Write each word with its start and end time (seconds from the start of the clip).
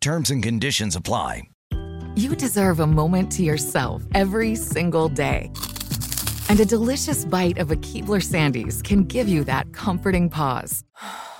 Terms 0.00 0.30
and 0.30 0.42
conditions 0.42 0.96
apply. 0.96 1.42
You 2.16 2.34
deserve 2.34 2.80
a 2.80 2.86
moment 2.86 3.30
to 3.32 3.42
yourself 3.42 4.02
every 4.14 4.56
single 4.56 5.08
day. 5.08 5.52
And 6.48 6.58
a 6.58 6.64
delicious 6.64 7.24
bite 7.24 7.58
of 7.58 7.70
a 7.70 7.76
Keebler 7.76 8.22
Sandies 8.22 8.82
can 8.82 9.04
give 9.04 9.28
you 9.28 9.44
that 9.44 9.72
comforting 9.72 10.28
pause. 10.28 10.82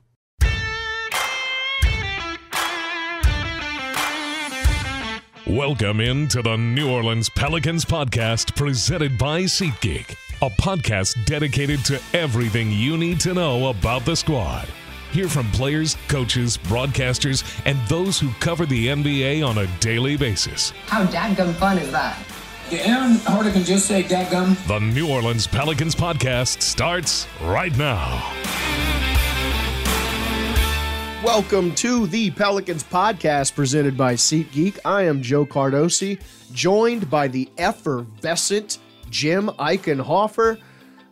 Welcome 5.51 5.99
into 5.99 6.41
the 6.41 6.55
New 6.55 6.89
Orleans 6.89 7.27
Pelicans 7.27 7.83
podcast 7.83 8.55
presented 8.55 9.17
by 9.17 9.41
SeatGeek, 9.41 10.11
a 10.41 10.49
podcast 10.49 11.25
dedicated 11.25 11.83
to 11.83 11.99
everything 12.13 12.71
you 12.71 12.95
need 12.95 13.19
to 13.19 13.33
know 13.33 13.67
about 13.67 14.05
the 14.05 14.15
squad. 14.15 14.69
Hear 15.11 15.27
from 15.27 15.51
players, 15.51 15.97
coaches, 16.07 16.57
broadcasters, 16.57 17.43
and 17.65 17.77
those 17.89 18.17
who 18.17 18.29
cover 18.39 18.65
the 18.65 18.87
NBA 18.87 19.45
on 19.45 19.57
a 19.57 19.67
daily 19.81 20.15
basis. 20.15 20.71
How 20.85 21.05
dadgum 21.07 21.53
fun 21.55 21.79
is 21.79 21.91
that? 21.91 22.17
Yeah, 22.69 22.87
Aaron 22.87 23.17
Harder 23.17 23.51
can 23.51 23.65
just 23.65 23.87
say 23.87 24.03
dadgum. 24.03 24.55
The 24.67 24.79
New 24.79 25.11
Orleans 25.11 25.47
Pelicans 25.47 25.95
podcast 25.95 26.61
starts 26.61 27.27
right 27.41 27.77
now. 27.77 28.23
Welcome 31.23 31.75
to 31.75 32.07
the 32.07 32.31
Pelicans 32.31 32.83
podcast 32.83 33.53
presented 33.53 33.95
by 33.95 34.15
SeatGeek. 34.15 34.79
I 34.83 35.03
am 35.03 35.21
Joe 35.21 35.45
Cardosi, 35.45 36.19
joined 36.51 37.11
by 37.11 37.27
the 37.27 37.47
effervescent 37.59 38.79
Jim 39.11 39.49
Eichenhofer. 39.59 40.59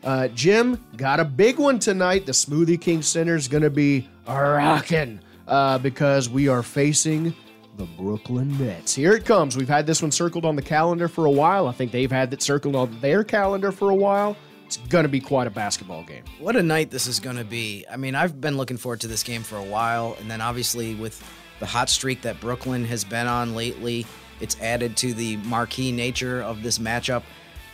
Uh, 0.03 0.27
Jim 0.29 0.83
got 0.97 1.19
a 1.19 1.25
big 1.25 1.59
one 1.59 1.77
tonight. 1.77 2.25
The 2.25 2.31
Smoothie 2.31 2.81
King 2.81 3.03
Center 3.03 3.35
is 3.35 3.47
going 3.47 3.61
to 3.61 3.69
be 3.69 4.09
rocking 4.27 5.19
uh, 5.47 5.77
because 5.77 6.27
we 6.27 6.47
are 6.47 6.63
facing 6.63 7.35
the 7.77 7.85
Brooklyn 7.85 8.57
Nets. 8.57 8.95
Here 8.95 9.13
it 9.13 9.25
comes. 9.25 9.55
We've 9.55 9.69
had 9.69 9.85
this 9.85 10.01
one 10.01 10.11
circled 10.11 10.43
on 10.43 10.55
the 10.55 10.63
calendar 10.63 11.07
for 11.07 11.27
a 11.27 11.31
while. 11.31 11.67
I 11.67 11.71
think 11.71 11.91
they've 11.91 12.11
had 12.11 12.33
it 12.33 12.41
circled 12.41 12.75
on 12.75 12.99
their 12.99 13.23
calendar 13.23 13.71
for 13.71 13.91
a 13.91 13.95
while. 13.95 14.35
It's 14.69 14.77
going 14.77 15.01
to 15.01 15.09
be 15.09 15.19
quite 15.19 15.47
a 15.47 15.49
basketball 15.49 16.03
game. 16.03 16.23
What 16.37 16.55
a 16.55 16.61
night 16.61 16.91
this 16.91 17.07
is 17.07 17.19
going 17.19 17.37
to 17.37 17.43
be. 17.43 17.87
I 17.91 17.97
mean, 17.97 18.13
I've 18.13 18.39
been 18.39 18.55
looking 18.55 18.77
forward 18.77 19.01
to 19.01 19.07
this 19.07 19.23
game 19.23 19.41
for 19.41 19.55
a 19.55 19.63
while, 19.63 20.15
and 20.19 20.29
then 20.29 20.41
obviously 20.41 20.93
with 20.93 21.27
the 21.59 21.65
hot 21.65 21.89
streak 21.89 22.21
that 22.21 22.39
Brooklyn 22.39 22.85
has 22.85 23.03
been 23.03 23.25
on 23.25 23.55
lately, 23.55 24.05
it's 24.39 24.61
added 24.61 24.95
to 24.97 25.15
the 25.15 25.37
marquee 25.37 25.91
nature 25.91 26.43
of 26.43 26.61
this 26.61 26.77
matchup. 26.77 27.23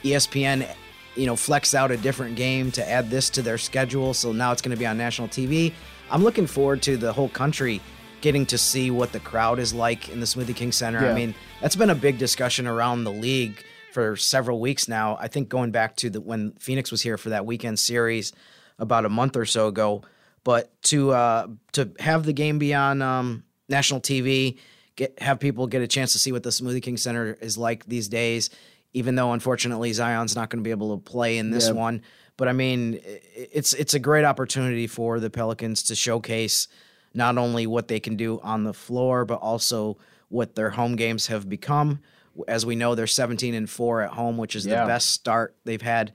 ESPN, 0.03 0.73
you 1.17 1.25
know, 1.25 1.35
flexed 1.35 1.75
out 1.75 1.91
a 1.91 1.97
different 1.97 2.37
game 2.37 2.71
to 2.71 2.89
add 2.89 3.09
this 3.09 3.29
to 3.31 3.41
their 3.41 3.57
schedule, 3.57 4.13
so 4.13 4.31
now 4.31 4.53
it's 4.53 4.61
going 4.61 4.73
to 4.73 4.79
be 4.79 4.85
on 4.85 4.97
national 4.97 5.27
TV. 5.27 5.73
I'm 6.09 6.23
looking 6.23 6.47
forward 6.47 6.81
to 6.83 6.95
the 6.95 7.11
whole 7.11 7.27
country 7.27 7.81
getting 8.21 8.45
to 8.45 8.57
see 8.57 8.89
what 8.89 9.11
the 9.11 9.19
crowd 9.19 9.59
is 9.59 9.73
like 9.73 10.07
in 10.07 10.21
the 10.21 10.25
Smoothie 10.25 10.55
King 10.55 10.71
Center. 10.71 11.01
Yeah. 11.01 11.11
I 11.11 11.13
mean, 11.13 11.35
that's 11.59 11.75
been 11.75 11.89
a 11.89 11.95
big 11.95 12.19
discussion 12.19 12.67
around 12.67 13.03
the 13.03 13.11
league 13.11 13.65
for 13.95 14.17
several 14.17 14.59
weeks 14.59 14.89
now. 14.89 15.17
I 15.21 15.29
think 15.29 15.47
going 15.47 15.71
back 15.71 15.95
to 15.97 16.09
the 16.09 16.19
when 16.19 16.51
Phoenix 16.59 16.91
was 16.91 17.01
here 17.01 17.17
for 17.17 17.29
that 17.29 17.45
weekend 17.45 17.79
series 17.79 18.33
about 18.77 19.05
a 19.05 19.09
month 19.09 19.37
or 19.37 19.45
so 19.45 19.67
ago. 19.69 20.03
But 20.43 20.69
to 20.83 21.11
uh, 21.11 21.47
to 21.71 21.89
have 21.99 22.25
the 22.25 22.33
game 22.33 22.59
be 22.59 22.73
on 22.73 23.01
um, 23.01 23.45
national 23.69 24.01
TV, 24.01 24.57
get 24.97 25.17
have 25.21 25.39
people 25.39 25.65
get 25.65 25.81
a 25.81 25.87
chance 25.87 26.11
to 26.11 26.19
see 26.19 26.33
what 26.33 26.43
the 26.43 26.49
Smoothie 26.49 26.83
King 26.83 26.97
Center 26.97 27.37
is 27.39 27.57
like 27.57 27.85
these 27.85 28.09
days. 28.09 28.49
Even 28.91 29.15
though 29.15 29.31
unfortunately 29.31 29.93
Zion's 29.93 30.35
not 30.35 30.49
going 30.49 30.61
to 30.61 30.67
be 30.67 30.71
able 30.71 30.97
to 30.97 31.01
play 31.01 31.37
in 31.37 31.49
this 31.51 31.67
Yeah. 31.67 31.73
one, 31.73 32.01
but 32.35 32.49
I 32.49 32.51
mean 32.53 32.99
it's 33.33 33.73
it's 33.73 33.93
a 33.93 33.99
great 33.99 34.25
opportunity 34.25 34.87
for 34.87 35.21
the 35.21 35.29
Pelicans 35.29 35.83
to 35.83 35.95
showcase 35.95 36.67
not 37.13 37.37
only 37.37 37.65
what 37.65 37.87
they 37.87 38.01
can 38.01 38.17
do 38.17 38.41
on 38.41 38.65
the 38.65 38.73
floor, 38.73 39.23
but 39.23 39.35
also 39.35 39.97
what 40.27 40.55
their 40.55 40.71
home 40.71 40.97
games 40.97 41.27
have 41.27 41.47
become. 41.47 41.99
As 42.47 42.65
we 42.65 42.75
know, 42.75 42.95
they're 42.95 43.07
17 43.07 43.53
and 43.53 43.69
4 43.69 44.01
at 44.01 44.11
home, 44.11 44.37
which 44.37 44.55
is 44.55 44.65
Yeah. 44.65 44.81
the 44.81 44.87
best 44.87 45.11
start 45.11 45.55
they've 45.63 45.81
had 45.81 46.13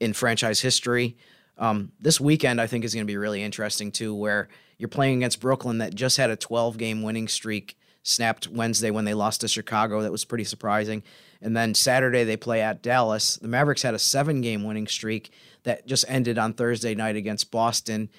in 0.00 0.12
franchise 0.12 0.60
history. 0.60 1.16
Um, 1.58 1.92
this 2.00 2.20
weekend, 2.20 2.60
I 2.60 2.66
think, 2.66 2.84
is 2.84 2.94
going 2.94 3.06
to 3.06 3.10
be 3.10 3.16
really 3.16 3.42
interesting 3.42 3.90
too, 3.90 4.14
where 4.14 4.48
you're 4.78 4.88
playing 4.88 5.16
against 5.18 5.40
Brooklyn 5.40 5.78
that 5.78 5.94
just 5.94 6.18
had 6.18 6.30
a 6.30 6.36
12 6.36 6.76
game 6.76 7.02
winning 7.02 7.28
streak 7.28 7.76
snapped 8.02 8.46
Wednesday 8.46 8.90
when 8.90 9.04
they 9.04 9.14
lost 9.14 9.40
to 9.40 9.48
Chicago. 9.48 10.02
That 10.02 10.12
was 10.12 10.24
pretty 10.24 10.44
surprising. 10.44 11.02
And 11.42 11.56
then 11.56 11.74
Saturday, 11.74 12.24
they 12.24 12.36
play 12.36 12.60
at 12.60 12.82
Dallas. 12.82 13.36
The 13.36 13.48
Mavericks 13.48 13.82
had 13.82 13.94
a 13.94 13.98
seven 13.98 14.40
game 14.42 14.64
winning 14.64 14.86
streak 14.86 15.30
that 15.64 15.86
just 15.86 16.04
ended 16.08 16.38
on 16.38 16.52
Thursday 16.52 16.94
night 16.94 17.16
against 17.16 17.50
Boston 17.50 18.10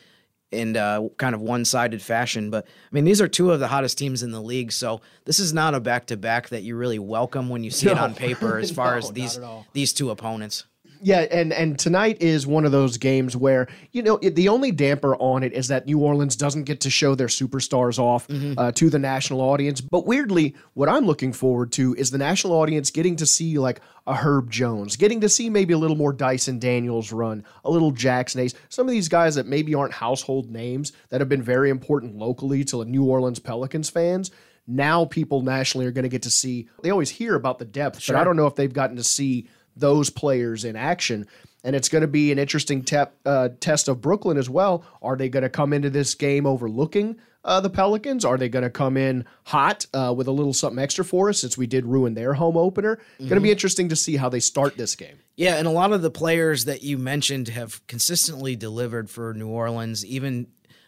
in 0.52 0.78
uh, 0.78 1.08
kind 1.18 1.36
of 1.36 1.42
one-sided 1.42 2.02
fashion. 2.02 2.50
But 2.50 2.66
I 2.66 2.90
mean, 2.92 3.06
these 3.06 3.22
are 3.22 3.28
two 3.28 3.52
of 3.52 3.60
the 3.60 3.68
hottest 3.68 3.98
teams 3.98 4.24
in 4.24 4.32
the 4.32 4.42
league, 4.42 4.72
so 4.72 5.02
this 5.26 5.40
is 5.40 5.54
not 5.54 5.76
a 5.76 5.80
back-to-back 5.80 6.50
that 6.50 6.64
you 6.64 6.76
really 6.76 7.00
welcome 7.00 7.50
when 7.50 7.64
you 7.64 7.72
see 7.72 7.90
it 7.90 7.98
on 7.98 8.16
paper. 8.16 8.58
As 8.58 8.72
far 8.80 8.94
No, 8.94 8.98
as 9.00 9.12
these 9.12 9.40
these 9.74 9.94
two 9.94 10.10
opponents, 10.10 10.66
Yeah, 11.02 11.22
and 11.32 11.54
and 11.54 11.78
tonight 11.78 12.22
is 12.22 12.48
one 12.48 12.66
of 12.66 12.72
those 12.72 12.98
games 12.98 13.36
where 13.36 13.68
you 13.92 14.02
know 14.02 14.18
it, 14.22 14.36
the 14.36 14.50
only 14.50 14.72
damper 14.72 15.16
on 15.16 15.44
it 15.44 15.54
is 15.54 15.68
that 15.70 15.86
New 15.86 16.00
Orleans 16.00 16.36
doesn't 16.36 16.64
get 16.64 16.82
to 16.82 16.90
show 16.90 17.16
their 17.16 17.28
superstars 17.28 18.00
off 18.00 18.28
uh, 18.58 18.72
to 18.74 18.90
the 18.90 19.00
national 19.00 19.42
audience. 19.42 19.82
But 19.82 20.06
weirdly, 20.06 20.56
what 20.74 20.90
I'm 20.90 21.06
looking 21.06 21.34
forward 21.34 21.72
to 21.74 21.96
is 21.96 22.12
the 22.12 22.18
national 22.18 22.54
audience 22.54 22.90
getting 22.92 23.16
to 23.18 23.26
see 23.26 23.58
like 23.58 23.82
a 24.06 24.14
Herb 24.14 24.50
Jones, 24.50 24.96
getting 24.96 25.22
to 25.22 25.30
see 25.30 25.50
maybe 25.50 25.74
a 25.74 25.78
little 25.78 25.98
more 25.98 26.14
Dyson 26.14 26.60
Daniels 26.60 27.12
run, 27.12 27.44
a 27.66 27.70
little 27.70 27.92
Jaxson 27.92 28.38
Hayes, 28.38 28.56
some 28.70 28.88
of 28.88 28.92
these 28.92 29.10
guys 29.10 29.36
that 29.36 29.46
maybe 29.46 29.76
aren't 29.76 29.94
household 29.94 30.50
names 30.50 30.94
that 31.10 31.20
have 31.22 31.30
been 31.30 31.44
very 31.44 31.70
important 31.70 32.16
locally 32.16 32.64
to 32.66 32.78
the 32.78 32.86
New 32.86 33.04
Orleans 33.04 33.40
Pelicans 33.40 33.90
fans. 33.90 34.32
Now 34.66 35.06
people 35.06 35.42
nationally 35.42 35.86
are 35.88 35.92
going 35.92 36.04
to 36.04 36.10
get 36.10 36.24
to 36.24 36.30
see. 36.30 36.68
They 36.84 36.90
always 36.90 37.10
hear 37.10 37.36
about 37.36 37.60
the 37.60 37.66
depth, 37.66 38.06
but 38.08 38.16
I 38.16 38.24
don't 38.24 38.36
know 38.36 38.48
if 38.48 38.56
they've 38.56 38.72
gotten 38.72 38.98
to 38.98 39.04
see 39.04 39.48
those 39.80 40.10
players 40.10 40.66
in 40.66 40.76
action. 40.76 41.28
And 41.64 41.76
it's 41.76 41.90
going 41.90 42.04
to 42.04 42.08
be 42.08 42.32
an 42.32 42.40
interesting 42.40 42.84
te- 42.84 43.04
uh, 43.26 43.50
test 43.60 43.88
of 43.88 44.02
Brooklyn 44.02 44.38
as 44.38 44.50
well. 44.50 44.86
Are 45.02 45.16
they 45.16 45.28
going 45.30 45.44
to 45.44 45.50
come 45.50 45.74
into 45.74 45.90
this 45.90 46.16
game 46.16 46.46
overlooking 46.46 47.18
uh, 47.44 47.60
the 47.60 47.70
Pelicans? 47.70 48.24
Are 48.24 48.38
they 48.38 48.48
going 48.48 48.64
to 48.64 48.70
come 48.70 48.96
in 48.96 49.26
hot 49.46 49.86
uh, 49.94 50.14
with 50.16 50.28
a 50.28 50.32
little 50.32 50.54
something 50.54 50.82
extra 50.82 51.04
for 51.04 51.30
us 51.30 51.40
since 51.40 51.58
we 51.58 51.68
did 51.68 51.86
ruin 51.86 52.14
their 52.14 52.36
home 52.36 52.58
opener? 52.58 53.00
Going 53.20 53.30
to 53.30 53.42
be 53.42 53.52
interesting 53.52 53.90
to 53.90 53.96
see 53.96 54.18
how 54.18 54.30
they 54.30 54.40
start 54.40 54.78
this 54.78 54.96
game. 54.96 55.18
yeah, 55.36 55.56
and 55.56 55.68
a 55.68 55.72
lot 55.72 55.92
of 55.92 56.02
the 56.02 56.12
players 56.12 56.66
that 56.66 56.84
you 56.84 56.98
mentioned 56.98 57.50
have 57.50 57.86
consistently 57.88 58.56
delivered 58.56 59.10
for 59.10 59.34
New 59.34 59.50
Orleans, 59.50 60.06
even 60.06 60.48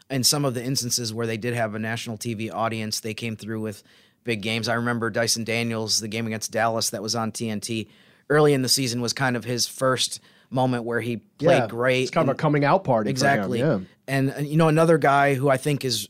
in 0.10 0.24
some 0.24 0.46
of 0.46 0.54
the 0.54 0.64
instances 0.64 1.14
where 1.14 1.28
they 1.28 1.38
did 1.38 1.54
have 1.54 1.76
a 1.76 1.80
national 1.80 2.18
TV 2.18 2.52
audience, 2.54 3.00
they 3.00 3.14
came 3.14 3.36
through 3.36 3.62
with 3.62 3.84
big 4.24 4.42
games. 4.42 4.68
I 4.68 4.76
remember 4.76 5.10
Dyson 5.10 5.44
Daniels, 5.44 6.00
the 6.00 6.08
game 6.08 6.28
against 6.28 6.52
Dallas 6.52 6.90
that 6.90 7.02
was 7.02 7.16
on 7.16 7.32
TNT 7.32 7.88
early 8.30 8.54
in 8.54 8.62
the 8.62 8.70
season 8.70 9.02
was 9.02 9.14
kind 9.14 9.36
of 9.36 9.44
his 9.44 9.68
first 9.68 10.20
moment 10.50 10.84
where 10.84 11.02
he 11.02 11.18
played 11.18 11.58
Yeah, 11.60 11.68
great. 11.68 12.02
It's 12.04 12.12
kind 12.12 12.30
of 12.30 12.36
a 12.36 12.38
coming 12.38 12.64
out 12.66 12.84
party. 12.84 13.08
for 13.08 13.10
him, 13.10 13.12
Exactly. 13.12 13.60
yeah. 13.60 13.80
And, 14.08 14.30
and 14.30 14.48
you 14.48 14.58
know, 14.58 14.68
another 14.68 14.98
guy 14.98 15.36
who 15.36 15.50
I 15.50 15.58
think 15.58 15.86
is 15.86 16.08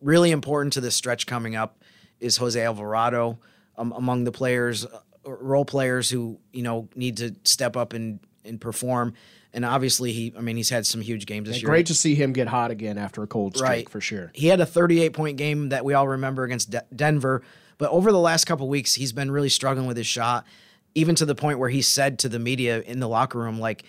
really 0.00 0.30
important 0.30 0.72
to 0.74 0.80
this 0.80 0.94
stretch 0.94 1.26
coming 1.26 1.56
up 1.56 1.82
is 2.20 2.36
Jose 2.38 2.60
Alvarado 2.62 3.38
um, 3.76 3.92
among 3.92 4.24
the 4.24 4.32
players, 4.32 4.86
uh, 4.86 5.00
role 5.24 5.64
players 5.64 6.08
who 6.08 6.38
you 6.52 6.62
know 6.62 6.88
need 6.94 7.16
to 7.18 7.34
step 7.44 7.76
up 7.76 7.92
and 7.92 8.20
and 8.44 8.60
perform. 8.60 9.12
And 9.52 9.64
obviously, 9.64 10.12
he 10.12 10.32
I 10.36 10.40
mean 10.40 10.56
he's 10.56 10.70
had 10.70 10.86
some 10.86 11.00
huge 11.02 11.26
games 11.26 11.46
this 11.48 11.56
And 11.56 11.62
year. 11.62 11.68
great 11.70 11.86
to 11.86 11.94
see 11.94 12.14
him 12.14 12.32
get 12.32 12.46
hot 12.48 12.70
again 12.70 12.96
after 12.96 13.22
a 13.22 13.26
cold 13.26 13.56
streak 13.56 13.68
Right. 13.68 13.88
for 13.90 14.00
sure. 14.00 14.30
He 14.34 14.46
had 14.46 14.60
a 14.60 14.66
38 14.66 15.12
point 15.12 15.36
game 15.36 15.68
that 15.70 15.84
we 15.84 15.92
all 15.94 16.08
remember 16.08 16.44
against 16.44 16.70
De- 16.70 16.84
Denver, 16.94 17.42
but 17.76 17.90
over 17.90 18.12
the 18.12 18.18
last 18.20 18.44
couple 18.46 18.68
weeks, 18.68 18.94
he's 18.94 19.12
been 19.12 19.30
really 19.30 19.48
struggling 19.50 19.86
with 19.86 19.96
his 19.98 20.06
shot, 20.06 20.46
even 20.96 21.14
to 21.14 21.26
the 21.26 21.34
point 21.34 21.58
where 21.58 21.68
he 21.68 21.82
said 21.82 22.18
to 22.20 22.28
the 22.28 22.38
media 22.38 22.80
in 22.80 23.00
the 23.00 23.08
locker 23.08 23.38
room, 23.38 23.60
like, 23.60 23.84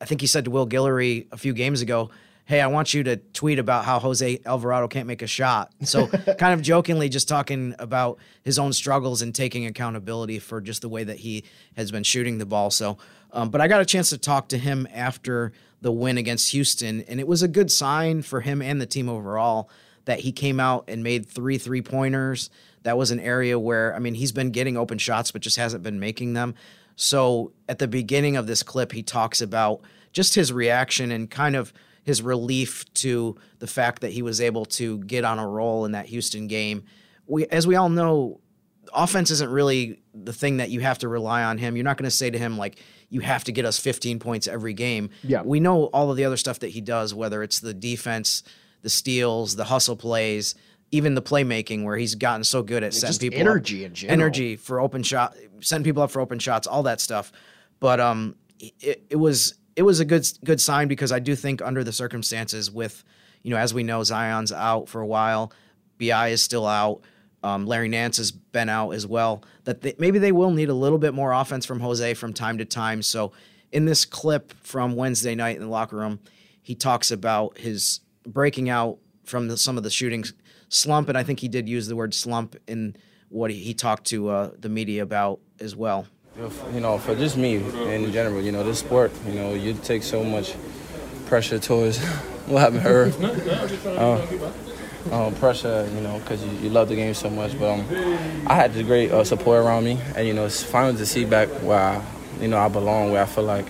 I 0.00 0.04
think 0.04 0.20
he 0.20 0.26
said 0.26 0.44
to 0.44 0.50
Will 0.50 0.68
Guillory 0.68 1.26
a 1.32 1.36
few 1.38 1.54
games 1.54 1.80
ago, 1.80 2.10
Hey, 2.44 2.60
I 2.60 2.66
want 2.66 2.92
you 2.92 3.04
to 3.04 3.16
tweet 3.16 3.60
about 3.60 3.84
how 3.84 4.00
Jose 4.00 4.40
Alvarado 4.44 4.88
can't 4.88 5.06
make 5.06 5.22
a 5.22 5.26
shot. 5.26 5.72
So, 5.84 6.06
kind 6.38 6.52
of 6.52 6.60
jokingly, 6.62 7.08
just 7.08 7.28
talking 7.28 7.76
about 7.78 8.18
his 8.42 8.58
own 8.58 8.72
struggles 8.72 9.22
and 9.22 9.32
taking 9.32 9.66
accountability 9.66 10.40
for 10.40 10.60
just 10.60 10.82
the 10.82 10.88
way 10.88 11.04
that 11.04 11.18
he 11.18 11.44
has 11.76 11.92
been 11.92 12.02
shooting 12.02 12.38
the 12.38 12.46
ball. 12.46 12.70
So, 12.70 12.98
um, 13.32 13.50
but 13.50 13.60
I 13.60 13.68
got 13.68 13.80
a 13.80 13.86
chance 13.86 14.10
to 14.10 14.18
talk 14.18 14.48
to 14.48 14.58
him 14.58 14.88
after 14.92 15.52
the 15.80 15.92
win 15.92 16.18
against 16.18 16.50
Houston, 16.50 17.02
and 17.02 17.20
it 17.20 17.28
was 17.28 17.42
a 17.42 17.48
good 17.48 17.70
sign 17.70 18.20
for 18.20 18.40
him 18.40 18.60
and 18.60 18.80
the 18.80 18.86
team 18.86 19.08
overall 19.08 19.70
that 20.06 20.20
he 20.20 20.32
came 20.32 20.58
out 20.58 20.84
and 20.88 21.04
made 21.04 21.26
three 21.26 21.56
three 21.56 21.82
pointers. 21.82 22.50
That 22.82 22.96
was 22.96 23.10
an 23.10 23.20
area 23.20 23.58
where, 23.58 23.94
I 23.94 23.98
mean, 23.98 24.14
he's 24.14 24.32
been 24.32 24.50
getting 24.50 24.76
open 24.76 24.98
shots, 24.98 25.30
but 25.30 25.42
just 25.42 25.56
hasn't 25.56 25.82
been 25.82 26.00
making 26.00 26.32
them. 26.32 26.54
So 26.96 27.52
at 27.68 27.78
the 27.78 27.88
beginning 27.88 28.36
of 28.36 28.46
this 28.46 28.62
clip, 28.62 28.92
he 28.92 29.02
talks 29.02 29.40
about 29.40 29.82
just 30.12 30.34
his 30.34 30.52
reaction 30.52 31.10
and 31.10 31.30
kind 31.30 31.56
of 31.56 31.72
his 32.04 32.22
relief 32.22 32.84
to 32.94 33.36
the 33.58 33.66
fact 33.66 34.02
that 34.02 34.12
he 34.12 34.22
was 34.22 34.40
able 34.40 34.64
to 34.64 34.98
get 34.98 35.24
on 35.24 35.38
a 35.38 35.46
roll 35.46 35.84
in 35.84 35.92
that 35.92 36.06
Houston 36.06 36.46
game. 36.46 36.84
We, 37.26 37.46
as 37.46 37.66
we 37.66 37.76
all 37.76 37.88
know, 37.88 38.40
offense 38.92 39.30
isn't 39.30 39.50
really 39.50 40.00
the 40.14 40.32
thing 40.32 40.56
that 40.58 40.70
you 40.70 40.80
have 40.80 40.98
to 40.98 41.08
rely 41.08 41.42
on 41.42 41.58
him. 41.58 41.76
You're 41.76 41.84
not 41.84 41.96
going 41.96 42.10
to 42.10 42.16
say 42.16 42.30
to 42.30 42.38
him 42.38 42.58
like 42.58 42.78
you 43.08 43.20
have 43.20 43.44
to 43.44 43.52
get 43.52 43.64
us 43.64 43.78
15 43.78 44.18
points 44.18 44.48
every 44.48 44.74
game. 44.74 45.10
Yeah. 45.22 45.42
We 45.42 45.60
know 45.60 45.84
all 45.86 46.10
of 46.10 46.16
the 46.16 46.24
other 46.24 46.36
stuff 46.36 46.60
that 46.60 46.68
he 46.68 46.80
does 46.80 47.14
whether 47.14 47.42
it's 47.42 47.60
the 47.60 47.74
defense, 47.74 48.42
the 48.82 48.90
steals, 48.90 49.56
the 49.56 49.64
hustle 49.64 49.96
plays, 49.96 50.54
even 50.92 51.14
the 51.14 51.22
playmaking 51.22 51.84
where 51.84 51.96
he's 51.96 52.14
gotten 52.14 52.44
so 52.44 52.62
good 52.62 52.82
at 52.82 52.92
setting 52.94 53.30
people 53.30 53.40
energy 53.40 53.86
up. 53.86 53.92
Energy 54.08 54.56
for 54.56 54.80
open 54.80 55.02
shot, 55.02 55.36
setting 55.60 55.84
people 55.84 56.02
up 56.02 56.10
for 56.10 56.20
open 56.20 56.38
shots, 56.38 56.66
all 56.66 56.82
that 56.84 57.00
stuff. 57.00 57.32
But 57.78 58.00
um 58.00 58.36
it, 58.58 59.04
it 59.10 59.16
was 59.16 59.54
it 59.76 59.82
was 59.82 60.00
a 60.00 60.04
good 60.04 60.26
good 60.44 60.60
sign 60.60 60.88
because 60.88 61.12
I 61.12 61.18
do 61.18 61.34
think 61.34 61.62
under 61.62 61.84
the 61.84 61.92
circumstances 61.92 62.70
with 62.70 63.04
you 63.42 63.50
know 63.50 63.56
as 63.56 63.72
we 63.72 63.82
know 63.82 64.02
Zion's 64.02 64.52
out 64.52 64.88
for 64.88 65.00
a 65.00 65.06
while, 65.06 65.52
Bi 65.98 66.28
is 66.28 66.42
still 66.42 66.66
out. 66.66 67.02
Um, 67.42 67.66
Larry 67.66 67.88
Nance 67.88 68.18
has 68.18 68.32
been 68.32 68.68
out 68.68 68.90
as 68.90 69.06
well. 69.06 69.42
That 69.64 69.80
they, 69.80 69.94
maybe 69.98 70.18
they 70.18 70.32
will 70.32 70.50
need 70.50 70.68
a 70.68 70.74
little 70.74 70.98
bit 70.98 71.14
more 71.14 71.32
offense 71.32 71.64
from 71.64 71.80
Jose 71.80 72.12
from 72.14 72.34
time 72.34 72.58
to 72.58 72.66
time. 72.66 73.00
So, 73.00 73.32
in 73.72 73.86
this 73.86 74.04
clip 74.04 74.52
from 74.62 74.94
Wednesday 74.94 75.34
night 75.34 75.56
in 75.56 75.62
the 75.62 75.68
locker 75.68 75.96
room, 75.96 76.20
he 76.60 76.74
talks 76.74 77.10
about 77.10 77.56
his 77.56 78.00
breaking 78.26 78.68
out 78.68 78.98
from 79.24 79.48
the, 79.48 79.56
some 79.56 79.78
of 79.78 79.84
the 79.84 79.90
shooting 79.90 80.24
slump, 80.70 81.10
and 81.10 81.18
I 81.18 81.22
think 81.22 81.40
he 81.40 81.48
did 81.48 81.68
use 81.68 81.86
the 81.86 81.96
word 81.96 82.14
slump 82.14 82.56
in 82.66 82.96
what 83.28 83.50
he, 83.50 83.58
he 83.58 83.74
talked 83.74 84.06
to 84.06 84.30
uh, 84.30 84.50
the 84.58 84.70
media 84.70 85.02
about 85.02 85.40
as 85.60 85.76
well. 85.76 86.06
You 86.72 86.80
know, 86.80 86.96
for 86.96 87.14
just 87.14 87.36
me 87.36 87.56
in 87.56 88.10
general, 88.12 88.40
you 88.40 88.52
know, 88.52 88.64
this 88.64 88.78
sport, 88.78 89.12
you 89.26 89.34
know, 89.34 89.52
you 89.52 89.74
take 89.74 90.02
so 90.02 90.24
much 90.24 90.54
pressure 91.26 91.58
towards 91.58 91.98
what 92.46 92.60
happened 92.60 92.82
to 92.82 92.88
her. 92.88 93.98
Uh, 93.98 94.52
um, 95.10 95.34
pressure, 95.36 95.88
you 95.94 96.00
know, 96.02 96.18
because 96.18 96.44
you, 96.44 96.50
you 96.58 96.70
love 96.70 96.88
the 96.88 96.94
game 96.94 97.14
so 97.14 97.30
much. 97.30 97.58
But 97.58 97.70
um, 97.70 97.80
I 98.46 98.54
had 98.54 98.74
the 98.74 98.82
great 98.82 99.10
uh, 99.10 99.24
support 99.24 99.64
around 99.64 99.84
me, 99.84 99.98
and 100.14 100.26
you 100.26 100.34
know, 100.34 100.46
it's 100.46 100.62
finally 100.62 100.98
to 100.98 101.06
see 101.06 101.24
back 101.24 101.48
where 101.62 101.78
I, 101.78 102.04
you 102.40 102.48
know 102.48 102.58
I 102.58 102.68
belong, 102.68 103.10
where 103.10 103.22
I 103.22 103.26
feel 103.26 103.44
like, 103.44 103.66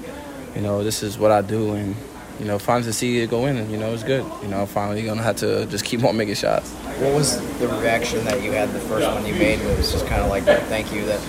you 0.55 0.61
know, 0.61 0.83
this 0.83 1.03
is 1.03 1.19
what 1.19 1.31
I 1.31 1.41
do, 1.43 1.75
and 1.75 1.95
you 2.41 2.47
know, 2.47 2.59
finally 2.59 2.85
to 2.87 2.93
see 2.93 3.21
it 3.21 3.31
go 3.31 3.47
in, 3.47 3.57
and 3.59 3.71
you 3.71 3.77
know, 3.77 3.93
it's 3.93 4.03
good. 4.03 4.25
You 4.43 4.49
know, 4.49 4.65
finally 4.67 5.01
you're 5.01 5.09
gonna 5.11 5.23
have 5.23 5.37
to 5.37 5.67
just 5.67 5.85
keep 5.85 6.03
on 6.03 6.17
making 6.17 6.35
shots. 6.35 6.73
What 6.99 7.15
was 7.15 7.39
the 7.59 7.69
reaction 7.69 8.25
that 8.25 8.43
you 8.43 8.51
had 8.53 8.71
the 8.73 8.81
first 8.81 9.07
one 9.07 9.25
you 9.27 9.35
made? 9.35 9.61
It 9.61 9.77
was 9.77 9.93
just 9.93 10.07
kind 10.07 10.23
of 10.23 10.31
like, 10.31 10.45
thank 10.45 10.93
you 10.93 11.05
that 11.05 11.21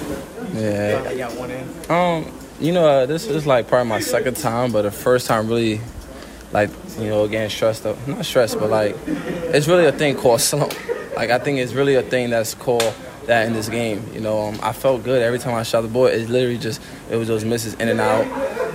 Yeah. 0.53 1.11
you 1.11 1.17
got 1.17 1.35
one 1.37 1.51
in. 1.51 1.67
Um, 1.89 2.31
you 2.59 2.71
know, 2.71 2.87
uh, 2.87 3.05
this 3.05 3.27
is 3.27 3.45
like 3.45 3.67
probably 3.67 3.89
my 3.89 3.99
second 3.99 4.37
time, 4.37 4.71
but 4.71 4.83
the 4.83 4.91
first 4.91 5.27
time 5.27 5.47
really, 5.47 5.81
like, 6.53 6.69
you 6.97 7.07
know, 7.09 7.23
again, 7.25 7.49
stressed 7.49 7.85
up. 7.85 7.95
Not 8.07 8.25
stressed, 8.25 8.57
but 8.59 8.69
like, 8.69 8.95
it's 9.07 9.67
really 9.67 9.85
a 9.85 9.91
thing 9.91 10.15
called 10.15 10.41
slump. 10.49 10.73
Like, 11.15 11.29
I 11.29 11.39
think 11.39 11.59
it's 11.59 11.73
really 11.73 11.95
a 11.95 12.01
thing 12.03 12.29
that's 12.29 12.53
called 12.53 12.93
that 13.31 13.47
in 13.47 13.53
this 13.53 13.69
game. 13.69 14.03
You 14.13 14.19
know, 14.19 14.41
um, 14.41 14.59
I 14.61 14.73
felt 14.73 15.03
good 15.03 15.21
every 15.21 15.39
time 15.39 15.55
I 15.55 15.63
shot 15.63 15.81
the 15.81 15.87
ball. 15.87 16.05
It's 16.05 16.29
literally 16.29 16.57
just, 16.57 16.81
it 17.09 17.15
was 17.15 17.27
those 17.27 17.45
misses 17.45 17.73
in 17.75 17.87
and 17.87 17.99
out. 17.99 18.25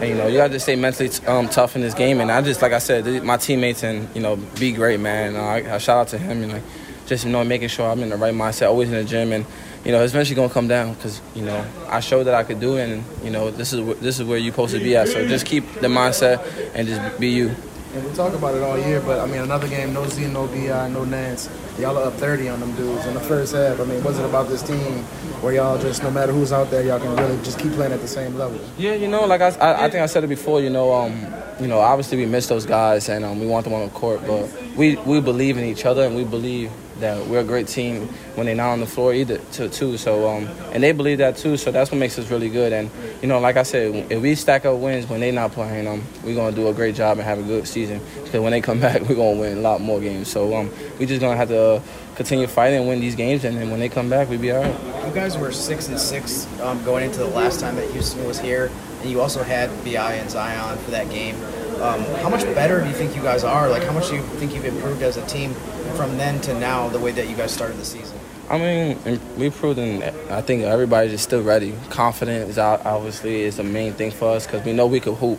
And, 0.01 0.09
you 0.09 0.15
know, 0.15 0.27
you 0.27 0.39
got 0.39 0.51
to 0.51 0.59
stay 0.59 0.77
mentally 0.77 1.11
um, 1.27 1.49
tough 1.49 1.77
in 1.77 1.83
this 1.83 1.95
game. 1.95 2.21
And 2.21 2.33
I 2.33 2.41
just, 2.43 2.63
like 2.63 2.73
I 2.73 2.79
said, 2.79 3.23
my 3.23 3.37
teammates 3.37 3.83
and, 3.83 4.09
you 4.17 4.23
know, 4.23 4.37
be 4.59 4.73
great, 4.73 4.99
man. 4.99 5.37
Uh, 5.37 5.41
I, 5.41 5.75
I 5.75 5.79
shout 5.79 5.99
out 5.99 6.09
to 6.09 6.19
him 6.19 6.43
and, 6.43 6.53
like, 6.53 6.63
just, 7.07 7.25
you 7.25 7.31
know, 7.31 7.45
making 7.45 7.69
sure 7.69 7.89
I'm 7.89 8.03
in 8.03 8.09
the 8.09 8.17
right 8.17 8.35
mindset, 8.35 8.69
always 8.69 8.89
in 8.89 8.95
the 8.95 9.05
gym. 9.05 9.33
And, 9.33 9.45
you 9.85 9.93
know, 9.93 10.03
it's 10.03 10.13
eventually 10.13 10.35
gonna 10.35 10.53
come 10.53 10.67
down 10.67 10.95
because 10.95 11.21
you 11.37 11.45
know 11.45 11.65
I 11.89 12.01
showed 12.01 12.25
that 12.25 12.35
I 12.35 12.43
could 12.43 12.59
do 12.59 12.77
it, 12.77 12.89
and 12.89 13.05
you 13.23 13.31
know 13.31 13.53
this 13.53 13.73
is 13.73 13.79
wh- 13.79 14.01
this 14.01 14.19
is 14.19 14.27
where 14.27 14.37
you're 14.37 14.53
supposed 14.53 14.75
to 14.75 14.81
be 14.81 14.97
at. 14.97 15.07
So 15.07 15.25
just 15.29 15.47
keep 15.47 15.65
the 15.75 15.87
mindset 15.87 16.45
and 16.75 16.89
just 16.89 17.21
be 17.21 17.29
you. 17.29 17.55
And 17.97 18.05
we 18.05 18.13
talk 18.13 18.35
about 18.35 18.55
it 18.55 18.63
all 18.63 18.79
year, 18.79 19.01
but 19.01 19.21
I 19.21 19.25
mean, 19.25 19.41
another 19.41 19.67
game, 19.67 19.95
no 19.95 20.07
Z, 20.07 20.27
no 20.27 20.47
Bi, 20.49 20.89
no 20.89 21.05
Nance. 21.05 21.49
Y'all 21.79 21.97
are 21.97 22.09
up 22.09 22.13
30 22.15 22.51
on 22.51 22.61
them 22.61 22.77
dudes 22.77 23.07
in 23.07 23.15
the 23.15 23.21
first 23.21 23.55
half. 23.55 23.81
I 23.81 23.85
mean, 23.85 24.05
was 24.05 24.19
it 24.19 24.27
about 24.27 24.49
this 24.49 24.63
team 24.63 25.03
where 25.41 25.55
y'all 25.55 25.79
just, 25.79 26.03
no 26.03 26.11
matter 26.11 26.31
who's 26.31 26.53
out 26.53 26.71
there, 26.71 26.85
y'all 26.85 27.01
can 27.01 27.17
really 27.17 27.43
just 27.43 27.59
keep 27.59 27.73
playing 27.73 27.93
at 27.95 28.03
the 28.03 28.07
same 28.07 28.35
level? 28.35 28.61
Yeah, 28.77 28.93
you 28.93 29.09
know, 29.09 29.25
like 29.25 29.41
I, 29.41 29.49
I, 29.49 29.85
I 29.87 29.91
think 29.91 30.03
I 30.03 30.07
said 30.07 30.25
it 30.25 30.27
before. 30.27 30.61
You 30.61 30.69
know, 30.69 30.93
um, 30.93 31.27
you 31.59 31.69
know, 31.69 31.79
obviously 31.79 32.19
we 32.19 32.27
miss 32.27 32.49
those 32.49 32.67
guys, 32.67 33.09
and 33.09 33.25
um, 33.25 33.41
we 33.41 33.47
want 33.47 33.65
them 33.65 33.73
on 33.73 33.87
the 33.87 33.95
court, 33.95 34.21
but 34.27 34.47
we 34.77 34.97
we 34.97 35.23
believe 35.23 35.57
in 35.57 35.65
each 35.65 35.87
other, 35.87 36.05
and 36.05 36.15
we 36.15 36.25
believe 36.25 36.71
that 37.01 37.27
we're 37.27 37.41
a 37.41 37.45
great 37.45 37.69
team 37.69 38.07
when 38.35 38.47
they're 38.47 38.55
not 38.55 38.71
on 38.71 38.81
the 38.81 38.87
floor 38.87 39.13
either 39.13 39.39
too. 39.53 39.69
too. 39.69 39.97
So 39.97 40.29
um, 40.29 40.49
and 40.73 40.83
they 40.83 40.93
believe 40.93 41.19
that 41.19 41.37
too. 41.37 41.57
So 41.57 41.71
that's 41.71 41.91
what 41.91 41.99
makes 41.99 42.19
us 42.19 42.31
really 42.31 42.49
good. 42.49 42.73
And 42.73 42.91
you 43.23 43.29
know, 43.29 43.39
like 43.41 43.57
I 43.57 43.63
said, 43.63 44.11
if 44.11 44.21
we 44.23 44.35
stack 44.35 44.65
up 44.65 44.79
wins 44.79 45.09
when 45.09 45.21
they're 45.21 45.33
not 45.33 45.53
playing, 45.53 45.87
um, 45.87 46.03
we're 46.25 46.35
gonna 46.35 46.55
do 46.55 46.69
a 46.69 46.75
great 46.75 46.95
job 46.95 47.19
and 47.19 47.27
have 47.27 47.39
a 47.39 47.43
good 47.43 47.67
season. 47.67 48.01
Because 48.23 48.41
when 48.41 48.53
they 48.53 48.61
come 48.61 48.81
back, 48.87 49.03
we're 49.03 49.17
gonna 49.17 49.39
win 49.39 49.59
a 49.59 49.61
lot 49.61 49.81
more 49.81 50.01
games. 50.01 50.29
So 50.29 50.55
um, 50.57 50.71
we 50.99 51.07
just 51.07 51.21
gonna 51.21 51.37
have 51.37 51.49
to 51.49 51.63
uh, 51.63 51.83
continue 52.17 52.47
fighting 52.47 52.81
and 52.81 52.89
win 52.89 53.01
these 53.01 53.15
games, 53.15 53.45
and 53.45 53.57
then 53.57 53.71
when 53.71 53.79
they 53.79 53.89
come 53.89 54.09
back, 54.09 54.29
we'll 54.29 54.39
be 54.39 54.51
all 54.51 54.63
right. 54.63 55.07
You 55.07 55.15
guys 55.15 55.37
were 55.37 55.53
six 55.53 55.89
and 55.89 56.01
six 56.01 56.47
um, 56.61 56.83
going 56.85 57.05
into 57.05 57.19
the 57.19 57.27
last 57.27 57.61
time 57.61 57.77
that 57.77 57.91
Houston 57.91 58.25
was 58.27 58.41
here, 58.41 58.71
and 59.03 59.11
you 59.11 59.21
also 59.21 59.43
had 59.43 59.71
Bi 59.85 60.15
and 60.15 60.31
Zion 60.31 60.79
for 60.79 60.91
that 60.91 61.11
game. 61.11 61.37
Um, 61.81 62.03
how 62.23 62.31
much 62.31 62.43
better 62.55 62.81
do 62.81 62.89
you 62.89 62.95
think 62.95 63.15
you 63.15 63.23
guys 63.23 63.45
are? 63.45 63.69
Like, 63.69 63.85
how 63.85 63.93
much 63.93 64.09
do 64.09 64.17
you 64.17 64.23
think 64.23 64.55
you've 64.55 64.65
improved 64.65 65.03
as 65.03 65.17
a 65.17 65.27
team 65.27 65.53
from 65.95 66.17
then 66.17 66.41
to 66.43 66.59
now, 66.59 66.89
the 66.89 66.99
way 66.99 67.13
that 67.13 67.29
you 67.29 67.37
guys 67.37 67.53
started 67.53 67.77
the 67.77 67.85
season? 67.85 68.19
I 68.49 68.59
mean, 68.59 69.21
we 69.37 69.51
proved, 69.51 69.79
and 69.79 70.03
I 70.31 70.41
think 70.41 70.63
everybody's 70.63 71.11
just 71.11 71.25
still 71.25 71.43
ready. 71.43 71.75
Confidence 71.91 72.57
obviously 72.59 73.43
is 73.43 73.57
the 73.57 73.65
main 73.65 73.93
thing 73.93 74.11
for 74.11 74.37
us 74.37 74.47
because 74.47 74.65
we 74.65 74.73
know 74.73 74.87
we 74.87 75.01
could 75.01 75.17
hoop. 75.17 75.39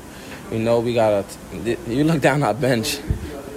We 0.52 0.60
know 0.60 0.80
we 0.80 0.94
got 0.94 1.26
a. 1.54 1.78
You 1.88 2.04
look 2.04 2.22
down 2.22 2.44
our 2.44 2.54
bench. 2.54 3.00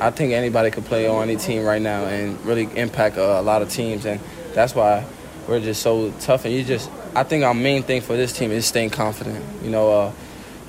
I 0.00 0.10
think 0.10 0.32
anybody 0.32 0.70
could 0.70 0.84
play 0.86 1.06
on 1.06 1.24
any 1.24 1.36
team 1.36 1.64
right 1.64 1.82
now 1.82 2.04
and 2.04 2.40
really 2.46 2.68
impact 2.76 3.16
a, 3.16 3.40
a 3.40 3.42
lot 3.42 3.60
of 3.60 3.68
teams, 3.68 4.06
and 4.06 4.20
that's 4.54 4.74
why 4.74 5.04
we're 5.46 5.60
just 5.60 5.82
so 5.82 6.10
tough. 6.20 6.44
And 6.44 6.54
you 6.54 6.64
just, 6.64 6.90
I 7.14 7.24
think 7.24 7.44
our 7.44 7.52
main 7.52 7.82
thing 7.82 8.00
for 8.00 8.16
this 8.16 8.32
team 8.32 8.50
is 8.50 8.66
staying 8.66 8.90
confident. 8.90 9.44
You 9.62 9.70
know, 9.70 9.92
uh, 9.92 10.12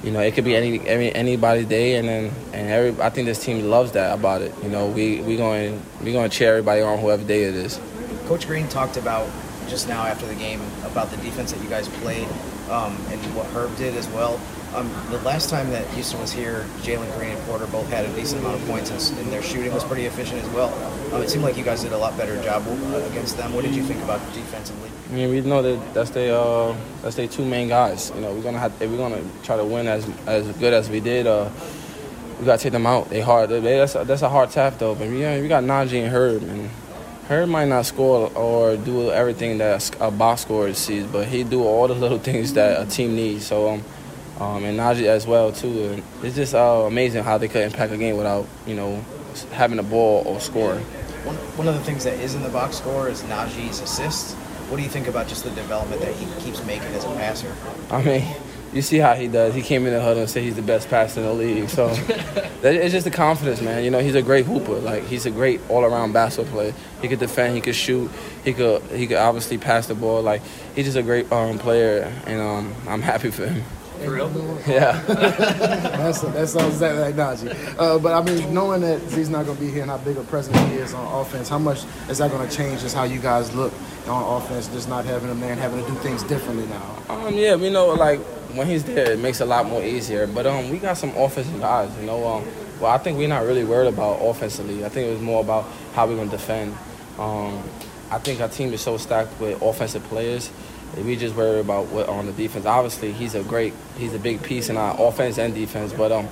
you 0.04 0.12
know, 0.12 0.20
it 0.20 0.34
could 0.34 0.46
be 0.46 0.56
any, 0.56 0.86
any 0.88 1.14
anybody's 1.14 1.68
day, 1.68 1.96
and 1.96 2.08
then 2.08 2.32
and 2.54 2.70
every. 2.70 3.02
I 3.02 3.10
think 3.10 3.28
this 3.28 3.44
team 3.44 3.70
loves 3.70 3.92
that 3.92 4.18
about 4.18 4.42
it. 4.42 4.54
You 4.64 4.70
know, 4.70 4.88
we 4.88 5.22
we 5.22 5.38
going 5.38 5.82
we 6.04 6.12
going 6.12 6.30
to 6.30 6.36
cheer 6.36 6.50
everybody 6.50 6.82
on 6.82 6.98
whoever 7.00 7.24
day 7.24 7.44
it 7.44 7.56
is. 7.56 7.80
Coach 8.28 8.48
Green 8.48 8.68
talked 8.68 8.98
about 8.98 9.30
just 9.68 9.88
now 9.88 10.04
after 10.04 10.26
the 10.26 10.36
game 10.36 10.62
about 10.84 11.12
the 11.12 11.18
defense 11.18 11.52
that 11.52 11.62
you 11.64 11.70
guys 11.70 11.88
played 11.88 12.28
um, 12.70 12.98
and 13.10 13.20
what 13.36 13.46
Herb 13.48 13.76
did 13.78 13.96
as 13.96 14.08
well. 14.10 14.40
Um, 14.74 14.90
the 15.10 15.20
last 15.20 15.50
time 15.50 15.70
that 15.72 15.86
Houston 15.90 16.20
was 16.22 16.32
here, 16.32 16.66
Jalen 16.80 17.14
Green 17.18 17.32
and 17.32 17.42
Porter 17.44 17.68
both 17.68 17.90
had 17.90 18.06
a 18.06 18.16
decent 18.16 18.40
amount 18.40 18.62
of 18.62 18.66
points, 18.68 18.90
and, 18.90 19.20
and 19.20 19.32
their 19.32 19.44
shooting 19.44 19.74
was 19.74 19.84
pretty 19.84 20.06
efficient 20.06 20.42
as 20.42 20.50
well. 20.52 20.74
Um, 21.14 21.22
it 21.22 21.30
seemed 21.30 21.44
like 21.44 21.58
you 21.58 21.64
guys 21.64 21.84
did 21.84 21.92
a 21.92 21.98
lot 21.98 22.16
better 22.18 22.42
job 22.42 22.64
uh, 22.66 22.96
against 23.12 23.36
them. 23.36 23.54
What 23.54 23.66
did 23.66 23.76
you 23.76 23.84
think 23.84 24.02
about 24.04 24.20
defensively? 24.34 24.90
I 25.10 25.14
mean, 25.14 25.30
we 25.30 25.42
know 25.42 25.62
that 25.62 25.94
that's 25.94 26.12
their 26.12 26.34
uh, 26.38 26.74
that's 27.02 27.18
their 27.18 27.28
two 27.28 27.44
main 27.44 27.68
guys. 27.68 28.14
You 28.16 28.22
know, 28.22 28.34
we're 28.34 28.44
gonna 28.44 28.60
have 28.60 28.80
we're 28.80 28.96
gonna 28.96 29.22
try 29.44 29.58
to 29.58 29.66
win 29.66 29.88
as 29.88 30.10
as 30.26 30.48
good 30.56 30.74
as 30.74 30.90
we 30.90 31.02
did. 31.02 31.28
Uh, 31.28 31.50
we 32.40 32.46
gotta 32.46 32.64
take 32.64 32.72
them 32.72 32.86
out. 32.86 33.10
They 33.10 33.20
hard. 33.20 33.50
They, 33.50 33.60
that's 33.60 33.96
a, 33.96 34.06
that's 34.06 34.22
a 34.22 34.30
hard 34.30 34.52
task 34.52 34.78
though. 34.80 34.96
But 34.96 35.10
yeah, 35.10 35.42
we 35.42 35.50
got 35.50 35.66
Naji 35.66 36.02
and 36.02 36.14
Herb, 36.14 36.44
and 36.44 36.70
Herb 37.28 37.50
might 37.50 37.68
not 37.68 37.86
score 37.86 38.32
or 38.36 38.78
do 38.78 39.12
everything 39.12 39.58
that 39.58 39.94
a 40.00 40.12
box 40.12 40.44
scorer 40.44 40.74
sees, 40.74 41.06
but 41.08 41.28
he 41.28 41.44
do 41.44 41.66
all 41.66 41.90
the 41.90 41.94
little 42.06 42.20
things 42.20 42.54
that 42.54 42.82
a 42.82 42.90
team 42.90 43.14
needs. 43.14 43.46
So 43.46 43.70
um, 43.70 43.84
um 44.42 44.64
and 44.64 44.78
Naji 44.78 45.06
as 45.06 45.28
well 45.28 45.52
too. 45.52 45.92
And 45.92 46.04
it's 46.24 46.36
just 46.36 46.56
uh, 46.56 46.84
amazing 46.88 47.24
how 47.24 47.38
they 47.38 47.48
could 47.48 47.62
impact 47.62 47.94
a 47.94 47.98
game 47.98 48.18
without 48.18 48.48
you 48.66 48.76
know 48.76 49.04
having 49.52 49.78
the 49.78 49.84
ball 49.84 50.24
or 50.26 50.40
scoring. 50.40 50.84
One, 51.24 51.36
one 51.36 51.68
of 51.68 51.76
the 51.76 51.82
things 51.82 52.04
that 52.06 52.16
is 52.16 52.34
in 52.34 52.42
the 52.42 52.50
box 52.50 52.78
score 52.78 53.08
is 53.08 53.22
Naji's 53.24 53.80
assist. 53.80 54.36
What 54.70 54.78
do 54.78 54.84
you 54.84 54.90
think 54.90 55.08
about 55.08 55.28
just 55.28 55.44
the 55.44 55.52
development 55.52 56.02
that 56.02 56.14
he 56.16 56.26
keeps 56.42 56.66
making 56.66 56.88
as 56.94 57.04
a 57.04 57.10
passer? 57.10 57.54
I 57.92 58.02
mean, 58.02 58.36
you 58.74 58.82
see 58.82 58.98
how 58.98 59.14
he 59.14 59.28
does. 59.28 59.54
He 59.54 59.62
came 59.62 59.86
in 59.86 59.94
the 59.94 60.02
huddle 60.02 60.22
and 60.22 60.30
said 60.30 60.44
he's 60.44 60.56
the 60.56 60.62
best 60.62 60.90
passer 60.90 61.20
in 61.20 61.26
the 61.28 61.34
league. 61.34 61.70
So 61.70 61.90
that, 62.62 62.74
it's 62.74 62.94
just 62.94 63.04
the 63.04 63.12
confidence, 63.12 63.62
man. 63.62 63.84
You 63.84 63.92
know, 63.92 64.00
he's 64.00 64.16
a 64.16 64.22
great 64.22 64.46
hooper. 64.46 64.80
Like 64.80 65.04
he's 65.04 65.26
a 65.26 65.32
great 65.32 65.60
all-around 65.70 66.14
basketball 66.14 66.52
player. 66.52 66.74
He 67.02 67.08
could 67.08 67.20
defend. 67.20 67.54
He 67.56 67.62
could 67.62 67.76
shoot. 67.76 68.10
He 68.44 68.54
could 68.54 68.82
he 68.84 69.06
could 69.06 69.18
obviously 69.18 69.58
pass 69.58 69.88
the 69.88 69.96
ball. 69.96 70.22
Like 70.22 70.42
he's 70.74 70.86
just 70.86 70.98
a 70.98 71.04
great 71.04 71.32
um, 71.32 71.60
player, 71.60 72.12
and 72.26 72.42
um, 72.42 72.74
I'm 72.88 73.02
happy 73.02 73.30
for 73.30 73.46
him. 73.46 73.64
For 74.04 74.12
real? 74.12 74.60
Yeah. 74.68 75.02
that's 75.08 76.22
that 76.22 76.48
sounds 76.48 76.74
exactly 76.74 77.02
like 77.02 77.16
Naji. 77.16 77.76
Uh, 77.78 78.00
but 78.00 78.14
I 78.14 78.24
mean, 78.24 78.54
knowing 78.54 78.82
that 78.82 79.02
he's 79.14 79.30
not 79.30 79.46
going 79.46 79.58
to 79.58 79.64
be 79.64 79.70
here 79.70 79.82
and 79.82 79.92
how 79.92 79.98
big 80.00 80.18
a 80.18 80.24
presence 80.24 80.58
he 80.70 80.76
is 80.76 80.94
on 80.94 81.22
offense, 81.22 81.50
how 81.50 81.60
much 81.60 81.84
is 82.10 82.18
that 82.18 82.32
going 82.32 82.48
to 82.48 82.56
change 82.56 82.82
just 82.82 82.96
how 82.96 83.04
you 83.04 83.20
guys 83.20 83.54
look 83.56 83.74
on 84.08 84.42
offense? 84.42 84.68
Just 84.70 84.90
not 84.90 85.06
having 85.06 85.30
a 85.30 85.36
man 85.36 85.58
having 85.58 85.84
to 85.84 85.90
do 85.90 85.96
things 86.00 86.24
differently 86.24 86.66
now. 86.68 86.98
Um, 87.10 87.34
yeah, 87.34 87.56
we 87.56 87.70
know, 87.70 87.90
like 87.90 88.20
when 88.56 88.68
he's 88.68 88.84
there, 88.84 89.12
it 89.12 89.20
makes 89.20 89.42
it 89.42 89.44
a 89.44 89.48
lot 89.48 89.66
more 89.66 89.84
easier. 89.84 90.28
But 90.28 90.48
um, 90.48 90.70
we 90.70 90.80
got 90.80 90.98
some 90.98 91.16
offensive 91.16 91.60
guys, 91.60 91.96
you 92.00 92.06
know. 92.06 92.26
Um, 92.28 92.46
well, 92.80 92.92
I 92.92 92.98
think 92.98 93.18
we're 93.18 93.28
not 93.28 93.44
really 93.44 93.64
worried 93.64 93.88
about 93.94 94.16
offensively. 94.22 94.84
I 94.84 94.90
think 94.90 95.08
it 95.08 95.12
was 95.12 95.22
more 95.22 95.42
about 95.42 95.66
how 95.94 96.08
we're 96.08 96.16
going 96.16 96.30
to 96.30 96.38
defend. 96.38 96.76
Um, 97.20 97.62
I 98.10 98.18
think 98.18 98.42
our 98.42 98.50
team 98.50 98.74
is 98.74 98.82
so 98.82 98.98
stacked 98.98 99.40
with 99.40 99.62
offensive 99.62 100.04
players 100.06 100.52
we 100.98 101.16
just 101.16 101.36
worry 101.36 101.60
about 101.60 101.88
what 101.88 102.10
on 102.10 102.26
the 102.26 102.34
defense. 102.34 102.66
Obviously, 102.66 103.12
he's 103.12 103.36
a 103.36 103.44
great, 103.44 103.74
he's 103.98 104.14
a 104.14 104.20
big 104.20 104.44
piece 104.44 104.70
in 104.70 104.78
our 104.78 104.96
offense 105.00 105.38
and 105.38 105.54
defense. 105.54 105.94
But 105.94 106.12
um, 106.12 106.28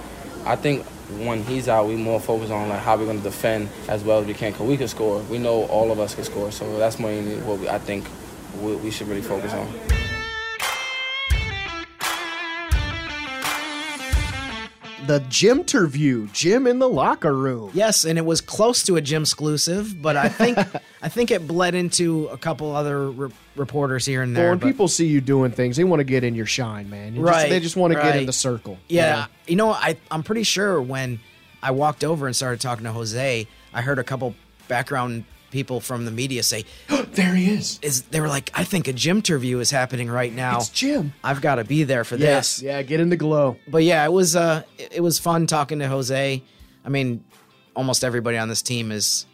I 0.45 0.55
think 0.55 0.85
when 1.25 1.43
he's 1.43 1.67
out, 1.67 1.87
we 1.87 1.95
more 1.95 2.19
focus 2.19 2.49
on 2.51 2.69
like 2.69 2.79
how 2.79 2.97
we're 2.97 3.05
going 3.05 3.17
to 3.17 3.23
defend 3.23 3.69
as 3.87 4.03
well 4.03 4.19
as 4.19 4.27
we 4.27 4.33
can. 4.33 4.53
Cause 4.53 4.67
we 4.67 4.77
can 4.77 4.87
score. 4.87 5.19
We 5.23 5.37
know 5.37 5.65
all 5.65 5.91
of 5.91 5.99
us 5.99 6.15
can 6.15 6.23
score. 6.23 6.51
So 6.51 6.77
that's 6.77 6.99
mainly 6.99 7.37
what 7.41 7.59
we, 7.59 7.69
I 7.69 7.79
think 7.79 8.05
we, 8.61 8.75
we 8.75 8.91
should 8.91 9.07
really 9.07 9.21
focus 9.21 9.53
on. 9.53 9.98
The 15.09 15.19
gym 15.21 15.61
interview, 15.61 16.27
Jim 16.33 16.67
in 16.67 16.77
the 16.77 16.87
locker 16.87 17.33
room. 17.35 17.71
Yes, 17.73 18.05
and 18.05 18.19
it 18.19 18.25
was 18.25 18.41
close 18.41 18.83
to 18.83 18.95
a 18.95 19.01
gym 19.01 19.23
exclusive, 19.23 19.99
but 19.99 20.15
I 20.15 20.29
think 20.29 20.59
I 21.01 21.09
think 21.09 21.31
it 21.31 21.47
bled 21.47 21.73
into 21.73 22.27
a 22.27 22.37
couple 22.37 22.75
other 22.75 23.09
re- 23.09 23.31
reporters 23.55 24.05
here 24.05 24.21
and 24.21 24.37
there. 24.37 24.43
Well, 24.45 24.51
when 24.51 24.59
but- 24.59 24.67
people 24.67 24.87
see 24.87 25.07
you 25.07 25.19
doing 25.19 25.51
things, 25.51 25.77
they 25.77 25.83
want 25.83 25.99
to 25.99 26.03
get 26.03 26.23
in 26.23 26.35
your 26.35 26.45
shine, 26.45 26.91
man. 26.91 27.15
You 27.15 27.21
just- 27.23 27.31
Right, 27.33 27.49
they 27.49 27.59
just 27.59 27.75
want 27.75 27.93
to 27.93 27.99
get 27.99 28.17
in 28.17 28.27
the 28.27 28.33
circle. 28.33 28.77
Yeah, 28.87 29.25
you 29.47 29.55
know, 29.55 29.71
I 29.71 29.97
I'm 30.11 30.21
pretty 30.21 30.43
sure 30.43 30.79
when 30.79 31.19
I 31.63 31.71
walked 31.71 32.03
over 32.03 32.27
and 32.27 32.35
started 32.35 32.61
talking 32.61 32.83
to 32.83 32.91
Jose, 32.91 33.47
I 33.73 33.81
heard 33.81 33.97
a 33.97 34.03
couple 34.03 34.35
background 34.67 35.25
people 35.51 35.79
from 35.79 36.05
the 36.05 36.11
media 36.11 36.43
say, 36.43 36.65
there 37.13 37.35
he 37.35 37.49
is. 37.49 37.79
"Is 37.81 38.03
they 38.03 38.21
were 38.21 38.27
like, 38.27 38.51
I 38.53 38.63
think 38.63 38.87
a 38.87 38.93
gym 38.93 39.17
interview 39.17 39.59
is 39.59 39.71
happening 39.71 40.09
right 40.09 40.33
now. 40.33 40.57
It's 40.57 40.69
Jim. 40.69 41.13
I've 41.23 41.41
got 41.41 41.55
to 41.55 41.63
be 41.63 41.83
there 41.83 42.03
for 42.03 42.15
Yes. 42.15 42.57
this." 42.57 42.63
Yeah, 42.63 42.81
get 42.83 42.99
in 42.99 43.09
the 43.09 43.17
glow. 43.17 43.57
But 43.67 43.83
yeah, 43.83 44.05
it 44.05 44.11
was 44.11 44.35
uh 44.35 44.63
it 44.77 44.93
it 44.95 45.01
was 45.01 45.19
fun 45.19 45.47
talking 45.47 45.79
to 45.79 45.87
Jose. 45.87 46.43
I 46.85 46.89
mean, 46.89 47.23
almost 47.75 48.03
everybody 48.03 48.37
on 48.37 48.47
this 48.49 48.61
team 48.61 48.91
is 48.91 49.25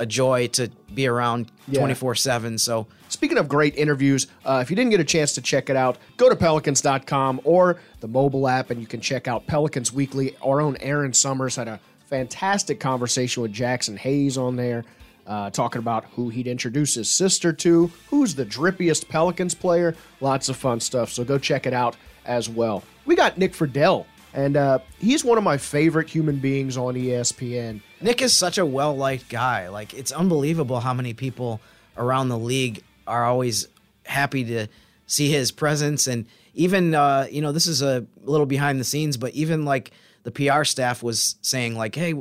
a 0.00 0.06
joy 0.06 0.48
to 0.48 0.70
be 0.92 1.06
around 1.06 1.50
Yeah. 1.68 1.80
24/7. 1.80 2.58
So 2.58 2.86
Speaking 3.08 3.38
of 3.38 3.46
great 3.48 3.76
interviews, 3.76 4.26
uh, 4.44 4.58
if 4.60 4.70
you 4.70 4.74
didn't 4.76 4.90
get 4.90 4.98
a 4.98 5.04
chance 5.04 5.32
to 5.34 5.40
check 5.40 5.70
it 5.70 5.76
out, 5.76 5.98
go 6.16 6.28
to 6.28 6.34
pelicans.com 6.34 7.40
or 7.44 7.76
the 8.00 8.08
mobile 8.08 8.48
app 8.48 8.70
and 8.70 8.80
you 8.80 8.88
can 8.88 9.00
check 9.00 9.28
out 9.28 9.46
Pelicans 9.46 9.92
Weekly. 9.92 10.34
Our 10.42 10.60
own 10.60 10.76
Erin 10.80 11.12
Summers 11.12 11.54
had 11.54 11.68
a 11.68 11.78
fantastic 12.10 12.80
conversation 12.80 13.42
with 13.42 13.52
Jaxson 13.52 13.96
Hayes 13.98 14.36
on 14.36 14.56
there, 14.56 14.84
uh, 15.26 15.50
talking 15.50 15.78
about 15.78 16.04
who 16.16 16.28
he'd 16.28 16.46
introduce 16.46 16.94
his 16.94 17.08
sister 17.08 17.52
to, 17.52 17.90
who's 18.08 18.34
the 18.34 18.44
drippiest 18.44 19.08
Pelicans 19.08 19.54
player. 19.54 19.94
Lots 20.20 20.48
of 20.48 20.56
fun 20.56 20.80
stuff. 20.80 21.10
So 21.10 21.24
go 21.24 21.38
check 21.38 21.66
it 21.66 21.72
out 21.72 21.96
as 22.24 22.48
well. 22.48 22.82
We 23.06 23.16
got 23.16 23.38
Nick 23.38 23.52
Friedell, 23.52 24.06
and 24.32 24.56
uh, 24.56 24.78
he's 24.98 25.24
one 25.24 25.38
of 25.38 25.44
my 25.44 25.56
favorite 25.56 26.08
human 26.08 26.36
beings 26.36 26.76
on 26.76 26.94
ESPN. 26.94 27.80
Nick 28.00 28.22
is 28.22 28.36
such 28.36 28.58
a 28.58 28.66
well 28.66 28.96
liked 28.96 29.28
guy. 29.28 29.68
Like 29.68 29.94
it's 29.94 30.12
unbelievable 30.12 30.80
how 30.80 30.94
many 30.94 31.14
people 31.14 31.60
around 31.96 32.28
the 32.28 32.38
league 32.38 32.82
are 33.06 33.24
always 33.24 33.68
happy 34.06 34.44
to 34.44 34.66
see 35.06 35.30
his 35.30 35.52
presence 35.52 36.06
and 36.06 36.26
even 36.54 36.94
uh, 36.94 37.26
you 37.30 37.42
know 37.42 37.52
this 37.52 37.66
is 37.66 37.82
a 37.82 38.06
little 38.22 38.46
behind 38.46 38.80
the 38.80 38.84
scenes, 38.84 39.16
but 39.16 39.32
even 39.34 39.64
like 39.64 39.90
the 40.22 40.30
PR 40.30 40.64
staff 40.64 41.02
was 41.02 41.36
saying 41.42 41.76
like, 41.76 41.94
hey. 41.94 42.14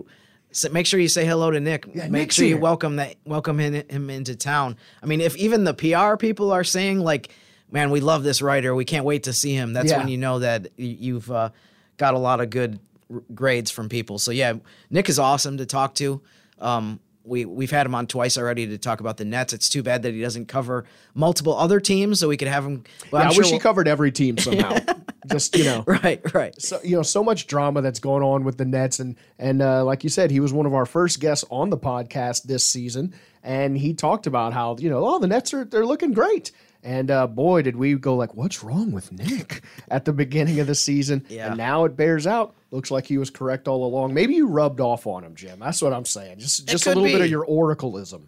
S- 0.53 0.69
Make 0.71 0.85
sure 0.85 0.99
you 0.99 1.07
say 1.07 1.25
hello 1.25 1.51
to 1.51 1.59
Nick. 1.59 1.93
Make 1.93 2.11
Nick's 2.11 2.35
sure 2.35 2.45
you 2.45 2.55
here. 2.55 2.61
welcome 2.61 2.95
that 2.97 3.15
welcome 3.25 3.59
him, 3.59 3.73
him 3.89 4.09
into 4.09 4.35
town. 4.35 4.77
I 5.01 5.05
mean, 5.05 5.19
if 5.21 5.35
even 5.37 5.63
the 5.63 5.73
PR 5.73 6.15
people 6.17 6.51
are 6.51 6.63
saying 6.63 6.99
like, 6.99 7.29
"Man, 7.71 7.89
we 7.91 7.99
love 7.99 8.23
this 8.23 8.41
writer. 8.41 8.73
We 8.75 8.85
can't 8.85 9.05
wait 9.05 9.23
to 9.23 9.33
see 9.33 9.53
him," 9.53 9.73
that's 9.73 9.91
Yeah. 9.91 9.97
when 9.99 10.07
you 10.07 10.17
know 10.17 10.39
that 10.39 10.63
y- 10.77 10.97
you've 10.99 11.29
uh, 11.31 11.49
got 11.97 12.13
a 12.13 12.17
lot 12.19 12.39
of 12.41 12.49
good 12.49 12.79
r- 13.13 13.21
grades 13.33 13.69
from 13.71 13.89
people. 13.89 14.17
So 14.19 14.31
yeah, 14.31 14.53
Nick 14.89 15.09
is 15.09 15.19
awesome 15.19 15.57
to 15.57 15.65
talk 15.65 15.95
to. 15.95 16.21
Um, 16.59 16.99
we 17.25 17.45
we've 17.45 17.71
had 17.71 17.85
him 17.85 17.95
on 17.95 18.05
twice 18.07 18.37
already 18.37 18.67
to 18.67 18.77
talk 18.77 18.99
about 18.99 19.17
the 19.17 19.25
Nets. 19.25 19.53
It's 19.53 19.69
too 19.69 19.81
bad 19.81 20.03
that 20.03 20.13
he 20.13 20.21
doesn't 20.21 20.47
cover 20.49 20.85
multiple 21.15 21.57
other 21.57 21.79
teams, 21.79 22.19
so 22.19 22.27
we 22.27 22.35
could 22.37 22.47
have 22.49 22.65
him. 22.65 22.83
Well, 23.11 23.21
Yeah, 23.21 23.27
I'm 23.27 23.31
I 23.31 23.33
sure 23.33 23.39
wish 23.41 23.47
he 23.47 23.53
we'll- 23.53 23.61
covered 23.61 23.87
every 23.87 24.11
team 24.11 24.37
somehow. 24.37 24.77
Just, 25.31 25.55
you 25.57 25.63
know. 25.63 25.83
Right, 25.93 26.33
right. 26.33 26.59
so 26.61 26.79
you 26.83 26.95
know 26.95 27.03
so 27.03 27.23
much 27.23 27.47
drama 27.47 27.81
that's 27.81 27.99
going 27.99 28.23
on 28.23 28.43
with 28.43 28.57
the 28.57 28.65
Nets 28.65 28.99
and 28.99 29.15
and 29.37 29.61
uh, 29.61 29.85
like 29.85 30.03
you 30.03 30.09
said 30.09 30.31
he 30.31 30.39
was 30.39 30.51
one 30.51 30.65
of 30.65 30.73
our 30.73 30.85
first 30.85 31.19
guests 31.19 31.45
on 31.49 31.69
the 31.69 31.77
podcast 31.77 32.43
this 32.43 32.65
season 32.67 33.13
and 33.43 33.77
he 33.77 33.93
talked 33.93 34.27
about 34.27 34.53
how 34.53 34.75
you 34.79 34.89
know 34.89 35.05
oh 35.05 35.19
the 35.19 35.27
Nets 35.27 35.53
are 35.53 35.65
they're 35.65 35.85
looking 35.85 36.13
great. 36.13 36.51
And 36.85 37.09
uh, 37.09 37.27
boy 37.27 37.61
did 37.61 37.77
we 37.77 37.93
go 37.95 38.15
like 38.15 38.33
what's 38.33 38.63
wrong 38.63 38.91
with 38.91 39.11
Nick? 39.11 39.61
at 39.89 40.05
the 40.05 40.13
beginning 40.13 40.59
of 40.59 40.67
the 40.67 40.75
season. 40.75 41.25
Yeah. 41.29 41.47
and 41.47 41.57
now 41.57 41.85
it 41.85 41.95
bears 41.95 42.27
out. 42.27 42.55
Looks 42.71 42.91
like 42.91 43.05
he 43.05 43.17
was 43.17 43.29
correct 43.29 43.67
all 43.67 43.85
along. 43.85 44.13
Maybe 44.13 44.33
you 44.33 44.47
rubbed 44.47 44.81
off 44.81 45.05
on 45.07 45.23
him 45.23 45.35
Jim. 45.35 45.59
That's 45.59 45.81
what 45.81 45.93
I'm 45.93 46.05
saying. 46.05 46.39
Just 46.39 46.67
just 46.67 46.85
a 46.87 46.89
little 46.89 47.03
bit 47.03 47.21
of 47.21 47.29
your 47.29 47.45
oracleism. 47.45 48.23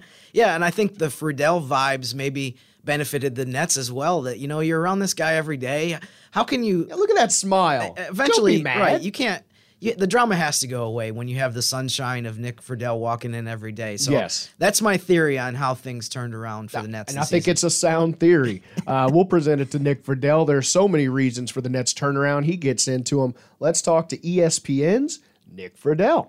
Yeah, 0.34 0.56
and 0.56 0.64
I 0.64 0.70
think 0.70 0.98
the 0.98 1.06
Friedell 1.06 1.64
vibes 1.66 2.12
maybe 2.12 2.56
benefited 2.84 3.34
the 3.34 3.44
Nets 3.46 3.76
as 3.76 3.90
well. 3.90 4.22
That 4.22 4.38
you 4.38 4.48
know 4.48 4.60
you're 4.60 4.80
around 4.80 4.98
this 5.00 5.14
guy 5.14 5.34
every 5.34 5.56
day. 5.56 5.98
How 6.30 6.44
can 6.44 6.64
you 6.64 6.86
Yeah, 6.88 6.96
look 6.96 7.10
at 7.10 7.16
that 7.16 7.32
smile 7.32 7.94
eventually? 7.96 8.52
Don't 8.54 8.58
be 8.60 8.64
mad. 8.64 8.80
Right, 8.80 9.00
you 9.02 9.12
can't. 9.12 9.42
You, 9.80 9.94
the 9.94 10.06
drama 10.06 10.34
has 10.36 10.60
to 10.60 10.66
go 10.66 10.84
away 10.84 11.10
when 11.10 11.28
you 11.28 11.36
have 11.40 11.52
the 11.52 11.60
sunshine 11.60 12.24
of 12.24 12.38
Nick 12.38 12.62
Friedell 12.62 12.98
walking 12.98 13.34
in 13.34 13.46
every 13.46 13.72
day. 13.72 13.98
So 13.98 14.12
Yes. 14.12 14.48
that's 14.56 14.80
my 14.80 14.96
theory 14.96 15.38
on 15.38 15.54
how 15.56 15.74
things 15.74 16.08
turned 16.08 16.34
around 16.34 16.70
for 16.70 16.80
the 16.80 16.88
Nets. 16.88 17.12
And 17.12 17.20
I 17.20 17.24
think 17.24 17.42
season. 17.42 17.52
it's 17.52 17.62
a 17.64 17.70
sound 17.70 18.18
theory. 18.20 18.62
Uh, 18.86 19.10
we'll 19.12 19.24
present 19.24 19.60
it 19.60 19.70
to 19.72 19.78
Nick 19.78 20.04
Friedell. 20.04 20.46
There's 20.46 20.68
so 20.68 20.86
many 20.88 21.08
reasons 21.08 21.50
for 21.50 21.60
the 21.60 21.68
Nets 21.68 21.92
turnaround. 21.92 22.44
He 22.44 22.56
gets 22.56 22.86
into 22.88 23.20
them. 23.20 23.34
Let's 23.60 23.82
talk 23.82 24.08
to 24.10 24.18
ESPN's 24.18 25.20
Nick 25.52 25.78
Friedell. 25.78 26.28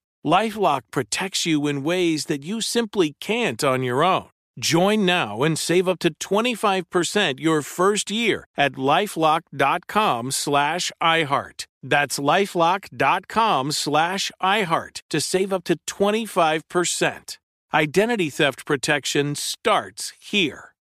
Lifelock 0.25 0.81
protects 0.91 1.45
you 1.45 1.65
in 1.67 1.83
ways 1.83 2.25
that 2.25 2.43
you 2.43 2.61
simply 2.61 3.15
can't 3.19 3.63
on 3.63 3.83
your 3.83 4.03
own. 4.03 4.29
Join 4.59 5.05
now 5.05 5.43
and 5.43 5.57
save 5.57 5.87
up 5.87 5.99
to 5.99 6.13
25% 6.15 7.39
your 7.39 7.61
first 7.61 8.11
year 8.11 8.45
at 8.57 8.73
lifelock.com 8.73 10.31
slash 10.31 10.91
iHeart. 11.01 11.65
That's 11.81 12.19
lifelock.com 12.19 13.71
slash 13.71 14.31
iHeart 14.41 15.01
to 15.09 15.21
save 15.21 15.53
up 15.53 15.63
to 15.63 15.77
25%. 15.87 17.37
Identity 17.73 18.29
theft 18.29 18.65
protection 18.65 19.33
starts 19.35 20.11
here. 20.19 20.75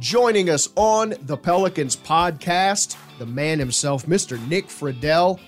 Joining 0.00 0.48
us 0.48 0.68
on 0.74 1.14
the 1.22 1.36
Pelicans 1.36 1.96
podcast, 1.96 2.96
the 3.18 3.26
man 3.26 3.58
himself, 3.58 4.06
Mr. 4.06 4.44
Nick 4.48 4.68
Friedell. 4.68 5.38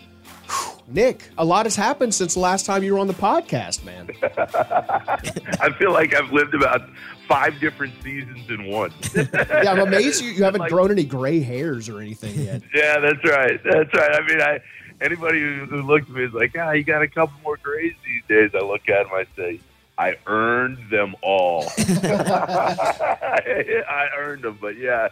Nick, 0.89 1.29
a 1.39 1.45
lot 1.45 1.67
has 1.67 1.77
happened 1.77 2.15
since 2.15 2.35
the 2.35 2.41
last 2.41 2.67
time 2.67 2.83
you 2.83 2.95
were 2.95 2.99
on 2.99 3.07
the 3.07 3.15
podcast, 3.15 3.85
man. 3.85 4.11
I 5.61 5.71
feel 5.79 5.93
like 5.93 6.15
I've 6.15 6.33
lived 6.33 6.55
about 6.55 6.83
five 7.29 7.61
different 7.61 7.95
seasons 8.03 8.51
in 8.51 8.67
one. 8.67 8.93
yeah, 9.15 9.71
I'm 9.71 9.79
amazed 9.79 10.23
you, 10.23 10.31
you 10.31 10.43
haven't 10.43 10.63
like, 10.63 10.71
grown 10.71 10.91
any 10.91 11.05
gray 11.05 11.41
hairs 11.41 11.89
or 11.89 12.01
anything 12.01 12.41
yet. 12.41 12.63
Yeah, 12.75 12.99
that's 12.99 13.25
right. 13.25 13.61
That's 13.63 13.95
right. 13.95 14.13
I 14.13 14.27
mean, 14.27 14.41
I 14.41 14.61
anybody 15.01 15.41
who, 15.41 15.67
who 15.67 15.83
looks 15.83 16.09
at 16.09 16.15
me 16.15 16.25
is 16.25 16.33
like, 16.33 16.57
ah, 16.59 16.73
you 16.73 16.83
got 16.83 17.03
a 17.03 17.09
couple 17.09 17.39
more 17.43 17.57
grays 17.57 17.95
these 18.05 18.23
days. 18.29 18.51
I 18.55 18.65
look 18.65 18.89
at 18.89 19.05
them, 19.05 19.15
I 19.15 19.27
say, 19.37 19.61
I 19.97 20.17
earned 20.27 20.91
them 20.91 21.15
all. 21.23 21.67
I, 21.79 23.85
I 23.89 24.09
earned 24.17 24.43
them. 24.43 24.59
But 24.61 24.77
yeah, 24.77 25.09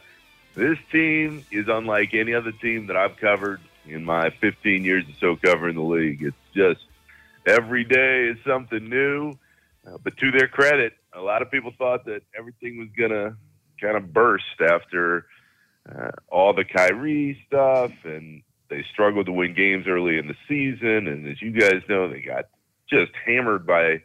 this 0.55 0.79
team 0.91 1.45
is 1.53 1.69
unlike 1.69 2.15
any 2.15 2.35
other 2.35 2.53
team 2.53 2.87
that 2.87 2.97
I've 2.97 3.17
covered 3.17 3.61
in 3.91 4.05
my 4.05 4.31
15 4.41 4.85
years 4.85 5.05
or 5.05 5.15
so 5.21 5.37
covering 5.37 5.77
the 5.77 5.83
league. 5.83 6.23
It's 6.23 6.37
just 6.55 6.85
every 7.47 7.85
day 7.85 8.29
is 8.29 8.39
something 8.47 8.89
new. 8.89 9.35
Uh, 9.87 9.99
but 10.03 10.17
to 10.19 10.31
their 10.31 10.49
credit, 10.49 10.95
a 11.13 11.21
lot 11.21 11.43
of 11.43 11.51
people 11.51 11.73
thought 11.77 12.05
that 12.05 12.23
everything 12.37 12.79
was 12.79 12.89
going 12.97 13.11
to 13.11 13.37
kind 13.81 13.97
of 13.97 14.13
burst 14.13 14.45
after 14.61 15.27
uh, 15.89 16.11
all 16.29 16.53
the 16.53 16.65
Kyrie 16.65 17.43
stuff, 17.47 17.93
and 18.05 18.43
they 18.69 18.85
struggled 18.93 19.27
to 19.27 19.33
win 19.33 19.55
games 19.55 19.87
early 19.87 20.19
in 20.19 20.27
the 20.27 20.35
season. 20.47 21.09
And 21.09 21.27
as 21.27 21.41
you 21.41 21.53
guys 21.53 21.83
know, 21.89 22.09
they 22.09 22.21
got 22.21 22.47
just 22.91 23.13
hammered 23.25 23.67
by 23.67 24.03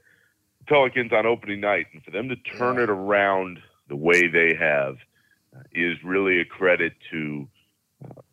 Pelicans 0.68 1.12
on 1.12 1.26
opening 1.26 1.60
night. 1.60 1.88
And 1.94 2.04
for 2.04 2.12
them 2.12 2.30
to 2.30 2.36
turn 2.36 2.80
it 2.80 2.90
around 2.90 3.60
the 3.90 3.96
way 3.96 4.28
they 4.28 4.56
have 4.56 4.98
uh, 5.56 5.64
is 5.74 5.98
really 6.04 6.40
a 6.40 6.46
credit 6.46 6.94
to 7.12 7.48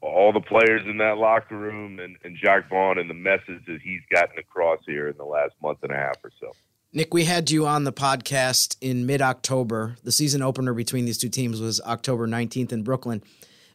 all 0.01 0.33
the 0.33 0.41
players 0.41 0.83
in 0.87 0.99
that 0.99 1.19
locker 1.19 1.57
room 1.57 1.99
and, 1.99 2.17
and 2.25 2.37
Jacque 2.37 2.69
Vaughn 2.69 2.99
and 2.99 3.09
the 3.09 3.15
message 3.15 3.65
that 3.67 3.81
he's 3.83 4.01
gotten 4.11 4.39
across 4.39 4.81
here 4.87 5.09
in 5.09 5.17
the 5.17 5.25
last 5.25 5.55
month 5.63 5.79
and 5.83 5.93
a 5.93 5.97
half 5.97 6.17
or 6.25 6.31
so. 6.41 6.53
Nick, 6.93 7.15
we 7.15 7.25
had 7.25 7.51
you 7.51 7.67
on 7.67 7.85
the 7.85 7.93
podcast 7.93 8.77
in 8.81 9.07
mid 9.07 9.23
October. 9.23 9.97
The 10.03 10.11
season 10.11 10.43
opener 10.43 10.75
between 10.75 11.05
these 11.05 11.19
two 11.19 11.29
teams 11.29 11.61
was 11.61 11.81
October 11.83 12.27
19th 12.27 12.73
in 12.73 12.83
Brooklyn. 12.83 13.23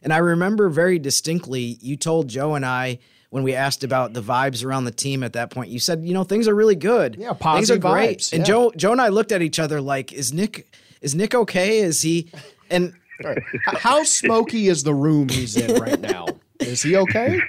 And 0.02 0.12
I 0.12 0.18
remember 0.18 0.68
very 0.68 0.98
distinctly, 0.98 1.78
you 1.80 1.96
told 1.96 2.28
Joe 2.28 2.54
and 2.54 2.66
I 2.66 2.98
when 3.30 3.42
we 3.42 3.54
asked 3.54 3.84
about 3.84 4.12
the 4.12 4.22
vibes 4.22 4.64
around 4.64 4.84
the 4.84 4.90
team 4.90 5.22
at 5.22 5.32
that 5.32 5.50
point, 5.50 5.70
you 5.70 5.78
said, 5.78 6.04
you 6.04 6.14
know, 6.14 6.24
things 6.24 6.46
are 6.48 6.54
really 6.54 6.76
good. 6.76 7.16
Yeah, 7.18 7.32
positive 7.32 7.82
things 7.82 7.84
are 7.84 7.94
great. 7.94 8.18
Vibes, 8.18 8.32
and 8.32 8.40
yeah. 8.40 8.46
Joe 8.46 8.72
Joe 8.76 8.92
and 8.92 9.00
I 9.00 9.08
looked 9.08 9.32
at 9.32 9.42
each 9.42 9.58
other 9.58 9.80
like, 9.80 10.12
is 10.12 10.32
Nick 10.32 10.72
is 11.00 11.14
Nick 11.14 11.34
okay? 11.34 11.78
Is 11.78 12.02
he 12.02 12.30
and 12.70 12.94
Right. 13.22 13.42
How 13.64 14.02
smoky 14.04 14.68
is 14.68 14.82
the 14.82 14.94
room 14.94 15.28
he's 15.28 15.56
in 15.56 15.80
right 15.80 16.00
now? 16.00 16.26
Is 16.60 16.82
he 16.82 16.96
okay? 16.96 17.40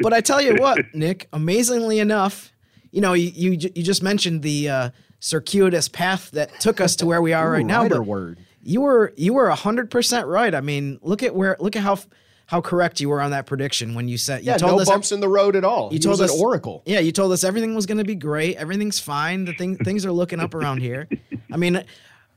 But 0.00 0.12
I 0.12 0.20
tell 0.20 0.40
you 0.40 0.56
what, 0.56 0.94
Nick, 0.94 1.28
amazingly 1.32 1.98
enough, 1.98 2.52
you 2.90 3.00
know, 3.00 3.12
you 3.12 3.30
you, 3.34 3.70
you 3.74 3.82
just 3.82 4.02
mentioned 4.02 4.42
the 4.42 4.68
uh, 4.68 4.90
circuitous 5.20 5.88
path 5.88 6.30
that 6.32 6.60
took 6.60 6.80
us 6.80 6.96
to 6.96 7.06
where 7.06 7.22
we 7.22 7.32
are 7.32 7.48
Ooh, 7.48 7.52
right 7.52 7.66
now. 7.66 7.88
But 7.88 8.06
word. 8.06 8.38
You 8.62 8.82
were 8.82 9.12
you 9.16 9.34
were 9.34 9.50
hundred 9.50 9.90
percent 9.90 10.26
right. 10.26 10.54
I 10.54 10.60
mean, 10.60 10.98
look 11.02 11.22
at 11.22 11.34
where 11.34 11.56
look 11.60 11.76
at 11.76 11.82
how 11.82 11.98
how 12.46 12.60
correct 12.60 13.00
you 13.00 13.08
were 13.08 13.20
on 13.20 13.30
that 13.30 13.46
prediction 13.46 13.94
when 13.94 14.06
you 14.06 14.18
said 14.18 14.42
you 14.42 14.48
yeah, 14.52 14.58
told 14.58 14.72
no 14.72 14.80
us 14.80 14.88
bumps 14.88 15.12
in 15.12 15.20
the 15.20 15.28
road 15.28 15.56
at 15.56 15.64
all. 15.64 15.88
You 15.90 15.94
he 15.94 15.98
told 15.98 16.20
us 16.20 16.32
an 16.32 16.40
oracle. 16.40 16.82
Yeah, 16.86 17.00
you 17.00 17.12
told 17.12 17.32
us 17.32 17.44
everything 17.44 17.74
was 17.74 17.86
going 17.86 17.98
to 17.98 18.04
be 18.04 18.14
great. 18.14 18.56
Everything's 18.56 19.00
fine. 19.00 19.44
The 19.44 19.54
thing 19.54 19.76
things 19.76 20.04
are 20.06 20.12
looking 20.12 20.40
up 20.40 20.54
around 20.54 20.80
here. 20.80 21.08
I 21.52 21.56
mean, 21.56 21.84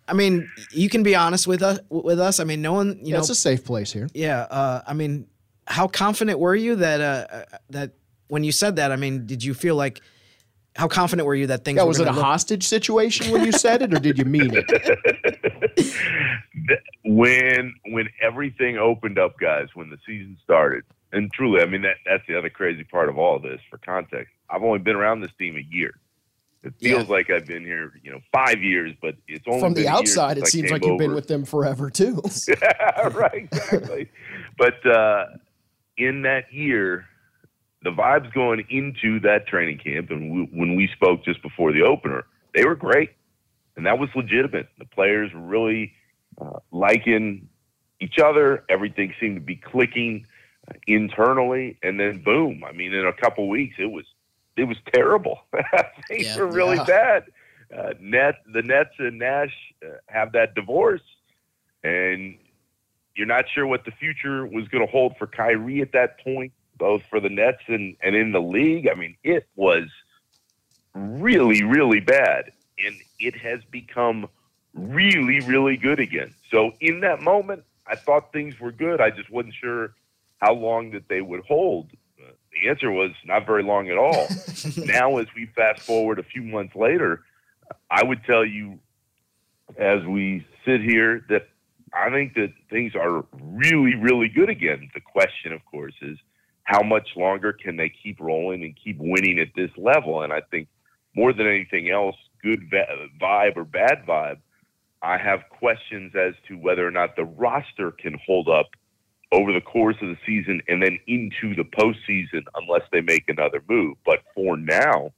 I 0.07 0.13
mean, 0.13 0.49
you 0.71 0.89
can 0.89 1.03
be 1.03 1.15
honest 1.15 1.47
with 1.47 1.61
us. 1.61 1.79
With 1.89 2.19
us, 2.19 2.39
I 2.39 2.43
mean, 2.43 2.61
no 2.61 2.73
one. 2.73 2.97
You 2.99 3.07
yeah, 3.07 3.13
know, 3.13 3.19
it's 3.19 3.29
a 3.29 3.35
safe 3.35 3.65
place 3.65 3.91
here. 3.91 4.07
Yeah. 4.13 4.41
Uh, 4.41 4.81
I 4.87 4.93
mean, 4.93 5.27
how 5.67 5.87
confident 5.87 6.39
were 6.39 6.55
you 6.55 6.77
that 6.77 7.01
uh, 7.01 7.57
that 7.69 7.91
when 8.27 8.43
you 8.43 8.51
said 8.51 8.77
that? 8.77 8.91
I 8.91 8.95
mean, 8.95 9.25
did 9.25 9.43
you 9.43 9.53
feel 9.53 9.75
like 9.75 10.01
how 10.75 10.87
confident 10.87 11.25
were 11.25 11.35
you 11.35 11.47
that 11.47 11.65
things? 11.65 11.77
Yeah, 11.77 11.83
were 11.83 11.89
was 11.89 11.99
it 11.99 12.07
a 12.07 12.11
look- 12.11 12.23
hostage 12.23 12.63
situation 12.63 13.31
when 13.31 13.43
you 13.43 13.51
said 13.51 13.81
it, 13.81 13.93
or 13.93 13.99
did 13.99 14.17
you 14.17 14.25
mean 14.25 14.51
it? 14.53 15.99
when 17.03 17.73
when 17.87 18.07
everything 18.21 18.77
opened 18.77 19.19
up, 19.19 19.39
guys, 19.39 19.67
when 19.73 19.89
the 19.89 19.97
season 20.05 20.37
started, 20.43 20.83
and 21.11 21.31
truly, 21.33 21.61
I 21.61 21.65
mean 21.65 21.81
that 21.81 21.97
that's 22.05 22.23
the 22.27 22.37
other 22.37 22.49
crazy 22.49 22.83
part 22.83 23.09
of 23.09 23.17
all 23.17 23.39
this. 23.39 23.59
For 23.69 23.77
context, 23.77 24.33
I've 24.49 24.63
only 24.63 24.79
been 24.79 24.95
around 24.95 25.21
this 25.21 25.31
team 25.37 25.57
a 25.57 25.75
year. 25.75 25.93
It 26.67 26.73
feels 26.81 27.07
Yeah. 27.07 27.13
like 27.15 27.29
I've 27.29 27.45
been 27.45 27.63
here, 27.63 27.93
you 28.03 28.11
know, 28.11 28.19
five 28.31 28.61
years, 28.61 28.93
but 29.01 29.15
it's 29.27 29.45
only 29.47 29.59
From 29.61 29.73
the 29.73 29.87
outside, 29.87 30.37
it 30.37 30.43
I 30.45 30.47
seems 30.47 30.69
like 30.71 30.83
you've 30.85 30.97
been 30.99 31.15
with 31.15 31.27
them 31.27 31.45
forever 31.45 31.89
too. 31.89 32.21
Yeah, 32.47 33.07
right, 33.13 33.47
exactly. 33.51 34.09
but 34.57 34.85
uh, 34.85 35.25
in 35.97 36.23
that 36.23 36.51
year, 36.53 37.05
the 37.83 37.91
vibes 37.91 38.31
going 38.33 38.65
into 38.69 39.19
that 39.21 39.47
training 39.47 39.77
camp, 39.79 40.09
and 40.11 40.31
we, 40.31 40.41
when 40.51 40.75
we 40.75 40.87
spoke 40.93 41.23
just 41.23 41.41
before 41.41 41.71
the 41.71 41.83
opener, 41.83 42.25
they 42.53 42.65
were 42.65 42.75
great, 42.75 43.11
and 43.75 43.85
that 43.85 43.97
was 43.99 44.09
legitimate. 44.15 44.67
The 44.79 44.85
players 44.85 45.31
were 45.33 45.39
really 45.41 45.93
uh, 46.41 46.59
liking 46.71 47.47
each 48.01 48.19
other. 48.19 48.63
Everything 48.69 49.13
seemed 49.19 49.35
to 49.35 49.41
be 49.41 49.55
clicking 49.55 50.25
uh, 50.69 50.73
internally, 50.87 51.77
and 51.83 51.99
then 51.99 52.21
boom! 52.23 52.63
I 52.67 52.73
mean, 52.73 52.93
in 52.93 53.05
a 53.05 53.13
couple 53.13 53.47
weeks, 53.47 53.75
it 53.79 53.89
was 53.91 54.05
it 54.57 54.65
was 54.65 54.77
terrible. 54.93 55.39
Things 56.07 56.25
Yeah. 56.25 56.37
were 56.37 56.47
really 56.47 56.77
Yeah. 56.77 56.83
bad. 56.85 57.23
Uh, 57.75 57.93
Net 57.99 58.35
the 58.53 58.61
Nets 58.61 58.95
and 58.97 59.19
Nash 59.19 59.53
uh, 59.85 59.97
have 60.07 60.31
that 60.33 60.55
divorce, 60.55 61.01
and 61.83 62.37
you're 63.15 63.27
not 63.27 63.45
sure 63.53 63.67
what 63.67 63.83
the 63.85 63.91
future 63.91 64.45
was 64.45 64.67
going 64.69 64.85
to 64.85 64.91
hold 64.91 65.17
for 65.17 65.27
Kyrie 65.27 65.81
at 65.81 65.91
that 65.91 66.19
point, 66.23 66.53
both 66.77 67.03
for 67.09 67.19
the 67.19 67.29
Nets 67.29 67.61
and, 67.67 67.95
and 68.01 68.15
in 68.15 68.31
the 68.31 68.41
league. 68.41 68.87
I 68.89 68.95
mean, 68.95 69.17
it 69.23 69.47
was 69.55 69.87
really, 70.93 71.63
really 71.63 71.99
bad. 71.99 72.51
And 72.85 72.95
it 73.19 73.35
has 73.37 73.59
become 73.71 74.29
really, 74.73 75.39
really 75.41 75.77
good 75.77 75.99
again. 75.99 76.33
So 76.51 76.71
in 76.79 76.99
that 77.01 77.21
moment, 77.21 77.63
I 77.87 77.95
thought 77.95 78.31
things 78.31 78.59
were 78.59 78.71
good. 78.71 79.01
I 79.01 79.09
just 79.09 79.29
wasn't 79.31 79.55
sure 79.55 79.93
how 80.37 80.53
long 80.53 80.91
that 80.91 81.07
they 81.09 81.21
would 81.21 81.41
hold. 81.45 81.89
The 82.61 82.69
answer 82.69 82.91
was 82.91 83.11
not 83.25 83.45
very 83.45 83.63
long 83.63 83.89
at 83.89 83.97
all. 83.97 84.27
now, 84.77 85.17
as 85.17 85.27
we 85.35 85.47
fast 85.55 85.81
forward 85.81 86.19
a 86.19 86.23
few 86.23 86.41
months 86.41 86.75
later, 86.75 87.23
I 87.89 88.03
would 88.03 88.23
tell 88.25 88.45
you 88.45 88.79
as 89.77 90.03
we 90.05 90.45
sit 90.65 90.81
here 90.81 91.25
that 91.29 91.47
I 91.93 92.09
think 92.09 92.33
that 92.35 92.53
things 92.69 92.95
are 92.95 93.25
really, 93.41 93.95
really 93.95 94.29
good 94.29 94.49
again. 94.49 94.89
The 94.93 95.01
question, 95.01 95.53
of 95.53 95.63
course, 95.65 95.93
is 96.01 96.17
how 96.63 96.83
much 96.83 97.09
longer 97.15 97.53
can 97.53 97.77
they 97.77 97.89
keep 98.03 98.19
rolling 98.19 98.63
and 98.63 98.75
keep 98.81 98.97
winning 98.99 99.39
at 99.39 99.49
this 99.55 99.71
level? 99.77 100.21
And 100.21 100.33
I 100.33 100.41
think 100.51 100.67
more 101.15 101.33
than 101.33 101.47
anything 101.47 101.89
else, 101.89 102.15
good 102.43 102.69
vibe 103.21 103.55
or 103.55 103.63
bad 103.63 104.05
vibe, 104.07 104.37
I 105.01 105.17
have 105.17 105.41
questions 105.49 106.13
as 106.15 106.33
to 106.47 106.55
whether 106.55 106.85
or 106.85 106.91
not 106.91 107.15
the 107.15 107.23
roster 107.25 107.91
can 107.91 108.19
hold 108.25 108.49
up 108.49 108.67
over 109.31 109.51
the 109.51 109.61
course 109.61 109.97
of 110.01 110.07
the 110.07 110.17
season 110.25 110.61
and 110.67 110.81
then 110.81 110.97
into 111.07 111.53
the 111.55 111.63
postseason 111.63 112.43
unless 112.55 112.83
they 112.91 113.01
make 113.01 113.25
another 113.27 113.61
move. 113.67 113.97
But 114.05 114.19
for 114.33 114.55
now, 114.57 115.11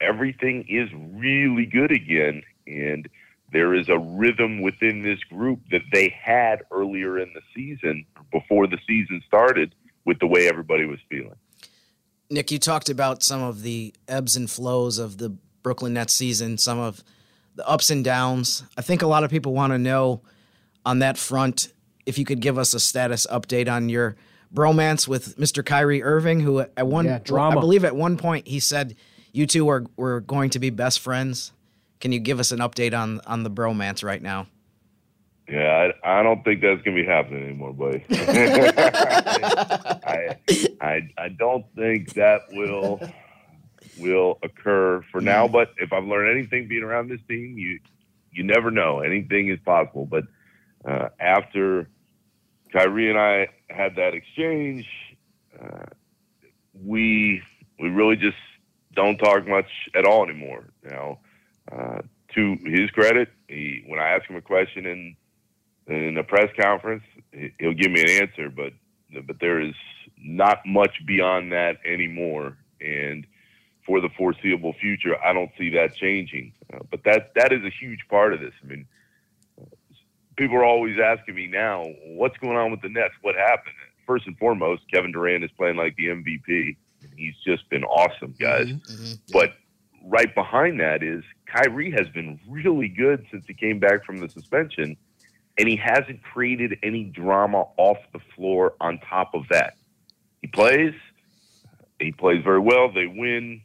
everything 0.00 0.64
is 0.68 0.88
really 1.12 1.66
good 1.66 1.92
again. 1.92 2.42
And 2.66 3.08
there 3.52 3.74
is 3.74 3.88
a 3.88 3.98
rhythm 3.98 4.62
within 4.62 5.02
this 5.02 5.20
group 5.24 5.60
that 5.70 5.82
they 5.92 6.08
had 6.08 6.62
earlier 6.70 7.18
in 7.18 7.32
the 7.34 7.42
season, 7.54 8.06
before 8.32 8.66
the 8.66 8.78
season 8.86 9.22
started, 9.26 9.74
with 10.04 10.18
the 10.18 10.26
way 10.26 10.48
everybody 10.48 10.86
was 10.86 10.98
feeling. 11.10 11.36
Nick, 12.30 12.50
you 12.50 12.58
talked 12.58 12.88
about 12.88 13.22
some 13.22 13.42
of 13.42 13.62
the 13.62 13.94
ebbs 14.08 14.36
and 14.36 14.50
flows 14.50 14.98
of 14.98 15.18
the 15.18 15.36
Brooklyn 15.62 15.94
Nets 15.94 16.14
season, 16.14 16.58
some 16.58 16.78
of 16.78 17.04
the 17.54 17.66
ups 17.68 17.90
and 17.90 18.02
downs. 18.02 18.64
I 18.76 18.82
think 18.82 19.02
a 19.02 19.06
lot 19.06 19.22
of 19.22 19.30
people 19.30 19.52
want 19.52 19.72
to 19.72 19.78
know 19.78 20.22
on 20.84 20.98
that 20.98 21.16
front 21.18 21.72
if 22.06 22.18
you 22.18 22.24
could 22.24 22.40
give 22.40 22.58
us 22.58 22.74
a 22.74 22.80
status 22.80 23.26
update 23.30 23.70
on 23.70 23.88
your 23.88 24.16
bromance 24.52 25.08
with 25.08 25.36
Mr. 25.36 25.64
Kyrie 25.64 26.02
Irving, 26.02 26.40
who 26.40 26.60
at 26.60 26.86
one 26.86 27.06
Yeah, 27.06 27.18
drama. 27.18 27.58
I 27.58 27.60
believe 27.60 27.84
at 27.84 27.96
one 27.96 28.16
point 28.16 28.46
he 28.46 28.60
said 28.60 28.96
you 29.32 29.46
two 29.46 29.68
are 29.68 29.84
were 29.96 30.20
going 30.20 30.50
to 30.50 30.58
be 30.58 30.70
best 30.70 31.00
friends. 31.00 31.52
Can 32.00 32.12
you 32.12 32.20
give 32.20 32.38
us 32.38 32.52
an 32.52 32.60
update 32.60 32.96
on 32.98 33.20
on 33.26 33.42
the 33.42 33.50
bromance 33.50 34.04
right 34.04 34.22
now? 34.22 34.46
Yeah, 35.48 35.90
I, 36.04 36.20
I 36.20 36.22
don't 36.22 36.42
think 36.42 36.62
that's 36.62 36.80
gonna 36.82 36.96
be 36.96 37.04
happening 37.04 37.44
anymore, 37.44 37.74
buddy. 37.74 38.02
I, 38.10 40.36
I 40.80 41.00
I 41.18 41.28
don't 41.28 41.66
think 41.76 42.14
that 42.14 42.42
will 42.52 43.00
will 43.98 44.38
occur 44.42 45.04
for 45.12 45.20
now. 45.20 45.48
But 45.48 45.72
if 45.78 45.92
I've 45.92 46.04
learned 46.04 46.36
anything 46.36 46.68
being 46.68 46.82
around 46.82 47.08
this 47.08 47.20
team, 47.28 47.58
you 47.58 47.78
you 48.32 48.42
never 48.42 48.70
know. 48.70 49.00
Anything 49.00 49.48
is 49.48 49.58
possible. 49.64 50.06
But 50.06 50.24
uh, 50.84 51.08
after 51.20 51.88
Kyrie 52.74 53.08
and 53.08 53.18
I 53.18 53.48
had 53.70 53.96
that 53.96 54.14
exchange, 54.14 54.86
uh, 55.62 55.86
we 56.84 57.40
we 57.78 57.88
really 57.88 58.16
just 58.16 58.36
don't 58.94 59.16
talk 59.16 59.46
much 59.46 59.68
at 59.94 60.04
all 60.04 60.28
anymore. 60.28 60.64
Now, 60.82 61.18
uh, 61.70 62.00
to 62.34 62.56
his 62.64 62.90
credit, 62.90 63.28
he 63.48 63.84
when 63.86 64.00
I 64.00 64.08
ask 64.08 64.28
him 64.28 64.36
a 64.36 64.42
question 64.42 64.86
in 64.86 65.16
in 65.86 66.18
a 66.18 66.24
press 66.24 66.50
conference, 66.60 67.04
he'll 67.60 67.74
give 67.74 67.92
me 67.92 68.02
an 68.02 68.10
answer, 68.22 68.50
but 68.50 68.72
but 69.24 69.38
there 69.40 69.60
is 69.60 69.74
not 70.18 70.58
much 70.66 70.96
beyond 71.06 71.52
that 71.52 71.76
anymore, 71.86 72.56
and 72.80 73.24
for 73.86 74.00
the 74.00 74.08
foreseeable 74.16 74.72
future, 74.80 75.14
I 75.22 75.32
don't 75.32 75.50
see 75.58 75.70
that 75.70 75.94
changing. 75.94 76.52
Uh, 76.72 76.78
but 76.90 77.04
that 77.04 77.34
that 77.36 77.52
is 77.52 77.62
a 77.62 77.70
huge 77.70 78.00
part 78.10 78.34
of 78.34 78.40
this. 78.40 78.52
I 78.64 78.66
mean, 78.66 78.86
people 80.36 80.56
are 80.56 80.64
always 80.64 80.98
asking 80.98 81.34
me 81.34 81.46
now, 81.46 81.84
what's 82.06 82.36
going 82.38 82.56
on 82.56 82.70
with 82.70 82.82
the 82.82 82.88
Nets? 82.88 83.14
What 83.22 83.34
happened? 83.34 83.74
First 84.06 84.26
and 84.26 84.36
foremost, 84.38 84.82
Kevin 84.92 85.12
Durant 85.12 85.44
is 85.44 85.50
playing 85.52 85.76
like 85.76 85.96
the 85.96 86.08
MVP. 86.08 86.76
He's 87.16 87.34
just 87.44 87.68
been 87.70 87.84
awesome, 87.84 88.34
guys. 88.38 88.66
Mm-hmm, 88.66 88.92
mm-hmm. 88.92 89.14
But 89.32 89.54
right 90.04 90.34
behind 90.34 90.80
that 90.80 91.02
is 91.02 91.22
Kyrie 91.46 91.90
has 91.92 92.08
been 92.08 92.38
really 92.48 92.88
good 92.88 93.26
since 93.30 93.44
he 93.46 93.54
came 93.54 93.78
back 93.78 94.04
from 94.04 94.18
the 94.18 94.28
suspension, 94.28 94.96
and 95.58 95.68
he 95.68 95.76
hasn't 95.76 96.22
created 96.22 96.78
any 96.82 97.04
drama 97.04 97.64
off 97.76 97.98
the 98.12 98.20
floor 98.34 98.74
on 98.80 98.98
top 99.08 99.34
of 99.34 99.44
that. 99.50 99.74
He 100.42 100.48
plays, 100.48 100.94
he 102.00 102.12
plays 102.12 102.42
very 102.42 102.58
well. 102.58 102.92
They 102.92 103.06
win. 103.06 103.62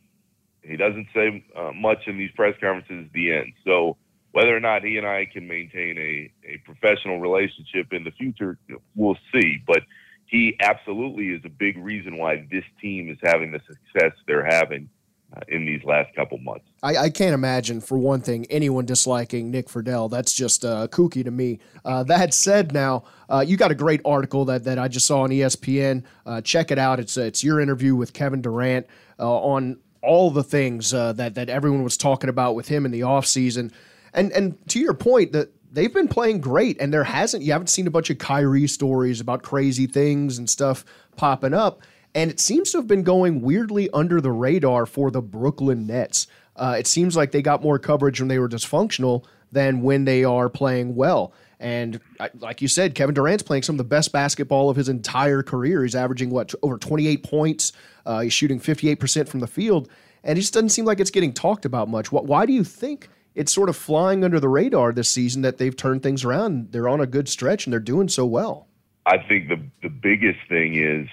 He 0.62 0.78
doesn't 0.78 1.08
say 1.14 1.44
uh, 1.56 1.72
much 1.74 2.08
in 2.08 2.18
these 2.18 2.32
press 2.32 2.56
conferences 2.62 3.08
at 3.08 3.14
the 3.14 3.34
end. 3.34 3.54
So 3.66 3.98
whether 4.40 4.56
or 4.56 4.62
not 4.62 4.86
he 4.86 4.96
and 4.96 5.06
I 5.06 5.26
can 5.26 5.50
maintain 5.50 5.98
a, 5.98 6.32
a 6.48 6.58
professional 6.64 7.20
relationship 7.20 7.92
in 7.92 8.06
the 8.06 8.12
future, 8.12 8.58
we'll 8.96 9.18
see. 9.34 9.62
But 9.68 9.82
he 10.28 10.56
absolutely 10.62 11.32
is 11.32 11.42
a 11.44 11.50
big 11.50 11.78
reason 11.78 12.18
why 12.18 12.48
this 12.50 12.64
team 12.80 13.10
is 13.10 13.18
having 13.22 13.52
the 13.52 13.60
success 13.68 14.14
they're 14.28 14.46
having 14.46 14.90
uh, 15.36 15.42
in 15.50 15.66
these 15.66 15.84
last 15.84 16.16
couple 16.16 16.38
months. 16.38 16.64
I, 16.82 16.96
I, 16.96 17.10
can't 17.10 17.34
imagine, 17.34 17.82
for 17.82 17.98
one 17.98 18.22
thing, 18.22 18.46
anyone 18.50 18.86
disliking 18.86 19.52
Nick 19.52 19.68
Friedell. 19.68 20.10
That's 20.10 20.32
just 20.32 20.64
uh, 20.64 20.88
kooky 20.88 21.22
to 21.26 21.32
me. 21.32 21.60
Uh, 21.84 22.04
that 22.04 22.34
said, 22.34 22.72
now 22.72 23.04
uh, 23.28 23.44
you 23.46 23.58
got 23.58 23.72
a 23.72 23.76
great 23.76 24.00
article 24.06 24.46
that, 24.46 24.64
that 24.64 24.80
I 24.80 24.88
just 24.88 25.06
saw 25.06 25.24
on 25.24 25.32
ESPN. 25.32 26.04
Uh, 26.26 26.40
check 26.40 26.72
it 26.72 26.80
out. 26.80 27.02
It's 27.02 27.18
it's 27.18 27.44
your 27.44 27.60
interview 27.60 27.94
with 27.94 28.14
Kevin 28.14 28.42
Durant 28.42 28.88
uh, 29.20 29.30
on 29.30 29.80
all 30.02 30.32
the 30.32 30.44
things 30.44 30.92
that 30.92 31.36
that 31.36 31.50
everyone 31.50 31.84
was 31.84 31.98
talking 31.98 32.30
about 32.30 32.56
with 32.56 32.70
him 32.70 32.86
in 32.86 32.92
the 32.92 33.02
offseason. 33.02 33.74
And 34.14 34.32
and 34.32 34.58
to 34.70 34.80
your 34.80 34.94
point, 34.94 35.32
that 35.34 35.52
they've 35.72 35.94
been 35.94 36.08
playing 36.08 36.42
great, 36.42 36.80
and 36.80 36.94
there 36.94 37.04
hasn't 37.04 37.44
you 37.44 37.52
haven't 37.52 37.68
seen 37.68 37.88
a 37.88 37.92
bunch 37.92 38.10
of 38.10 38.18
Kyrie 38.18 38.68
stories 38.68 39.20
about 39.22 39.44
crazy 39.44 39.88
things 39.88 40.38
and 40.38 40.50
stuff 40.50 40.86
popping 41.16 41.54
up. 41.54 41.82
And 42.16 42.32
it 42.32 42.40
seems 42.40 42.72
to 42.72 42.78
have 42.80 42.88
been 42.88 43.04
going 43.04 43.42
weirdly 43.42 43.90
under 43.92 44.20
the 44.20 44.32
radar 44.32 44.86
for 44.86 45.12
the 45.12 45.22
Brooklyn 45.22 45.86
Nets. 45.86 46.28
Uh, 46.56 46.76
it 46.78 46.88
seems 46.88 47.16
like 47.16 47.32
they 47.32 47.42
got 47.42 47.62
more 47.62 47.78
coverage 47.78 48.20
when 48.20 48.28
they 48.28 48.40
were 48.40 48.50
dysfunctional 48.50 49.26
than 49.52 49.82
when 49.82 50.06
they 50.06 50.24
are 50.24 50.50
playing 50.50 50.96
well. 50.96 51.34
And 51.60 52.00
like 52.40 52.62
you 52.62 52.68
said, 52.68 52.96
Kevin 52.96 53.14
Durant's 53.14 53.44
playing 53.44 53.64
some 53.64 53.76
of 53.76 53.78
the 53.78 53.84
best 53.84 54.12
basketball 54.12 54.70
of 54.70 54.78
his 54.78 54.90
entire 54.90 55.44
career. 55.44 55.84
He's 55.84 55.96
averaging 55.96 56.30
what 56.30 56.54
over 56.64 56.78
28 56.78 57.24
points. 57.24 57.74
Uh, 58.06 58.22
he's 58.22 58.34
shooting 58.34 58.60
58% 58.60 59.28
from 59.28 59.42
the 59.42 59.48
field, 59.48 59.90
and 60.24 60.38
it 60.38 60.42
just 60.42 60.54
doesn't 60.54 60.70
seem 60.70 60.86
like 60.86 61.00
it's 61.00 61.12
getting 61.12 61.34
talked 61.34 61.66
about 61.66 61.90
much. 61.90 62.12
Why 62.12 62.46
do 62.46 62.54
you 62.54 62.64
think 62.64 63.10
it's 63.40 63.54
sort 63.54 63.70
of 63.70 63.78
flying 63.78 64.26
under 64.26 64.38
the 64.38 64.50
radar 64.50 64.92
this 64.92 65.10
season 65.10 65.44
that 65.44 65.58
they've 65.58 65.76
turned 65.76 66.04
things 66.04 66.26
around. 66.26 66.74
They're 66.74 66.90
on 66.90 67.00
a 67.00 67.08
good 67.08 67.30
stretch 67.30 67.66
and 67.66 67.72
they're 67.72 67.80
doing 67.80 68.10
so 68.10 68.26
well. 68.26 68.68
I 69.06 69.18
think 69.18 69.48
the 69.48 69.64
the 69.82 69.88
biggest 69.88 70.40
thing 70.50 70.76
is 70.76 71.08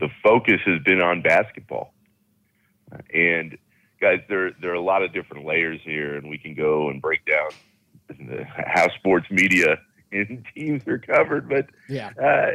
the 0.00 0.08
focus 0.22 0.62
has 0.64 0.80
been 0.82 1.02
on 1.02 1.20
basketball. 1.20 1.92
And 3.12 3.58
guys, 4.00 4.20
there 4.30 4.52
there 4.62 4.70
are 4.70 4.74
a 4.74 4.80
lot 4.80 5.02
of 5.02 5.12
different 5.12 5.44
layers 5.44 5.78
here, 5.84 6.16
and 6.16 6.30
we 6.30 6.38
can 6.38 6.54
go 6.54 6.88
and 6.88 7.02
break 7.02 7.20
down 7.26 7.50
how 8.48 8.88
sports 8.94 9.26
media 9.30 9.76
and 10.12 10.42
teams 10.54 10.88
are 10.88 10.98
covered. 10.98 11.50
But 11.50 11.66
yeah. 11.86 12.12
Uh, 12.18 12.52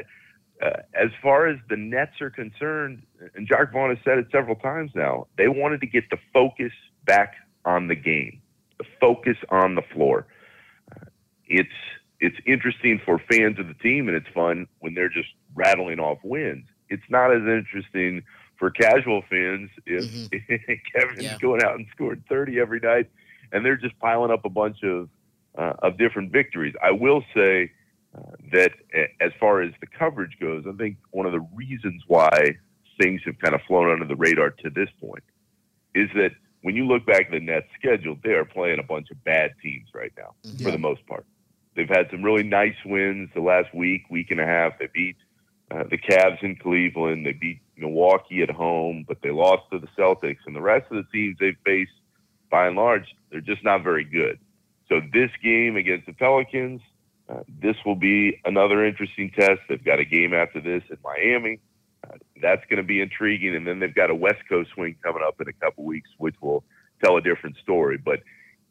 uh, 0.66 0.82
as 0.94 1.10
far 1.24 1.48
as 1.48 1.58
the 1.70 1.76
Nets 1.76 2.22
are 2.22 2.30
concerned, 2.30 3.02
and 3.36 3.48
Jacque 3.48 3.74
Vaughn 3.74 3.90
has 3.90 3.98
said 4.04 4.20
it 4.20 4.28
several 4.32 4.56
times 4.56 4.92
now, 4.94 5.26
they 5.36 5.48
wanted 5.48 5.82
to 5.82 5.88
get 5.88 6.08
the 6.12 6.18
focus 6.34 6.72
back 7.04 7.34
on 7.66 7.88
the 7.88 7.96
game 7.96 8.42
the 8.51 8.51
focus 9.00 9.38
on 9.50 9.76
the 9.76 9.82
floor. 9.94 10.28
Uh, 10.96 11.06
it's 11.48 11.70
it's 12.20 12.38
interesting 12.46 13.02
for 13.04 13.20
fans 13.32 13.58
of 13.60 13.68
the 13.68 13.74
team, 13.76 14.08
and 14.08 14.16
it's 14.16 14.28
fun 14.34 14.68
when 14.80 14.94
they're 14.94 15.10
just 15.10 15.30
rattling 15.56 16.00
off 16.00 16.20
wins. 16.24 16.66
It's 16.90 17.04
not 17.10 17.32
as 17.32 17.42
interesting 17.42 18.22
for 18.58 18.70
casual 18.70 19.24
fans 19.28 19.70
if 19.88 20.04
mm-hmm. 20.04 20.74
Kevin's 21.00 21.24
yeah. 21.24 21.38
going 21.42 21.64
out 21.64 21.76
and 21.76 21.88
scoring 21.96 22.24
30 22.30 22.60
every 22.60 22.80
night, 22.80 23.10
and 23.52 23.66
they're 23.66 23.76
just 23.76 23.98
piling 24.00 24.32
up 24.32 24.46
a 24.46 24.50
bunch 24.50 24.84
of 24.84 25.10
uh, 25.58 25.74
of 25.80 25.98
different 25.98 26.32
victories. 26.32 26.76
I 26.82 26.92
will 26.92 27.24
say 27.36 27.72
uh, 28.16 28.22
that 28.54 28.72
as 29.20 29.32
far 29.40 29.62
as 29.62 29.72
the 29.82 29.88
coverage 29.88 30.38
goes, 30.40 30.66
I 30.68 30.74
think 30.74 30.98
one 31.10 31.26
of 31.26 31.32
the 31.32 31.46
reasons 31.56 32.04
why 32.08 32.58
things 33.02 33.22
have 33.26 33.40
kind 33.40 33.56
of 33.56 33.62
flown 33.68 33.92
under 33.92 34.06
the 34.06 34.16
radar 34.16 34.52
to 34.52 34.70
this 34.70 34.90
point 35.00 35.24
is 35.96 36.10
that 36.16 36.32
when 36.62 36.76
you 36.76 36.86
look 36.86 37.06
back 37.06 37.26
at 37.26 37.32
the 37.32 37.40
Nets 37.40 37.68
schedule, 37.78 38.18
they 38.24 38.32
are 38.32 38.46
playing 38.46 38.80
a 38.80 38.84
bunch 38.84 39.10
of 39.12 39.24
bad 39.24 39.52
teams 39.62 39.90
right 39.94 40.14
now 40.18 40.34
mm-hmm. 40.46 40.64
for 40.64 40.72
the 40.72 40.78
most 40.78 41.06
part. 41.08 41.26
They've 41.76 41.90
had 41.90 42.10
some 42.12 42.24
really 42.24 42.44
nice 42.44 42.76
wins 42.86 43.30
the 43.34 43.42
last 43.42 43.74
week, 43.74 44.04
week 44.10 44.32
and 44.32 44.40
a 44.40 44.46
half. 44.46 44.78
They 44.78 44.90
beat 44.94 45.16
uh, 45.72 45.84
the 45.90 45.98
Cavs 45.98 46.44
in 46.44 46.58
Cleveland. 46.58 47.26
They 47.26 47.32
beat 47.32 47.62
Milwaukee 47.78 48.42
at 48.44 48.50
home, 48.50 49.06
but 49.08 49.22
they 49.24 49.32
lost 49.32 49.64
to 49.72 49.80
the 49.80 49.88
Celtics. 49.98 50.40
And 50.46 50.56
the 50.56 50.62
rest 50.62 50.92
of 50.92 50.98
the 50.98 51.12
teams 51.12 51.38
they 51.40 51.56
face, 51.66 51.90
by 52.50 52.68
and 52.68 52.76
large, 52.76 53.16
they're 53.32 53.42
just 53.42 53.64
not 53.64 53.84
very 53.84 54.04
good. 54.04 54.38
So 54.90 55.00
this 55.14 55.32
game 55.42 55.78
against 55.78 56.06
the 56.06 56.14
Pelicans, 56.14 56.82
uh, 57.30 57.44
this 57.62 57.78
will 57.86 57.96
be 57.96 58.42
another 58.44 58.86
interesting 58.86 59.32
test. 59.32 59.62
They've 59.70 59.84
got 59.84 60.00
a 60.00 60.06
game 60.06 60.34
after 60.34 60.60
this 60.60 60.84
in 60.90 60.98
Miami 61.02 61.60
that's 62.42 62.64
going 62.70 62.78
to 62.78 62.84
be 62.84 63.02
intriguing. 63.02 63.56
And 63.56 63.68
then 63.68 63.80
they've 63.80 63.94
got 63.94 64.10
a 64.10 64.16
West 64.16 64.42
Coast 64.50 64.72
swing 64.74 64.96
coming 65.04 65.24
up 65.26 65.40
in 65.40 65.48
a 65.48 65.54
couple 65.54 65.84
weeks, 65.84 66.10
which 66.18 66.36
will 66.42 66.64
tell 67.04 67.18
a 67.18 67.22
different 67.22 67.58
story. 67.58 67.98
But 67.98 68.20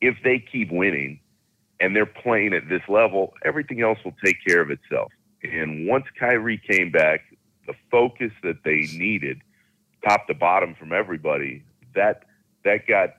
if 0.00 0.16
they 0.24 0.38
keep 0.38 0.70
winning 0.70 1.20
and 1.80 1.94
they're 1.94 2.06
playing 2.06 2.52
at 2.54 2.68
this 2.68 2.82
level, 2.88 3.34
everything 3.44 3.82
else 3.82 3.98
will 4.04 4.14
take 4.24 4.36
care 4.46 4.60
of 4.60 4.70
itself. 4.70 5.12
And 5.42 5.88
once 5.88 6.04
Kyrie 6.18 6.60
came 6.70 6.90
back, 6.90 7.20
the 7.66 7.74
focus 7.90 8.32
that 8.42 8.62
they 8.64 8.86
needed, 8.96 9.40
top 10.06 10.26
to 10.26 10.34
bottom 10.34 10.74
from 10.74 10.92
everybody, 10.92 11.64
that 11.94 12.24
that 12.64 12.86
got 12.86 13.16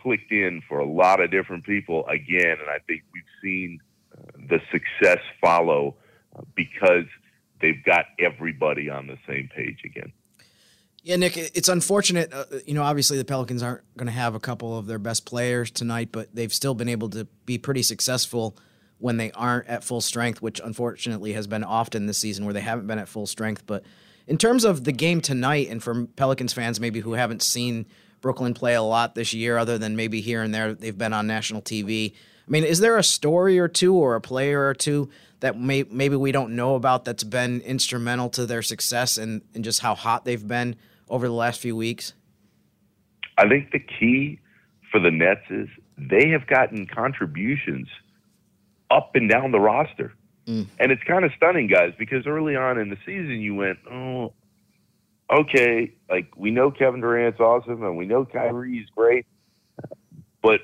clicked 0.00 0.32
in 0.32 0.62
for 0.68 0.78
a 0.78 0.86
lot 0.86 1.20
of 1.20 1.30
different 1.30 1.64
people 1.64 2.06
again. 2.06 2.56
And 2.60 2.70
I 2.70 2.78
think 2.86 3.02
we've 3.12 3.22
seen 3.42 3.80
uh, 4.16 4.22
the 4.48 4.60
success 4.70 5.18
follow 5.40 5.96
uh, 6.36 6.42
because– 6.54 7.06
they've 7.60 7.82
got 7.84 8.06
everybody 8.18 8.90
on 8.90 9.06
the 9.06 9.18
same 9.26 9.48
page 9.54 9.80
again. 9.84 10.12
Yeah, 11.02 11.16
Nick, 11.16 11.36
it's 11.36 11.68
unfortunate. 11.68 12.32
Uh, 12.32 12.44
you 12.66 12.74
know, 12.74 12.82
obviously 12.82 13.16
the 13.16 13.24
Pelicans 13.24 13.62
aren't 13.62 13.82
going 13.96 14.06
to 14.06 14.12
have 14.12 14.34
a 14.34 14.40
couple 14.40 14.76
of 14.76 14.86
their 14.86 14.98
best 14.98 15.24
players 15.24 15.70
tonight, 15.70 16.10
but 16.12 16.34
they've 16.34 16.52
still 16.52 16.74
been 16.74 16.90
able 16.90 17.08
to 17.10 17.26
be 17.46 17.56
pretty 17.56 17.82
successful 17.82 18.56
when 18.98 19.16
they 19.16 19.30
aren't 19.32 19.66
at 19.66 19.82
full 19.82 20.02
strength, 20.02 20.42
which 20.42 20.60
unfortunately 20.62 21.32
has 21.32 21.46
been 21.46 21.64
often 21.64 22.04
this 22.04 22.18
season 22.18 22.44
where 22.44 22.52
they 22.52 22.60
haven't 22.60 22.86
been 22.86 22.98
at 22.98 23.08
full 23.08 23.26
strength. 23.26 23.66
But 23.66 23.82
in 24.26 24.36
terms 24.36 24.64
of 24.64 24.84
the 24.84 24.92
game 24.92 25.22
tonight, 25.22 25.68
and 25.70 25.82
for 25.82 26.04
Pelicans 26.04 26.52
fans 26.52 26.78
maybe 26.78 27.00
who 27.00 27.14
haven't 27.14 27.42
seen 27.42 27.86
Brooklyn 28.20 28.52
play 28.52 28.74
a 28.74 28.82
lot 28.82 29.14
this 29.14 29.32
year, 29.32 29.56
other 29.56 29.78
than 29.78 29.96
maybe 29.96 30.20
here 30.20 30.42
and 30.42 30.54
there 30.54 30.74
they've 30.74 30.96
been 30.96 31.14
on 31.14 31.26
national 31.26 31.62
TV. 31.62 32.14
I 32.46 32.50
mean, 32.50 32.64
is 32.64 32.80
there 32.80 32.96
a 32.96 33.02
story 33.02 33.58
or 33.58 33.68
two 33.68 33.94
or 33.94 34.14
a 34.14 34.20
player 34.20 34.66
or 34.66 34.74
two 34.74 35.10
that 35.40 35.58
may, 35.58 35.84
maybe 35.84 36.16
we 36.16 36.32
don't 36.32 36.56
know 36.56 36.74
about 36.74 37.04
that's 37.04 37.24
been 37.24 37.60
instrumental 37.60 38.28
to 38.30 38.46
their 38.46 38.62
success 38.62 39.16
and, 39.16 39.42
and 39.54 39.64
just 39.64 39.80
how 39.80 39.94
hot 39.94 40.24
they've 40.24 40.46
been 40.46 40.76
over 41.08 41.26
the 41.26 41.34
last 41.34 41.60
few 41.60 41.76
weeks? 41.76 42.12
I 43.38 43.48
think 43.48 43.70
the 43.72 43.78
key 43.78 44.40
for 44.90 45.00
the 45.00 45.10
Nets 45.10 45.44
is 45.50 45.68
they 45.96 46.28
have 46.30 46.46
gotten 46.46 46.86
contributions 46.86 47.88
up 48.90 49.12
and 49.14 49.30
down 49.30 49.52
the 49.52 49.60
roster. 49.60 50.12
Mm. 50.46 50.66
And 50.78 50.92
it's 50.92 51.02
kind 51.04 51.24
of 51.24 51.32
stunning, 51.36 51.68
guys, 51.68 51.92
because 51.98 52.26
early 52.26 52.56
on 52.56 52.78
in 52.78 52.90
the 52.90 52.96
season, 53.06 53.40
you 53.40 53.54
went, 53.54 53.78
oh, 53.90 54.32
okay, 55.32 55.92
like 56.08 56.32
we 56.36 56.50
know 56.50 56.70
Kevin 56.70 57.00
Durant's 57.00 57.40
awesome 57.40 57.82
and 57.82 57.96
we 57.96 58.06
know 58.06 58.24
Kyrie's 58.24 58.88
great, 58.96 59.26
but 60.42 60.60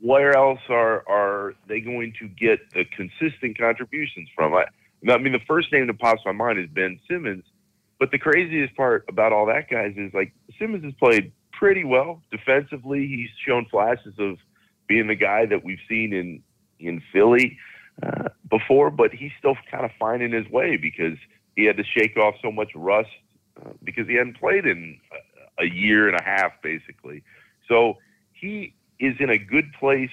where 0.00 0.36
else 0.36 0.60
are 0.68 1.04
are 1.08 1.54
they 1.68 1.80
going 1.80 2.12
to 2.18 2.28
get 2.28 2.60
the 2.72 2.84
consistent 2.84 3.58
contributions 3.58 4.28
from? 4.34 4.54
I, 4.54 4.66
I 5.08 5.18
mean, 5.18 5.32
the 5.32 5.40
first 5.46 5.72
name 5.72 5.86
that 5.86 5.98
pops 5.98 6.22
my 6.24 6.32
mind 6.32 6.58
is 6.58 6.68
Ben 6.68 7.00
Simmons, 7.08 7.44
but 7.98 8.10
the 8.10 8.18
craziest 8.18 8.76
part 8.76 9.04
about 9.08 9.32
all 9.32 9.46
that, 9.46 9.70
guys, 9.70 9.94
is 9.96 10.12
like 10.12 10.32
Simmons 10.58 10.84
has 10.84 10.94
played 10.94 11.32
pretty 11.52 11.84
well 11.84 12.22
defensively. 12.30 13.06
He's 13.06 13.30
shown 13.46 13.66
flashes 13.70 14.14
of 14.18 14.36
being 14.86 15.06
the 15.06 15.14
guy 15.14 15.46
that 15.46 15.64
we've 15.64 15.78
seen 15.88 16.12
in 16.12 16.42
in 16.78 17.02
Philly 17.12 17.58
uh, 18.02 18.28
before, 18.50 18.90
but 18.90 19.12
he's 19.12 19.32
still 19.38 19.56
kind 19.70 19.84
of 19.84 19.90
finding 19.98 20.32
his 20.32 20.46
way 20.50 20.76
because 20.76 21.16
he 21.56 21.64
had 21.64 21.78
to 21.78 21.84
shake 21.84 22.16
off 22.18 22.34
so 22.42 22.52
much 22.52 22.70
rust 22.74 23.08
uh, 23.64 23.70
because 23.82 24.06
he 24.06 24.14
hadn't 24.14 24.38
played 24.38 24.66
in 24.66 24.98
a 25.58 25.64
year 25.64 26.08
and 26.08 26.18
a 26.18 26.22
half, 26.22 26.52
basically. 26.62 27.22
So 27.68 27.94
he 28.32 28.74
is 28.98 29.16
in 29.20 29.30
a 29.30 29.38
good 29.38 29.72
place, 29.78 30.10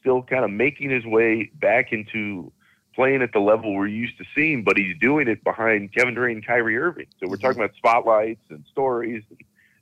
still 0.00 0.22
kind 0.22 0.44
of 0.44 0.50
making 0.50 0.90
his 0.90 1.04
way 1.04 1.50
back 1.60 1.92
into 1.92 2.52
playing 2.94 3.22
at 3.22 3.32
the 3.32 3.38
level 3.38 3.74
we're 3.74 3.86
used 3.86 4.18
to 4.18 4.24
seeing, 4.34 4.64
but 4.64 4.76
he's 4.76 4.96
doing 5.00 5.28
it 5.28 5.42
behind 5.44 5.92
Kevin 5.94 6.14
Durant 6.14 6.36
and 6.36 6.46
Kyrie 6.46 6.76
Irving. 6.76 7.06
So 7.18 7.28
we're 7.28 7.36
talking 7.36 7.62
about 7.62 7.74
spotlights 7.76 8.44
and 8.50 8.64
stories. 8.70 9.22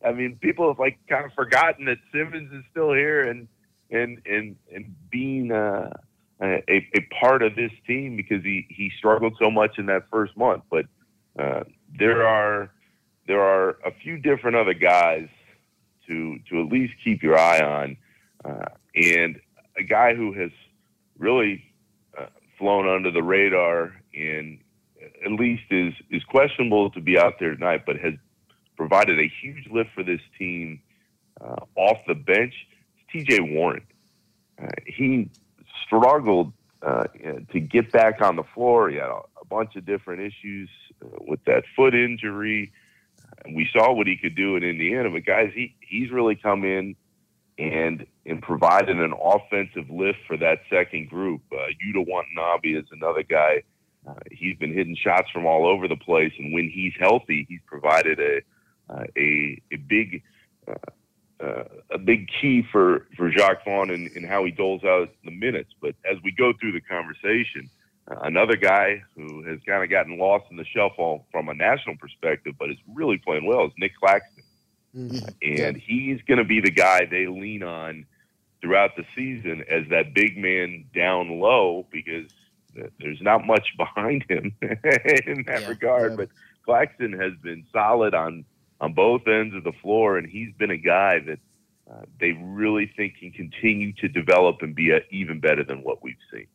I 0.04 0.12
mean, 0.12 0.36
people 0.36 0.68
have 0.68 0.78
like 0.78 0.98
kind 1.08 1.24
of 1.24 1.32
forgotten 1.32 1.86
that 1.86 1.98
Simmons 2.12 2.52
is 2.52 2.64
still 2.70 2.92
here 2.92 3.28
and 3.28 3.48
and 3.90 4.20
and 4.24 4.56
and 4.72 4.94
being 5.10 5.52
uh, 5.52 5.90
a 6.40 6.62
a 6.68 7.00
part 7.20 7.42
of 7.42 7.54
this 7.56 7.72
team 7.86 8.16
because 8.16 8.42
he 8.42 8.66
he 8.70 8.90
struggled 8.96 9.36
so 9.38 9.50
much 9.50 9.78
in 9.78 9.86
that 9.86 10.04
first 10.10 10.36
month. 10.36 10.62
But 10.70 10.86
uh, 11.38 11.64
there 11.98 12.26
are 12.26 12.70
there 13.26 13.42
are 13.42 13.78
a 13.84 13.92
few 14.02 14.18
different 14.18 14.56
other 14.56 14.74
guys 14.74 15.28
to 16.06 16.38
to 16.48 16.60
at 16.60 16.72
least 16.72 16.94
keep 17.04 17.22
your 17.22 17.38
eye 17.38 17.60
on, 17.60 17.96
uh, 18.44 18.66
and 18.94 19.40
a 19.76 19.83
guy 19.83 20.14
who 20.14 20.33
has 20.33 20.50
really 21.18 21.64
uh, 22.18 22.26
flown 22.59 22.88
under 22.88 23.11
the 23.11 23.22
radar 23.22 23.94
and 24.14 24.59
at 25.24 25.33
least 25.33 25.62
is 25.70 25.94
is 26.11 26.22
questionable 26.24 26.90
to 26.90 27.00
be 27.00 27.18
out 27.18 27.35
there 27.38 27.55
tonight, 27.55 27.83
but 27.87 27.96
has 27.96 28.14
provided 28.76 29.18
a 29.18 29.31
huge 29.42 29.68
lift 29.70 29.90
for 29.94 30.03
this 30.03 30.20
team 30.38 30.81
uh, 31.40 31.57
off 31.76 31.98
the 32.07 32.14
bench. 32.14 32.55
It's 32.94 33.26
T.J. 33.26 33.40
Warren. 33.40 33.83
Uh, 34.61 34.68
he 34.87 35.31
struggled 35.87 36.53
uh, 36.83 37.05
to 37.53 37.61
get 37.61 37.92
back 37.92 38.22
on 38.22 38.37
the 38.37 38.42
floor. 38.55 38.88
He 38.88 38.96
had 38.96 39.09
a, 39.09 39.20
a 39.40 39.44
bunch 39.48 39.76
of 39.76 39.85
different 39.85 40.20
issues 40.22 40.70
uh, 41.03 41.09
with 41.20 41.44
that 41.44 41.64
foot 41.76 41.94
injury. 41.94 42.72
we 43.55 43.68
saw 43.72 43.92
what 43.92 44.07
he 44.07 44.16
could 44.16 44.35
do 44.35 44.57
in 44.57 44.64
Indiana, 44.64 45.11
but 45.11 45.24
guys, 45.24 45.50
he 45.55 45.74
he's 45.81 46.11
really 46.11 46.37
come 46.37 46.64
in 46.64 46.96
and 47.61 48.07
and 48.25 48.40
provided 48.42 48.99
an 48.99 49.12
offensive 49.12 49.90
lift 49.90 50.18
for 50.27 50.37
that 50.38 50.61
second 50.70 51.09
group. 51.09 51.42
Uh, 51.53 51.66
Yuta 51.85 52.05
Watanabe 52.07 52.70
is 52.70 52.87
another 52.90 53.23
guy. 53.23 53.62
Uh, 54.09 54.14
he's 54.31 54.57
been 54.57 54.73
hitting 54.73 54.96
shots 54.96 55.29
from 55.31 55.44
all 55.44 55.66
over 55.66 55.87
the 55.87 55.96
place, 55.96 56.33
and 56.38 56.55
when 56.55 56.70
he's 56.70 56.94
healthy, 56.99 57.44
he's 57.49 57.61
provided 57.66 58.18
a 58.18 58.40
uh, 58.92 59.05
a 59.16 59.61
a 59.73 59.77
big 59.77 60.23
uh, 60.66 61.44
uh, 61.44 61.64
a 61.90 61.99
big 61.99 62.29
key 62.40 62.64
for 62.73 63.07
for 63.16 63.31
Jacque 63.31 63.64
Vaughn 63.64 63.90
and, 63.90 64.11
and 64.16 64.27
how 64.27 64.44
he 64.44 64.51
doles 64.51 64.83
out 64.85 65.11
the 65.25 65.31
minutes. 65.31 65.70
But 65.81 65.94
as 66.11 66.16
we 66.25 66.33
go 66.33 66.53
through 66.59 66.73
the 66.73 66.81
conversation, 66.81 67.68
uh, 68.11 68.20
another 68.23 68.57
guy 68.57 69.03
who 69.14 69.42
has 69.44 69.59
kind 69.66 69.85
of 69.85 69.90
gotten 69.90 70.18
lost 70.18 70.46
in 70.51 70.57
the 70.57 70.64
shuffle 70.64 71.27
from 71.31 71.51
a 71.51 71.55
national 71.55 71.96
perspective, 71.96 72.55
but 72.59 72.70
is 72.70 72.79
really 72.94 73.18
playing 73.18 73.46
well, 73.46 73.66
is 73.66 73.73
Nic 73.77 73.92
Claxton, 74.01 74.39
mm-hmm. 74.96 75.29
and 75.42 75.76
he's 75.76 76.20
going 76.22 76.38
to 76.38 76.44
be 76.44 76.61
the 76.61 76.70
guy 76.70 77.07
they 77.07 77.26
lean 77.26 77.62
on 77.62 78.07
throughout 78.61 78.96
the 78.96 79.05
season 79.16 79.64
as 79.70 79.88
that 79.88 80.14
big 80.14 80.37
man 80.37 80.85
down 80.94 81.40
low 81.40 81.87
because 81.90 82.31
there's 83.00 83.20
not 83.20 83.46
much 83.46 83.66
behind 83.76 84.24
him 84.29 84.55
in 84.62 85.44
that 85.46 85.62
yeah, 85.62 85.68
regard. 85.68 86.12
Yeah. 86.12 86.16
But 86.16 86.29
Claxton 86.64 87.12
has 87.12 87.33
been 87.42 87.66
solid 87.72 88.14
on 88.14 88.44
on 88.81 88.94
both 88.94 89.26
ends 89.26 89.55
of 89.55 89.62
the 89.62 89.72
floor, 89.83 90.16
and 90.16 90.26
he's 90.26 90.55
been 90.55 90.70
a 90.70 90.76
guy 90.76 91.18
that 91.18 91.38
uh, 91.90 92.03
they 92.18 92.33
really 92.33 92.90
think 92.96 93.18
can 93.18 93.31
continue 93.31 93.92
to 93.92 94.09
develop 94.09 94.62
and 94.62 94.74
be 94.74 94.90
a, 94.90 95.00
even 95.11 95.38
better 95.38 95.62
than 95.62 95.83
what 95.83 96.03
we've 96.03 96.16
seen. 96.33 96.46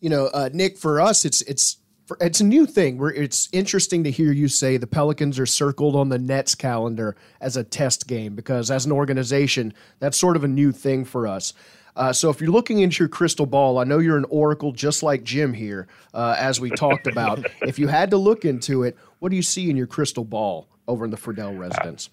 You 0.00 0.10
know, 0.10 0.26
uh, 0.26 0.50
Nick, 0.52 0.76
for 0.76 1.00
us, 1.00 1.24
it's 1.24 1.40
it's 1.42 1.78
it's 2.20 2.40
a 2.40 2.44
new 2.44 2.66
thing. 2.66 2.98
Where 2.98 3.12
it's 3.12 3.48
interesting 3.52 4.04
to 4.04 4.10
hear 4.10 4.32
you 4.32 4.48
say 4.48 4.76
the 4.76 4.86
Pelicans 4.86 5.38
are 5.38 5.46
circled 5.46 5.96
on 5.96 6.08
the 6.08 6.18
Nets 6.18 6.54
calendar 6.54 7.16
as 7.40 7.56
a 7.56 7.64
test 7.64 8.06
game 8.06 8.34
because, 8.34 8.70
as 8.70 8.86
an 8.86 8.92
organization, 8.92 9.74
that's 9.98 10.16
sort 10.16 10.36
of 10.36 10.44
a 10.44 10.48
new 10.48 10.72
thing 10.72 11.04
for 11.04 11.26
us. 11.26 11.52
Uh, 11.96 12.12
so 12.12 12.28
if 12.28 12.40
you're 12.40 12.50
looking 12.50 12.80
into 12.80 13.02
your 13.02 13.08
crystal 13.08 13.46
ball, 13.46 13.78
I 13.78 13.84
know 13.84 13.98
you're 13.98 14.16
an 14.16 14.26
oracle 14.28 14.72
just 14.72 15.02
like 15.02 15.22
Jim 15.22 15.52
here, 15.54 15.86
uh, 16.12 16.34
as 16.38 16.60
we 16.60 16.70
talked 16.70 17.06
about. 17.06 17.46
if 17.62 17.78
you 17.78 17.86
had 17.86 18.10
to 18.10 18.16
look 18.16 18.44
into 18.44 18.82
it, 18.82 18.96
what 19.20 19.28
do 19.28 19.36
you 19.36 19.42
see 19.42 19.70
in 19.70 19.76
your 19.76 19.86
crystal 19.86 20.24
ball 20.24 20.68
over 20.88 21.04
in 21.04 21.10
the 21.10 21.16
Friedell 21.16 21.56
residence? 21.58 22.10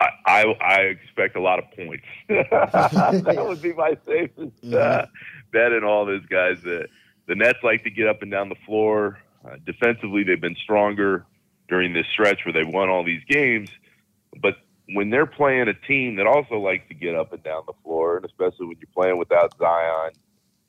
I, 0.00 0.08
I, 0.26 0.42
I 0.60 0.76
expect 0.82 1.36
a 1.36 1.40
lot 1.40 1.58
of 1.58 1.70
points. 1.72 2.04
that 2.28 3.44
would 3.46 3.60
be 3.60 3.74
my 3.74 3.96
safest 4.06 4.62
mm-hmm. 4.62 4.74
uh, 4.74 5.06
bet 5.52 5.72
in 5.72 5.84
all 5.84 6.06
these 6.06 6.24
guys. 6.30 6.56
The, 6.62 6.88
the 7.30 7.36
Nets 7.36 7.60
like 7.62 7.84
to 7.84 7.90
get 7.90 8.08
up 8.08 8.22
and 8.22 8.30
down 8.30 8.48
the 8.48 8.56
floor. 8.66 9.20
Uh, 9.44 9.54
defensively, 9.64 10.24
they've 10.24 10.40
been 10.40 10.56
stronger 10.64 11.24
during 11.68 11.92
this 11.92 12.06
stretch 12.12 12.40
where 12.44 12.52
they've 12.52 12.74
won 12.74 12.88
all 12.88 13.04
these 13.04 13.22
games. 13.28 13.70
But 14.42 14.56
when 14.94 15.10
they're 15.10 15.26
playing 15.26 15.68
a 15.68 15.74
team 15.74 16.16
that 16.16 16.26
also 16.26 16.58
likes 16.58 16.88
to 16.88 16.94
get 16.94 17.14
up 17.14 17.32
and 17.32 17.40
down 17.40 17.62
the 17.68 17.72
floor, 17.84 18.16
and 18.16 18.24
especially 18.24 18.66
when 18.66 18.78
you're 18.80 18.92
playing 18.92 19.16
without 19.16 19.56
Zion 19.58 20.10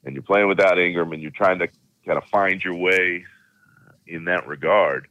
and 0.06 0.14
you're 0.14 0.22
playing 0.22 0.48
without 0.48 0.78
Ingram 0.78 1.12
and 1.14 1.20
you're 1.20 1.32
trying 1.32 1.58
to 1.58 1.68
kind 2.06 2.20
of 2.20 2.26
find 2.26 2.64
your 2.64 2.76
way 2.76 3.26
in 4.06 4.26
that 4.26 4.46
regard, 4.46 5.08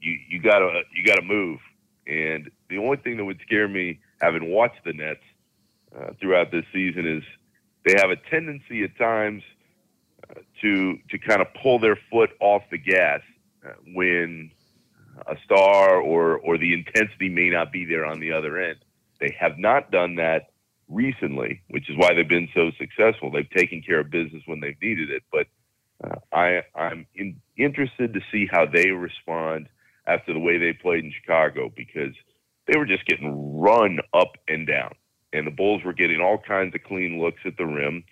you 0.00 0.16
you 0.28 0.40
gotta 0.40 0.82
you 0.94 1.04
gotta 1.04 1.22
move. 1.22 1.58
And 2.06 2.52
the 2.70 2.78
only 2.78 2.98
thing 2.98 3.16
that 3.16 3.24
would 3.24 3.40
scare 3.42 3.66
me, 3.66 3.98
having 4.20 4.52
watched 4.52 4.84
the 4.84 4.92
Nets 4.92 5.18
uh, 5.92 6.12
throughout 6.20 6.52
this 6.52 6.64
season, 6.72 7.04
is 7.04 7.24
they 7.84 7.94
have 8.00 8.10
a 8.10 8.30
tendency 8.30 8.84
at 8.84 8.96
times 8.96 9.42
to 10.62 10.98
to 11.10 11.18
kind 11.18 11.40
of 11.40 11.48
pull 11.62 11.78
their 11.78 11.98
foot 12.10 12.30
off 12.40 12.62
the 12.70 12.78
gas 12.78 13.20
uh, 13.66 13.72
when 13.94 14.50
a 15.26 15.36
star 15.44 15.96
or 16.00 16.38
or 16.38 16.58
the 16.58 16.72
intensity 16.72 17.28
may 17.28 17.50
not 17.50 17.72
be 17.72 17.84
there 17.84 18.04
on 18.04 18.20
the 18.20 18.32
other 18.32 18.58
end. 18.58 18.78
They 19.20 19.34
have 19.38 19.58
not 19.58 19.90
done 19.90 20.16
that 20.16 20.50
recently, 20.88 21.62
which 21.68 21.88
is 21.90 21.96
why 21.96 22.14
they've 22.14 22.28
been 22.28 22.48
so 22.54 22.70
successful. 22.78 23.30
They've 23.30 23.48
taken 23.50 23.82
care 23.82 24.00
of 24.00 24.10
business 24.10 24.42
when 24.46 24.60
they've 24.60 24.80
needed 24.80 25.10
it. 25.10 25.22
But 25.32 25.46
uh, 26.04 26.16
I 26.32 26.62
I'm 26.78 27.06
in, 27.14 27.40
interested 27.56 28.14
to 28.14 28.20
see 28.30 28.46
how 28.50 28.66
they 28.66 28.90
respond 28.90 29.68
after 30.06 30.32
the 30.32 30.38
way 30.38 30.58
they 30.58 30.72
played 30.72 31.04
in 31.04 31.12
Chicago 31.20 31.72
because 31.74 32.14
they 32.66 32.78
were 32.78 32.86
just 32.86 33.06
getting 33.06 33.58
run 33.58 33.98
up 34.12 34.32
and 34.48 34.66
down. 34.66 34.92
And 35.32 35.46
the 35.46 35.50
Bulls 35.50 35.82
were 35.84 35.92
getting 35.92 36.20
all 36.20 36.38
kinds 36.38 36.74
of 36.74 36.82
clean 36.82 37.20
looks 37.20 37.40
at 37.44 37.56
the 37.56 37.66
rim, 37.66 38.04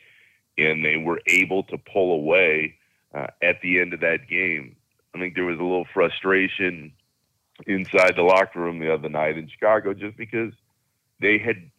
and 0.59 0.85
they 0.85 0.97
were 0.97 1.21
able 1.27 1.63
to 1.65 1.79
pull 1.79 2.15
away 2.15 2.75
uh, 3.15 3.27
at 3.43 3.61
the 3.63 3.81
end 3.81 3.93
of 3.95 4.01
that 4.01 4.29
game. 4.29 4.77
I 5.15 5.19
think 5.19 5.35
there 5.35 5.45
was 5.45 5.59
a 5.59 5.63
little 5.63 5.87
frustration 5.93 6.93
inside 7.67 8.17
the 8.17 8.23
locker 8.23 8.61
room 8.61 8.79
the 8.79 8.93
other 8.93 9.09
night 9.09 9.39
in 9.39 9.49
Chicago 9.49 9.95
just 9.95 10.17
because 10.17 10.53
they 11.21 11.39
had 11.39 11.71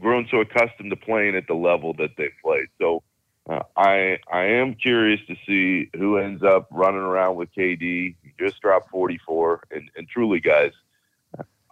grown 0.00 0.26
so 0.30 0.40
accustomed 0.40 0.90
to 0.90 0.96
playing 0.96 1.36
at 1.36 1.46
the 1.46 1.54
level 1.54 1.94
that 1.94 2.10
they 2.16 2.30
played. 2.42 2.66
So 2.80 3.02
uh, 3.48 3.60
I 3.76 4.18
I 4.30 4.44
am 4.44 4.74
curious 4.74 5.20
to 5.26 5.36
see 5.46 5.90
who 5.96 6.18
ends 6.18 6.42
up 6.42 6.68
running 6.70 7.00
around 7.00 7.36
with 7.36 7.48
KD. 7.56 7.80
He 7.80 8.32
just 8.38 8.60
dropped 8.60 8.90
44, 8.90 9.64
and, 9.72 9.90
and 9.96 10.08
truly, 10.08 10.40
guys, 10.40 10.72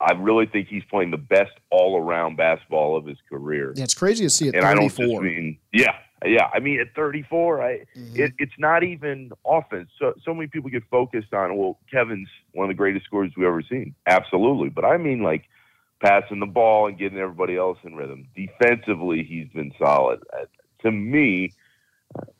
I 0.01 0.13
really 0.13 0.47
think 0.47 0.69
he's 0.69 0.85
playing 0.85 1.11
the 1.11 1.19
best 1.19 1.53
all 1.71 1.97
around 1.97 2.37
basketball 2.37 2.97
of 2.97 3.07
his 3.07 3.19
career. 3.29 3.73
Yeah, 3.77 3.85
it's 3.85 3.95
crazy 3.95 4.25
to 4.25 4.31
see 4.31 4.49
it. 4.49 4.55
And 4.55 4.65
34. 4.65 4.71
I 4.71 4.75
don't 4.75 5.11
just 5.11 5.23
mean 5.23 5.59
yeah, 5.73 5.95
yeah. 6.25 6.49
I 6.53 6.61
mean 6.61 6.81
at 6.81 6.95
34, 6.95 7.63
I 7.63 7.79
mm-hmm. 7.97 8.21
it, 8.21 8.33
it's 8.39 8.59
not 8.59 8.83
even 8.83 9.33
offense. 9.47 9.91
So 9.99 10.15
so 10.25 10.35
many 10.35 10.49
people 10.49 10.71
get 10.71 10.83
focused 10.91 11.33
on 11.33 11.57
well, 11.57 11.79
Kevin's 11.91 12.29
one 12.53 12.65
of 12.65 12.69
the 12.69 12.79
greatest 12.79 13.07
scorers 13.07 13.33
we've 13.37 13.47
ever 13.47 13.63
seen. 13.63 13.95
Absolutely, 14.07 14.69
but 14.69 14.85
I 14.85 14.97
mean 14.97 15.23
like 15.23 15.45
passing 16.01 16.41
the 16.41 16.47
ball 16.47 16.89
and 16.89 16.99
getting 16.99 17.19
everybody 17.19 17.57
else 17.57 17.79
in 17.85 17.95
rhythm. 17.95 18.27
Defensively, 18.35 19.23
he's 19.23 19.49
been 19.49 19.73
solid. 19.79 20.21
Uh, 20.33 20.47
to 20.83 20.91
me, 20.91 21.53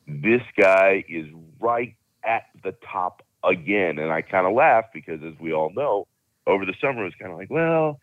this 0.07 0.41
guy 0.59 1.05
is 1.07 1.27
right 1.59 1.95
at 2.23 2.43
the 2.63 2.75
top 2.91 3.23
again. 3.43 3.99
And 3.99 4.11
I 4.11 4.21
kind 4.21 4.47
of 4.47 4.53
laugh 4.53 4.85
because, 4.93 5.21
as 5.23 5.39
we 5.39 5.53
all 5.53 5.71
know, 5.73 6.07
over 6.47 6.65
the 6.65 6.73
summer 6.81 7.01
it 7.01 7.05
was 7.05 7.13
kind 7.19 7.31
of 7.31 7.37
like, 7.37 7.49
well, 7.49 7.99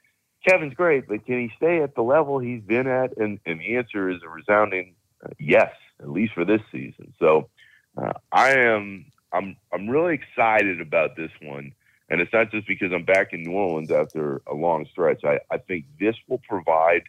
Kevin's 0.49 0.75
great, 0.75 1.09
but 1.09 1.27
can 1.27 1.41
he 1.41 1.51
stay 1.57 1.83
at 1.83 1.95
the 1.95 2.03
level 2.03 2.39
he's 2.39 2.63
been 2.63 2.87
at? 2.87 3.17
And, 3.17 3.41
and 3.45 3.61
the 3.61 3.77
answer 3.77 4.09
is 4.09 4.19
a 4.25 4.29
resounding 4.29 4.95
yes, 5.39 5.73
at 6.01 6.11
least 6.11 6.35
for 6.35 6.45
this 6.45 6.63
season. 6.71 7.15
So 7.19 7.49
uh, 7.97 8.13
I 8.33 8.51
am 8.53 9.07
I'm 9.33 9.57
I'm 9.73 9.89
really 9.89 10.15
excited 10.15 10.81
about 10.81 11.17
this 11.17 11.33
one 11.43 11.73
And 12.09 12.21
it's 12.21 12.33
not 12.33 12.51
just 12.51 12.67
because 12.67 12.93
I'm 12.93 13.05
back 13.05 13.33
in 13.33 13.43
New 13.43 13.53
Orleans 13.53 13.91
after 13.91 14.41
a 14.47 14.55
long 14.55 14.87
stretch. 14.91 15.25
I, 15.25 15.41
I 15.51 15.59
think 15.59 15.85
this 16.01 16.17
will 16.27 16.41
provide 16.49 17.03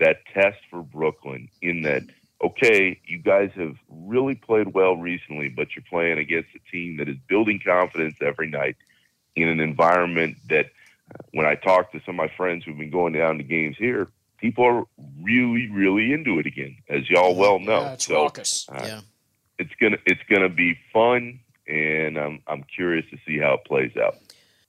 that 0.00 0.18
test 0.34 0.58
for 0.70 0.82
Brooklyn 0.82 1.48
in 1.62 1.82
that, 1.82 2.02
okay, 2.42 3.00
you 3.06 3.18
guys 3.18 3.50
have 3.54 3.76
really 3.88 4.34
played 4.34 4.74
well 4.74 4.96
recently, 4.96 5.48
but 5.48 5.68
you're 5.74 5.84
playing 5.88 6.18
against 6.18 6.48
a 6.56 6.70
team 6.70 6.96
that 6.96 7.08
is 7.08 7.16
building 7.28 7.60
confidence 7.64 8.16
every 8.20 8.48
night 8.48 8.76
in 9.36 9.48
an 9.48 9.60
environment 9.60 10.36
that, 10.48 10.66
uh, 11.14 11.22
when 11.32 11.46
I 11.46 11.54
talk 11.54 11.92
to 11.92 12.00
some 12.04 12.18
of 12.18 12.28
my 12.28 12.36
friends 12.36 12.64
who've 12.64 12.78
been 12.78 12.90
going 12.90 13.12
down 13.12 13.38
to 13.38 13.44
games 13.44 13.76
here, 13.78 14.08
people 14.40 14.64
are 14.64 14.84
really, 15.22 15.68
really 15.70 16.12
into 16.12 16.38
it 16.38 16.46
again, 16.46 16.76
as 16.88 17.08
y'all 17.10 17.34
well 17.34 17.58
know. 17.58 17.80
Yeah, 17.80 17.92
it's 17.92 18.06
so, 18.06 18.14
raucous. 18.14 18.66
uh, 18.70 18.82
Yeah. 18.86 19.00
it's 19.58 19.72
gonna 19.80 19.98
it's 20.06 20.20
gonna 20.28 20.48
be 20.48 20.76
fun, 20.92 21.40
and 21.68 22.18
I'm 22.18 22.40
I'm 22.46 22.64
curious 22.74 23.04
to 23.10 23.18
see 23.26 23.38
how 23.38 23.54
it 23.54 23.64
plays 23.64 23.92
out. 23.96 24.16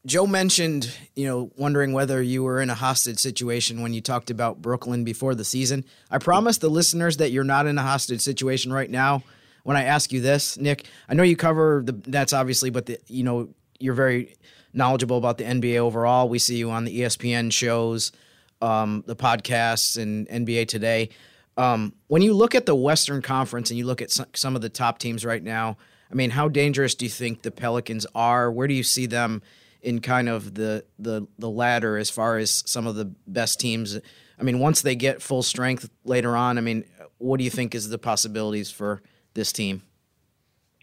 Joe 0.05 0.25
mentioned, 0.25 0.91
you 1.15 1.27
know, 1.27 1.51
wondering 1.55 1.93
whether 1.93 2.21
you 2.23 2.41
were 2.43 2.59
in 2.59 2.71
a 2.71 2.75
hostage 2.75 3.19
situation 3.19 3.81
when 3.83 3.93
you 3.93 4.01
talked 4.01 4.31
about 4.31 4.59
Brooklyn 4.61 5.03
before 5.03 5.35
the 5.35 5.45
season. 5.45 5.85
I 6.09 6.17
promise 6.17 6.57
the 6.57 6.69
listeners 6.69 7.17
that 7.17 7.29
you're 7.31 7.43
not 7.43 7.67
in 7.67 7.77
a 7.77 7.83
hostage 7.83 8.21
situation 8.21 8.73
right 8.73 8.89
now. 8.89 9.21
When 9.63 9.77
I 9.77 9.83
ask 9.83 10.11
you 10.11 10.19
this, 10.19 10.57
Nick, 10.57 10.87
I 11.07 11.13
know 11.13 11.21
you 11.21 11.35
cover 11.35 11.83
the 11.85 11.95
Nets 12.07 12.33
obviously, 12.33 12.71
but 12.71 12.87
the, 12.87 12.97
you 13.07 13.23
know 13.23 13.49
you're 13.79 13.93
very 13.93 14.35
knowledgeable 14.73 15.17
about 15.17 15.37
the 15.37 15.43
NBA 15.43 15.77
overall. 15.77 16.29
We 16.29 16.39
see 16.39 16.55
you 16.55 16.71
on 16.71 16.85
the 16.85 17.01
ESPN 17.01 17.51
shows, 17.51 18.11
um, 18.61 19.03
the 19.07 19.15
podcasts, 19.15 20.01
and 20.01 20.27
NBA 20.27 20.67
Today. 20.67 21.09
Um, 21.57 21.93
when 22.07 22.21
you 22.21 22.33
look 22.33 22.55
at 22.55 22.65
the 22.65 22.75
Western 22.75 23.21
Conference 23.21 23.69
and 23.69 23.77
you 23.77 23.85
look 23.85 24.01
at 24.01 24.11
some, 24.11 24.55
of 24.55 24.61
the 24.61 24.69
top 24.69 24.99
teams 24.99 25.25
right 25.25 25.43
now, 25.43 25.77
I 26.11 26.15
mean, 26.15 26.31
how 26.31 26.47
dangerous 26.47 26.95
do 26.95 27.05
you 27.05 27.11
think 27.11 27.41
the 27.41 27.51
Pelicans 27.51 28.05
are? 28.15 28.51
Where 28.51 28.67
do 28.67 28.73
you 28.73 28.83
see 28.83 29.05
them 29.05 29.41
in 29.81 29.99
kind 29.99 30.29
of 30.29 30.53
the 30.53 30.85
the 30.99 31.25
the 31.39 31.49
ladder 31.49 31.97
as 31.97 32.09
far 32.09 32.37
as 32.37 32.63
some 32.65 32.87
of 32.87 32.95
the 32.95 33.05
best 33.27 33.59
teams? 33.59 33.97
I 34.39 34.43
mean, 34.43 34.59
once 34.59 34.81
they 34.81 34.95
get 34.95 35.21
full 35.21 35.43
strength 35.43 35.89
later 36.03 36.35
on, 36.35 36.57
I 36.57 36.61
mean, 36.61 36.85
what 37.17 37.37
do 37.37 37.43
you 37.43 37.49
think 37.49 37.75
is 37.75 37.89
the 37.89 37.97
possibilities 37.97 38.71
for 38.71 39.01
this 39.33 39.51
team? 39.51 39.83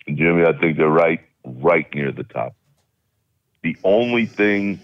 Jimmy, 0.06 0.44
I 0.44 0.52
think 0.58 0.76
they're 0.76 0.88
right 0.88 1.20
right 1.44 1.92
near 1.94 2.12
the 2.12 2.24
top. 2.24 2.54
The 3.62 3.76
only 3.84 4.26
thing 4.26 4.80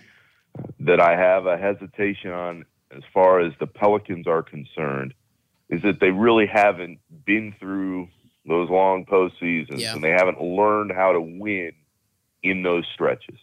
that 0.80 1.00
I 1.00 1.16
have 1.16 1.46
a 1.46 1.56
hesitation 1.56 2.30
on 2.30 2.64
as 2.96 3.02
far 3.12 3.40
as 3.40 3.52
the 3.58 3.66
Pelicans 3.66 4.26
are 4.26 4.42
concerned 4.42 5.14
is 5.68 5.82
that 5.82 6.00
they 6.00 6.10
really 6.10 6.46
haven't 6.46 6.98
been 7.24 7.54
through 7.58 8.08
those 8.46 8.68
long 8.68 9.06
postseasons 9.06 9.80
Yeah. 9.80 9.94
and 9.94 10.04
they 10.04 10.10
haven't 10.10 10.40
learned 10.40 10.92
how 10.92 11.12
to 11.12 11.20
win 11.20 11.72
in 12.42 12.62
those 12.62 12.84
stretches. 12.92 13.38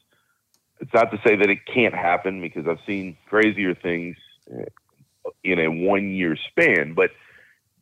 It's 0.79 0.93
not 0.93 1.11
to 1.11 1.19
say 1.25 1.35
that 1.35 1.49
it 1.49 1.65
can't 1.65 1.93
happen 1.93 2.41
because 2.41 2.67
I've 2.67 2.79
seen 2.85 3.17
crazier 3.27 3.73
things 3.75 4.15
uh, 4.51 4.65
in 5.43 5.59
a 5.59 5.67
one 5.69 6.11
year 6.11 6.35
span, 6.49 6.93
but 6.93 7.11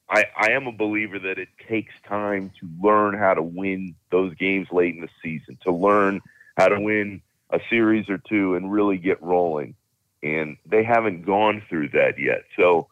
I, 0.09 0.25
I 0.35 0.51
am 0.51 0.67
a 0.67 0.71
believer 0.71 1.19
that 1.19 1.37
it 1.37 1.49
takes 1.67 1.93
time 2.07 2.51
to 2.59 2.67
learn 2.81 3.17
how 3.17 3.33
to 3.35 3.43
win 3.43 3.95
those 4.11 4.33
games 4.35 4.67
late 4.71 4.95
in 4.95 5.01
the 5.01 5.09
season, 5.21 5.57
to 5.63 5.71
learn 5.71 6.19
how 6.57 6.67
to 6.67 6.79
win 6.79 7.21
a 7.51 7.59
series 7.69 8.09
or 8.09 8.17
two 8.17 8.55
and 8.55 8.71
really 8.71 8.97
get 8.97 9.21
rolling. 9.21 9.75
And 10.21 10.57
they 10.65 10.83
haven't 10.83 11.25
gone 11.25 11.61
through 11.69 11.89
that 11.89 12.13
yet. 12.19 12.43
So 12.57 12.87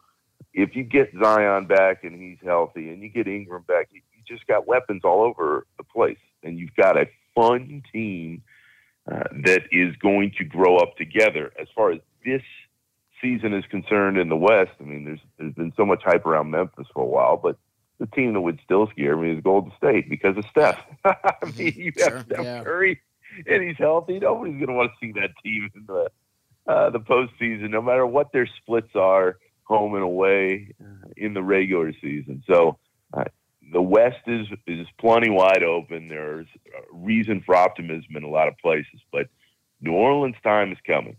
if 0.54 0.74
you 0.74 0.84
get 0.84 1.12
Zion 1.22 1.66
back 1.66 2.04
and 2.04 2.20
he's 2.20 2.38
healthy 2.42 2.90
and 2.90 3.02
you 3.02 3.08
get 3.08 3.28
Ingram 3.28 3.64
back, 3.68 3.88
you, 3.92 4.00
you 4.16 4.22
just 4.26 4.46
got 4.46 4.66
weapons 4.66 5.02
all 5.04 5.22
over 5.22 5.66
the 5.76 5.84
place. 5.84 6.18
And 6.42 6.58
you've 6.58 6.74
got 6.74 6.96
a 6.96 7.06
fun 7.34 7.82
team 7.92 8.42
uh, 9.10 9.24
that 9.44 9.62
is 9.70 9.94
going 9.96 10.32
to 10.38 10.44
grow 10.44 10.76
up 10.76 10.96
together. 10.96 11.52
As 11.60 11.68
far 11.74 11.90
as 11.92 12.00
this 12.24 12.42
season 13.20 13.52
is 13.52 13.64
concerned 13.70 14.16
in 14.16 14.28
the 14.28 14.36
West, 14.36 14.70
I 14.80 14.84
mean, 14.84 15.04
there's 15.04 15.20
there's 15.38 15.54
been 15.54 15.72
so 15.76 15.84
much 15.84 16.02
hype 16.04 16.24
around 16.24 16.50
Memphis 16.50 16.86
for 16.94 17.02
a 17.02 17.06
while, 17.06 17.36
but 17.36 17.58
the 17.98 18.06
team 18.06 18.32
that 18.34 18.40
would 18.40 18.60
still 18.64 18.86
scare 18.90 19.16
me 19.16 19.32
is 19.32 19.42
Golden 19.42 19.72
State 19.76 20.08
because 20.08 20.36
of 20.36 20.44
Steph. 20.50 20.78
I 21.04 21.32
mean, 21.56 21.74
you 21.76 21.92
have 21.98 22.08
Sure, 22.12 22.20
Steph 22.20 22.44
yeah. 22.44 22.62
Curry 22.62 23.00
and 23.46 23.62
he's 23.62 23.76
healthy. 23.78 24.18
Nobody's 24.18 24.54
going 24.54 24.68
to 24.68 24.74
want 24.74 24.92
to 24.92 25.06
see 25.06 25.12
that 25.12 25.30
team 25.42 25.70
in 25.74 25.84
the 25.86 26.10
uh, 26.68 26.90
the 26.90 27.00
postseason, 27.00 27.70
no 27.70 27.82
matter 27.82 28.06
what 28.06 28.30
their 28.32 28.46
splits 28.62 28.94
are, 28.94 29.38
home 29.64 29.94
and 29.94 30.04
away 30.04 30.74
uh, 30.80 31.08
in 31.16 31.34
the 31.34 31.42
regular 31.42 31.92
season. 32.00 32.42
So 32.46 32.78
uh, 33.12 33.24
the 33.72 33.82
West 33.82 34.20
is 34.26 34.46
is 34.66 34.86
plenty 34.98 35.30
wide 35.30 35.62
open. 35.62 36.08
There's 36.08 36.46
reason 36.92 37.42
for 37.44 37.56
optimism 37.56 38.16
in 38.16 38.22
a 38.22 38.28
lot 38.28 38.48
of 38.48 38.56
places, 38.58 39.00
but 39.10 39.28
New 39.80 39.92
Orleans' 39.92 40.36
time 40.42 40.72
is 40.72 40.78
coming, 40.86 41.16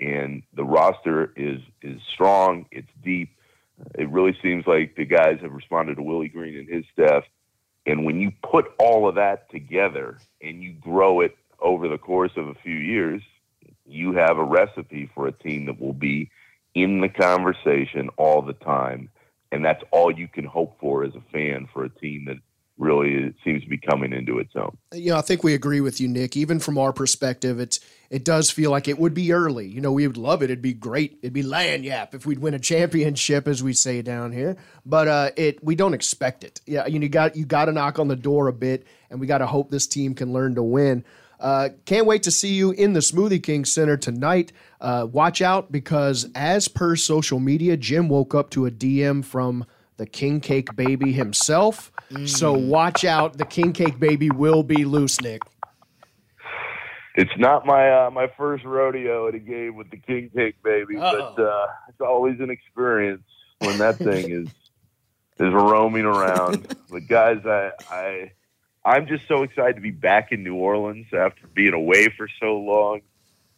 and 0.00 0.42
the 0.54 0.64
roster 0.64 1.32
is 1.36 1.60
is 1.82 2.00
strong. 2.12 2.66
It's 2.70 2.90
deep. 3.02 3.30
It 3.96 4.08
really 4.10 4.36
seems 4.42 4.64
like 4.66 4.94
the 4.96 5.04
guys 5.04 5.38
have 5.42 5.52
responded 5.52 5.96
to 5.96 6.02
Willie 6.02 6.28
Green 6.28 6.56
and 6.56 6.68
his 6.68 6.84
staff. 6.92 7.24
And 7.86 8.04
when 8.04 8.20
you 8.20 8.32
put 8.42 8.66
all 8.78 9.08
of 9.08 9.16
that 9.16 9.50
together 9.50 10.18
and 10.40 10.62
you 10.62 10.72
grow 10.72 11.20
it 11.20 11.36
over 11.60 11.88
the 11.88 11.98
course 11.98 12.30
of 12.36 12.46
a 12.48 12.54
few 12.54 12.76
years, 12.76 13.20
you 13.86 14.14
have 14.14 14.38
a 14.38 14.44
recipe 14.44 15.10
for 15.14 15.26
a 15.26 15.32
team 15.32 15.66
that 15.66 15.80
will 15.80 15.92
be 15.92 16.30
in 16.74 17.00
the 17.00 17.08
conversation 17.08 18.08
all 18.16 18.42
the 18.42 18.52
time. 18.52 19.10
And 19.52 19.64
that's 19.64 19.82
all 19.90 20.10
you 20.10 20.26
can 20.26 20.44
hope 20.44 20.78
for 20.80 21.04
as 21.04 21.14
a 21.14 21.32
fan 21.32 21.68
for 21.72 21.84
a 21.84 21.88
team 21.88 22.24
that 22.26 22.38
really 22.76 23.32
seems 23.44 23.62
to 23.62 23.68
be 23.68 23.78
coming 23.78 24.12
into 24.12 24.38
its 24.38 24.52
own. 24.56 24.76
know, 25.12 25.16
I 25.16 25.20
think 25.20 25.44
we 25.44 25.54
agree 25.54 25.80
with 25.80 26.00
you, 26.00 26.08
Nick. 26.08 26.36
Even 26.36 26.58
from 26.58 26.76
our 26.76 26.92
perspective, 26.92 27.60
it's 27.60 27.78
it 28.10 28.24
does 28.24 28.50
feel 28.50 28.70
like 28.70 28.88
it 28.88 28.98
would 28.98 29.14
be 29.14 29.32
early. 29.32 29.66
You 29.66 29.80
know, 29.80 29.92
we 29.92 30.06
would 30.06 30.16
love 30.16 30.42
it. 30.42 30.46
It'd 30.46 30.62
be 30.62 30.72
great. 30.72 31.18
It'd 31.22 31.32
be 31.32 31.42
lagniappe 31.42 32.14
if 32.14 32.26
we'd 32.26 32.40
win 32.40 32.54
a 32.54 32.58
championship, 32.58 33.46
as 33.46 33.62
we 33.62 33.72
say 33.72 34.02
down 34.02 34.32
here. 34.32 34.56
But 34.84 35.08
uh, 35.08 35.30
it 35.36 35.62
we 35.62 35.76
don't 35.76 35.94
expect 35.94 36.42
it. 36.42 36.60
Yeah, 36.66 36.86
you, 36.86 36.98
know, 36.98 37.04
you 37.04 37.08
got 37.08 37.36
you 37.36 37.46
got 37.46 37.66
to 37.66 37.72
knock 37.72 37.98
on 37.98 38.08
the 38.08 38.16
door 38.16 38.48
a 38.48 38.52
bit, 38.52 38.86
and 39.08 39.20
we 39.20 39.26
got 39.26 39.38
to 39.38 39.46
hope 39.46 39.70
this 39.70 39.86
team 39.86 40.14
can 40.14 40.32
learn 40.32 40.56
to 40.56 40.62
win. 40.62 41.04
Uh, 41.44 41.68
can't 41.84 42.06
wait 42.06 42.22
to 42.22 42.30
see 42.30 42.54
you 42.54 42.70
in 42.70 42.94
the 42.94 43.00
Smoothie 43.00 43.42
King 43.42 43.66
Center 43.66 43.98
tonight. 43.98 44.50
Uh, 44.80 45.06
watch 45.12 45.42
out 45.42 45.70
because, 45.70 46.26
as 46.34 46.68
per 46.68 46.96
social 46.96 47.38
media, 47.38 47.76
Jim 47.76 48.08
woke 48.08 48.34
up 48.34 48.48
to 48.50 48.64
a 48.64 48.70
DM 48.70 49.22
from 49.22 49.66
the 49.98 50.06
King 50.06 50.40
Cake 50.40 50.74
Baby 50.74 51.12
himself. 51.12 51.92
So 52.24 52.54
watch 52.54 53.04
out. 53.04 53.36
The 53.36 53.44
King 53.44 53.74
Cake 53.74 53.98
Baby 53.98 54.30
will 54.30 54.62
be 54.62 54.86
loose, 54.86 55.20
Nick. 55.20 55.42
It's 57.14 57.36
not 57.36 57.66
my 57.66 58.06
uh, 58.06 58.10
my 58.10 58.28
first 58.38 58.64
rodeo 58.64 59.28
at 59.28 59.34
a 59.34 59.38
game 59.38 59.76
with 59.76 59.90
the 59.90 59.98
King 59.98 60.30
Cake 60.34 60.56
baby, 60.64 60.96
but 60.96 61.38
uh, 61.38 61.66
it's 61.88 62.00
always 62.00 62.40
an 62.40 62.50
experience 62.50 63.22
when 63.58 63.78
that 63.78 63.98
thing 63.98 64.30
is 64.30 64.48
is 65.38 65.52
roaming 65.52 66.06
around. 66.06 66.74
but 66.90 67.06
guys, 67.06 67.38
I 67.44 67.70
I 67.88 68.32
I'm 68.84 69.06
just 69.06 69.26
so 69.26 69.42
excited 69.42 69.76
to 69.76 69.80
be 69.80 69.90
back 69.90 70.32
in 70.32 70.44
New 70.44 70.56
Orleans 70.56 71.06
after 71.12 71.46
being 71.46 71.72
away 71.72 72.08
for 72.08 72.28
so 72.40 72.58
long 72.58 73.00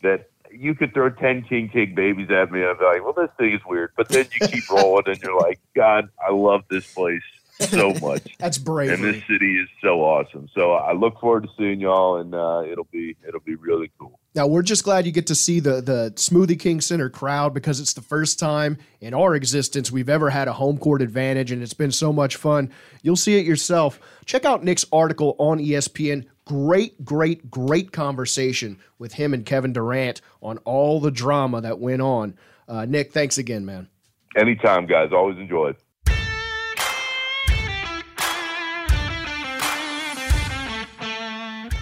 that 0.03 0.31
you 0.53 0.75
could 0.75 0.95
throw 0.95 1.11
ten 1.11 1.43
King 1.43 1.69
Cake 1.69 1.95
babies 1.95 2.31
at 2.31 2.53
me 2.53 2.65
I'd 2.65 2.79
be 2.79 2.85
like, 2.85 3.03
well, 3.03 3.13
this 3.13 3.31
thing 3.37 3.53
is 3.53 3.61
weird. 3.67 3.93
But 3.97 4.09
then 4.09 4.27
you 4.33 4.47
keep 4.47 4.71
rolling 4.71 5.05
and 5.09 5.21
you're 5.23 5.39
like, 5.39 5.59
God, 5.75 6.09
I 6.27 6.33
love 6.33 6.63
this 6.71 6.93
place 6.93 7.23
so 7.61 7.95
much. 7.95 8.37
That's 8.39 8.59
brave. 8.59 8.91
and 8.91 9.03
this 9.03 9.23
city 9.27 9.59
is 9.59 9.69
so 9.83 10.01
awesome. 10.03 10.49
So 10.55 10.73
I 10.73 10.93
look 10.93 11.19
forward 11.21 11.45
to 11.45 11.49
seeing 11.57 11.81
y'all, 11.81 12.19
and 12.19 12.35
uh, 12.35 12.63
it'll 12.71 12.89
be 12.91 13.17
it'll 13.27 13.41
be 13.41 13.55
really 13.55 13.91
cool. 13.99 14.19
Now 14.35 14.47
we're 14.47 14.63
just 14.63 14.85
glad 14.85 15.07
you 15.07 15.13
get 15.13 15.27
to 15.29 15.35
see 15.35 15.61
the 15.61 15.81
the 15.81 16.13
Smoothie 16.17 16.59
King 16.59 16.81
Center 16.81 17.09
crowd 17.09 17.55
because 17.55 17.81
it's 17.81 17.95
the 17.95 18.03
first 18.03 18.39
time 18.39 18.79
in 19.01 19.15
our 19.15 19.35
existence 19.35 19.91
we've 19.91 20.09
ever 20.09 20.31
had 20.31 20.49
a 20.49 20.53
home 20.53 20.79
court 20.79 21.03
advantage, 21.03 21.51
and 21.53 21.63
it's 21.63 21.75
been 21.75 21.93
so 21.93 22.13
much 22.13 22.37
fun. 22.37 22.71
You'll 23.03 23.17
see 23.17 23.39
it 23.39 23.47
yourself. 23.47 24.01
Check 24.25 24.45
out 24.45 24.65
Nick's 24.65 24.85
article 24.93 25.37
on 25.39 25.59
ESPN. 25.59 26.27
Great, 26.45 27.05
great, 27.05 27.51
great 27.51 27.93
conversation 27.93 28.79
with 28.99 29.15
him 29.15 29.35
and 29.35 29.45
Kevin 29.45 29.73
Durant 29.73 30.21
on 30.41 30.59
all 30.59 31.01
the 31.01 31.11
drama 31.11 31.61
that 31.61 31.81
went 31.81 32.03
on. 32.03 32.37
Uh, 32.69 32.85
Nick, 32.85 33.13
thanks 33.13 33.37
again, 33.37 33.65
man. 33.65 33.89
Anytime, 34.37 34.87
guys. 34.87 35.11
Always 35.13 35.39
enjoy 35.39 35.73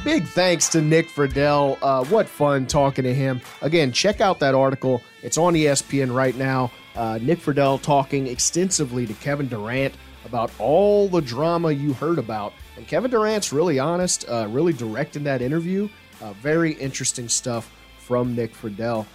Big 0.04 0.26
thanks 0.26 0.68
to 0.68 0.82
Nick 0.82 1.08
Friedell. 1.08 1.78
Uh, 1.80 2.04
what 2.04 2.28
fun 2.28 2.66
talking 2.66 3.04
to 3.04 3.14
him. 3.14 3.40
Again, 3.62 3.90
check 3.90 4.20
out 4.20 4.38
that 4.40 4.54
article. 4.54 5.02
It's 5.22 5.38
on 5.38 5.54
ESPN 5.54 6.14
right 6.14 6.36
now. 6.36 6.70
Uh, 6.94 7.18
Nick 7.22 7.38
Friedell 7.38 7.80
talking 7.80 8.26
extensively 8.26 9.06
to 9.06 9.14
Kevin 9.14 9.48
Durant 9.48 9.94
about 10.26 10.50
all 10.58 11.08
the 11.08 11.22
drama 11.22 11.72
you 11.72 11.94
heard 11.94 12.18
about. 12.18 12.52
And 12.76 12.86
Kevin 12.86 13.10
Durant's 13.10 13.50
really 13.50 13.78
honest, 13.78 14.28
uh, 14.28 14.46
really 14.50 14.74
direct 14.74 15.16
in 15.16 15.24
that 15.24 15.40
interview. 15.40 15.88
Uh, 16.20 16.34
very 16.34 16.72
interesting 16.74 17.26
stuff 17.26 17.72
from 17.96 18.36
Nick 18.36 18.52
Friedell. 18.52 19.06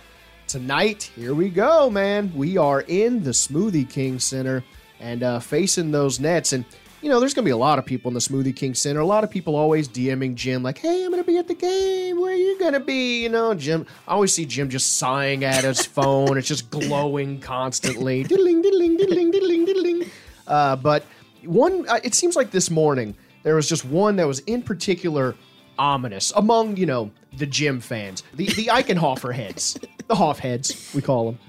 Tonight, 0.47 1.03
here 1.15 1.35
we 1.35 1.49
go, 1.49 1.91
man. 1.91 2.33
We 2.33 2.57
are 2.57 2.81
in 2.81 3.21
the 3.21 3.29
Smoothie 3.29 3.87
King 3.87 4.17
Center 4.17 4.63
and 4.99 5.21
uh, 5.21 5.39
facing 5.39 5.91
those 5.91 6.19
Nets. 6.19 6.51
And 6.51 6.65
you 7.01 7.09
know, 7.09 7.19
there's 7.19 7.33
going 7.33 7.43
to 7.43 7.47
be 7.47 7.51
a 7.51 7.57
lot 7.57 7.79
of 7.79 7.85
people 7.85 8.09
in 8.09 8.13
the 8.13 8.19
Smoothie 8.19 8.55
King 8.55 8.73
Center. 8.73 8.99
A 8.99 9.05
lot 9.05 9.23
of 9.23 9.29
people 9.29 9.55
always 9.55 9.87
DMing 9.87 10.35
Jim, 10.35 10.63
like, 10.63 10.77
hey, 10.77 11.03
I'm 11.05 11.11
going 11.11 11.23
to 11.23 11.27
be 11.27 11.37
at 11.37 11.47
the 11.47 11.53
game. 11.53 12.19
Where 12.19 12.33
are 12.33 12.35
you 12.35 12.59
going 12.59 12.73
to 12.73 12.79
be? 12.79 13.23
You 13.23 13.29
know, 13.29 13.53
Jim. 13.53 13.85
I 14.07 14.13
always 14.13 14.33
see 14.33 14.45
Jim 14.45 14.69
just 14.69 14.97
sighing 14.97 15.43
at 15.43 15.63
his 15.63 15.85
phone. 15.85 16.37
It's 16.37 16.47
just 16.47 16.69
glowing 16.69 17.39
constantly. 17.39 18.23
diddling, 18.23 18.61
diddling, 18.61 18.97
diddling, 18.97 19.31
diddling, 19.31 19.65
diddling. 19.65 20.11
Uh, 20.47 20.75
but 20.75 21.05
one, 21.45 21.87
uh, 21.87 21.99
it 22.03 22.13
seems 22.13 22.35
like 22.35 22.51
this 22.51 22.69
morning, 22.69 23.15
there 23.43 23.55
was 23.55 23.69
just 23.69 23.85
one 23.85 24.17
that 24.17 24.27
was 24.27 24.39
in 24.39 24.61
particular 24.61 25.35
ominous 25.77 26.33
among, 26.35 26.75
you 26.75 26.85
know, 26.85 27.11
the 27.37 27.45
Jim 27.45 27.79
fans, 27.79 28.23
the, 28.33 28.45
the 28.47 28.65
Eichenhofer 28.65 29.33
heads, 29.33 29.77
the 30.07 30.15
Hoff 30.15 30.39
heads, 30.39 30.91
we 30.93 31.01
call 31.01 31.27
them. 31.27 31.39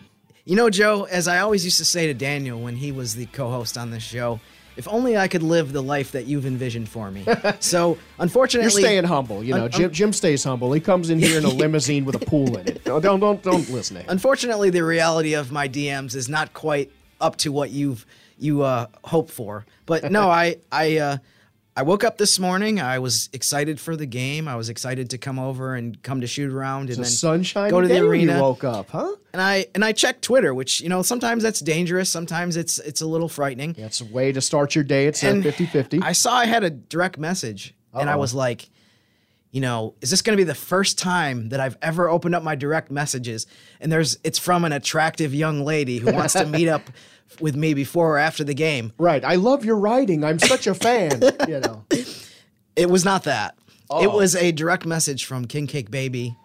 You 0.45 0.57
know, 0.57 0.71
Joe, 0.71 1.05
as 1.11 1.29
I 1.29 1.39
always 1.41 1.65
used 1.65 1.79
to 1.79 1.85
say 1.85 2.07
to 2.07 2.15
Daniel 2.15 2.61
when 2.61 2.77
he 2.77 2.93
was 2.93 3.15
the 3.15 3.27
co 3.27 3.51
host 3.51 3.77
on 3.77 3.91
this 3.91 4.03
show, 4.03 4.41
if 4.77 4.89
only 4.89 5.17
I 5.17 5.29
could 5.29 5.43
live 5.43 5.73
the 5.73 5.83
life 5.83 6.13
that 6.13 6.27
you've 6.27 6.47
envisioned 6.47 6.89
for 6.89 7.11
me. 7.11 7.25
So, 7.61 7.99
unfortunately, 8.19 8.81
You're 8.81 8.89
staying 8.89 9.05
humble, 9.05 9.43
you 9.45 9.55
know. 9.55 9.65
Un- 9.65 9.71
Jim, 9.71 9.91
Jim 9.93 10.13
stays 10.13 10.43
humble. 10.45 10.73
He 10.73 10.81
comes 10.81 11.11
in 11.11 11.19
here 11.19 11.37
in 11.39 11.45
a 11.45 11.49
limousine 11.63 12.05
with 12.05 12.15
a 12.15 12.25
pool 12.25 12.57
in 12.59 12.69
it. 12.69 12.85
Don't 12.85 13.03
don't 13.03 13.43
don't 13.43 13.69
listen 13.71 13.97
to 13.97 14.03
him. 14.03 14.09
unfortunately, 14.11 14.71
the 14.71 14.85
reality 14.85 15.35
of 15.35 15.53
my 15.53 15.69
DMs 15.69 16.15
is 16.15 16.29
not 16.29 16.53
quite 16.55 16.91
up 17.21 17.37
to 17.37 17.53
what 17.53 17.71
you've 17.71 18.07
you 18.39 18.63
uh, 18.63 18.87
hope 19.05 19.31
for. 19.31 19.67
But 19.87 20.11
no, 20.11 20.31
I 20.45 20.57
I 20.73 20.99
uh, 20.99 21.17
I 21.77 21.83
woke 21.83 22.03
up 22.05 22.19
this 22.19 22.39
morning. 22.39 22.81
I 22.81 22.99
was 22.99 23.29
excited 23.33 23.81
for 23.81 23.97
the 23.97 24.07
game. 24.07 24.49
I 24.49 24.57
was 24.57 24.69
excited 24.69 25.11
to 25.11 25.19
come 25.19 25.39
over 25.39 25.75
and 25.75 26.03
come 26.03 26.21
to 26.21 26.27
shoot 26.27 26.53
around 26.53 26.91
and 26.91 26.91
It's 26.91 26.99
a 26.99 27.03
then 27.03 27.11
sunshiny 27.11 27.71
go 27.71 27.81
to 27.81 27.87
the 27.87 27.95
day 27.95 28.01
you 28.01 28.09
arena. 28.11 28.41
woke 28.41 28.65
up, 28.65 28.91
huh? 28.91 29.15
And 29.33 29.41
I 29.41 29.67
and 29.75 29.85
I 29.85 29.93
checked 29.93 30.23
Twitter, 30.23 30.53
which 30.53 30.81
you 30.81 30.89
know 30.89 31.03
sometimes 31.03 31.43
that's 31.43 31.61
dangerous. 31.61 32.11
Sometimes 32.11 32.57
it's 32.57 32.79
it's 32.81 33.01
a 33.01 33.07
little 33.07 33.29
frightening. 33.29 33.77
Yeah, 33.79 33.87
it's 33.87 34.01
a 34.01 34.05
way 34.05 34.33
to 34.33 34.41
start 34.41 34.75
your 34.75 34.85
day. 34.85 35.07
It's 35.07 35.23
And 35.23 35.45
50-50. 35.45 36.03
I 36.03 36.13
saw 36.13 36.35
I 36.35 36.47
had 36.47 36.65
a 36.65 36.71
direct 36.71 37.19
message, 37.19 37.75
and 37.95 38.11
I 38.11 38.17
was 38.17 38.35
like, 38.35 38.69
you 39.51 39.61
know, 39.61 39.95
is 40.01 40.11
this 40.11 40.23
going 40.23 40.37
to 40.37 40.41
be 40.41 40.47
the 40.47 40.55
first 40.55 40.99
time 40.99 41.49
that 41.49 41.61
I've 41.61 41.77
ever 41.83 42.09
opened 42.09 42.35
up 42.35 42.43
my 42.43 42.55
direct 42.55 42.91
messages? 42.91 43.47
And 43.81 43.91
there's 43.91 44.19
it's 44.23 44.39
from 44.39 44.65
an 44.65 44.73
attractive 44.73 45.35
young 45.35 45.65
lady 45.65 45.99
who 45.99 46.13
wants 46.13 46.35
to 46.35 46.47
meet 46.47 46.69
up 46.69 46.83
with 47.41 47.57
me 47.57 47.75
before 47.75 48.15
or 48.17 48.19
after 48.19 48.45
the 48.45 48.55
game. 48.55 48.93
Right. 48.99 49.25
I 49.25 49.35
love 49.37 49.65
your 49.65 49.77
writing. 49.77 50.25
I'm 50.25 50.39
such 50.39 50.67
a 50.67 50.75
fan. 50.75 51.21
you 51.49 51.61
know. 51.61 51.85
It 52.77 52.89
was 52.89 53.05
not 53.05 53.25
that. 53.25 53.57
It 53.91 54.07
Oh. 54.07 54.17
was 54.17 54.37
a 54.37 54.53
direct 54.53 54.87
message 54.87 55.25
from 55.25 55.47
King 55.47 55.67
Cake 55.67 55.91
Baby 55.91 56.37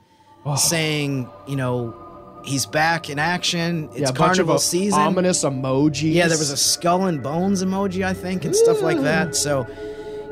oh. 0.45 0.55
saying, 0.55 1.29
you 1.47 1.55
know, 1.55 1.95
he's 2.43 2.65
back 2.65 3.09
in 3.09 3.19
action. 3.19 3.89
It's 3.91 3.99
yeah, 4.01 4.09
a 4.09 4.13
bunch 4.13 4.13
of 4.13 4.47
carnival 4.47 4.59
season. 4.59 4.99
ominous 4.99 5.43
emojis. 5.43 6.13
Yeah, 6.13 6.27
there 6.27 6.37
was 6.37 6.49
a 6.51 6.57
skull 6.57 7.05
and 7.05 7.21
bones 7.21 7.63
emoji, 7.63 8.03
I 8.03 8.13
think, 8.13 8.45
and 8.45 8.55
stuff 8.55 8.81
like 8.81 8.99
that. 9.01 9.35
So, 9.35 9.67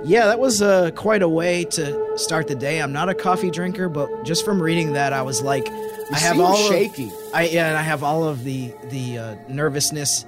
yeah, 0.04 0.26
that 0.28 0.40
was 0.40 0.62
uh, 0.62 0.92
quite 0.92 1.22
a 1.22 1.30
way 1.30 1.64
to 1.66 2.18
start 2.18 2.48
the 2.48 2.56
day. 2.56 2.82
I'm 2.82 2.92
not 2.94 3.10
a 3.10 3.14
coffee 3.14 3.50
drinker, 3.52 3.90
but 3.90 4.24
just 4.24 4.44
from 4.46 4.62
reading 4.62 4.94
that, 4.94 5.14
I 5.14 5.22
was 5.22 5.42
like, 5.42 5.68
I 5.70 6.18
have 6.20 6.40
all 6.40 6.56
shaky. 6.56 7.06
Of, 7.08 7.14
I 7.34 7.44
yeah, 7.48 7.68
and 7.70 7.78
I 7.78 7.82
have 7.82 8.04
all 8.04 8.24
of 8.26 8.44
the 8.44 8.74
the 8.90 9.18
uh, 9.18 9.36
nervousness, 9.48 10.26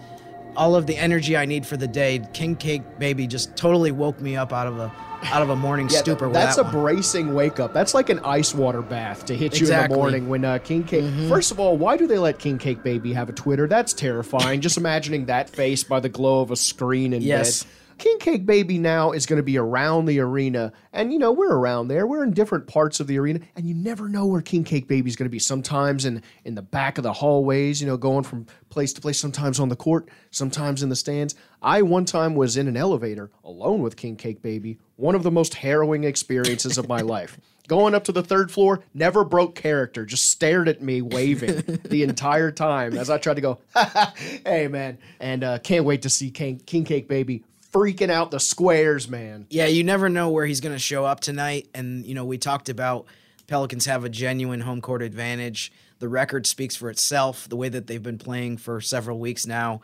all 0.55 0.75
of 0.75 0.87
the 0.87 0.97
energy 0.97 1.35
I 1.37 1.45
need 1.45 1.65
for 1.65 1.77
the 1.77 1.87
day. 1.87 2.21
King 2.33 2.55
Cake 2.55 2.81
Baby 2.99 3.27
just 3.27 3.55
totally 3.55 3.91
woke 3.91 4.19
me 4.21 4.35
up 4.35 4.53
out 4.53 4.67
of 4.67 4.79
a 4.79 4.91
out 5.25 5.41
of 5.41 5.49
a 5.49 5.55
morning 5.55 5.89
Yeah, 5.91 5.99
stupor. 5.99 6.25
with 6.27 6.33
that's 6.33 6.55
that 6.55 6.61
a 6.61 6.63
one. 6.65 6.73
bracing 6.73 7.33
wake 7.33 7.59
up. 7.59 7.73
That's 7.73 7.93
like 7.93 8.09
an 8.09 8.19
ice 8.19 8.53
water 8.53 8.81
bath 8.81 9.25
to 9.25 9.35
hit 9.35 9.59
you 9.59 9.67
in 9.71 9.89
the 9.89 9.95
morning 9.95 10.29
when 10.29 10.45
uh, 10.45 10.59
King 10.59 10.83
Cake. 10.83 11.03
Mhm. 11.03 11.27
First 11.29 11.51
of 11.51 11.59
all, 11.59 11.77
why 11.77 11.97
do 11.97 12.07
they 12.07 12.17
let 12.19 12.39
King 12.39 12.57
Cake 12.57 12.81
Baby 12.83 13.11
have 13.13 13.27
a 13.29 13.33
Twitter? 13.33 13.67
That's 13.67 13.91
terrifying. 13.93 14.61
Just 14.61 14.77
imagining 14.77 15.25
that 15.25 15.49
face 15.49 15.83
by 15.83 15.99
the 15.99 16.09
glow 16.09 16.41
of 16.41 16.51
a 16.51 16.55
screen 16.55 17.11
in 17.13 17.21
Yes. 17.21 17.63
bed. 17.63 17.71
King 17.97 18.19
Cake 18.19 18.45
Baby 18.45 18.77
now 18.77 19.11
is 19.11 19.25
going 19.25 19.37
to 19.37 19.43
be 19.43 19.57
around 19.57 20.05
the 20.05 20.19
arena, 20.19 20.73
and 20.91 21.13
you 21.13 21.19
know 21.19 21.31
we're 21.31 21.53
around 21.53 21.87
there. 21.87 22.05
We're 22.05 22.23
in 22.23 22.31
different 22.31 22.67
parts 22.67 22.99
of 22.99 23.07
the 23.07 23.17
arena, 23.17 23.39
and 23.55 23.65
you 23.65 23.73
never 23.73 24.09
know 24.09 24.25
where 24.25 24.41
King 24.41 24.63
Cake 24.63 24.87
Baby 24.87 25.09
is 25.09 25.15
going 25.15 25.27
to 25.27 25.31
be. 25.31 25.39
Sometimes 25.39 26.05
in 26.05 26.21
in 26.43 26.55
the 26.55 26.61
back 26.61 26.97
of 26.97 27.03
the 27.03 27.13
hallways, 27.13 27.79
you 27.81 27.87
know, 27.87 27.95
going 27.95 28.23
from 28.23 28.47
place 28.69 28.91
to 28.93 29.01
place. 29.01 29.17
Sometimes 29.17 29.59
on 29.59 29.69
the 29.69 29.75
court, 29.75 30.09
sometimes 30.29 30.83
in 30.83 30.89
the 30.89 30.95
stands. 30.95 31.35
I 31.61 31.81
one 31.81 32.05
time 32.05 32.35
was 32.35 32.57
in 32.57 32.67
an 32.67 32.75
elevator 32.75 33.31
alone 33.43 33.81
with 33.81 33.95
King 33.95 34.17
Cake 34.17 34.41
Baby. 34.41 34.77
One 34.97 35.15
of 35.15 35.23
the 35.23 35.31
most 35.31 35.55
harrowing 35.55 36.03
experiences 36.03 36.77
of 36.77 36.89
my 36.89 37.01
life. 37.01 37.39
Going 37.67 37.95
up 37.95 38.03
to 38.03 38.11
the 38.11 38.21
third 38.21 38.51
floor, 38.51 38.83
never 38.93 39.23
broke 39.23 39.55
character, 39.55 40.05
just 40.05 40.29
stared 40.29 40.67
at 40.69 40.83
me 40.83 41.01
waving 41.01 41.79
the 41.85 42.03
entire 42.03 42.51
time 42.51 42.95
as 42.95 43.09
I 43.09 43.17
tried 43.17 43.35
to 43.35 43.41
go, 43.41 43.59
hey 44.45 44.67
man. 44.67 44.99
And 45.19 45.43
uh, 45.43 45.59
can't 45.59 45.85
wait 45.85 46.03
to 46.03 46.09
see 46.09 46.29
King, 46.29 46.59
King 46.59 46.83
Cake 46.83 47.07
Baby 47.07 47.43
freaking 47.75 48.09
out 48.09 48.31
the 48.31 48.39
squares, 48.39 49.09
man. 49.09 49.47
Yeah, 49.49 49.65
you 49.65 49.83
never 49.83 50.07
know 50.07 50.29
where 50.29 50.45
he's 50.45 50.61
going 50.61 50.73
to 50.75 50.79
show 50.79 51.05
up 51.05 51.19
tonight. 51.19 51.67
And, 51.73 52.05
you 52.05 52.13
know, 52.15 52.23
we 52.23 52.37
talked 52.37 52.69
about 52.69 53.05
Pelicans 53.47 53.85
have 53.85 54.05
a 54.05 54.09
genuine 54.09 54.61
home 54.61 54.79
court 54.79 55.01
advantage. 55.01 55.73
The 55.99 56.07
record 56.07 56.47
speaks 56.47 56.75
for 56.75 56.89
itself, 56.89 57.49
the 57.49 57.57
way 57.57 57.67
that 57.69 57.87
they've 57.87 58.01
been 58.01 58.17
playing 58.17 58.57
for 58.57 58.79
several 58.79 59.19
weeks 59.19 59.45
now. 59.45 59.81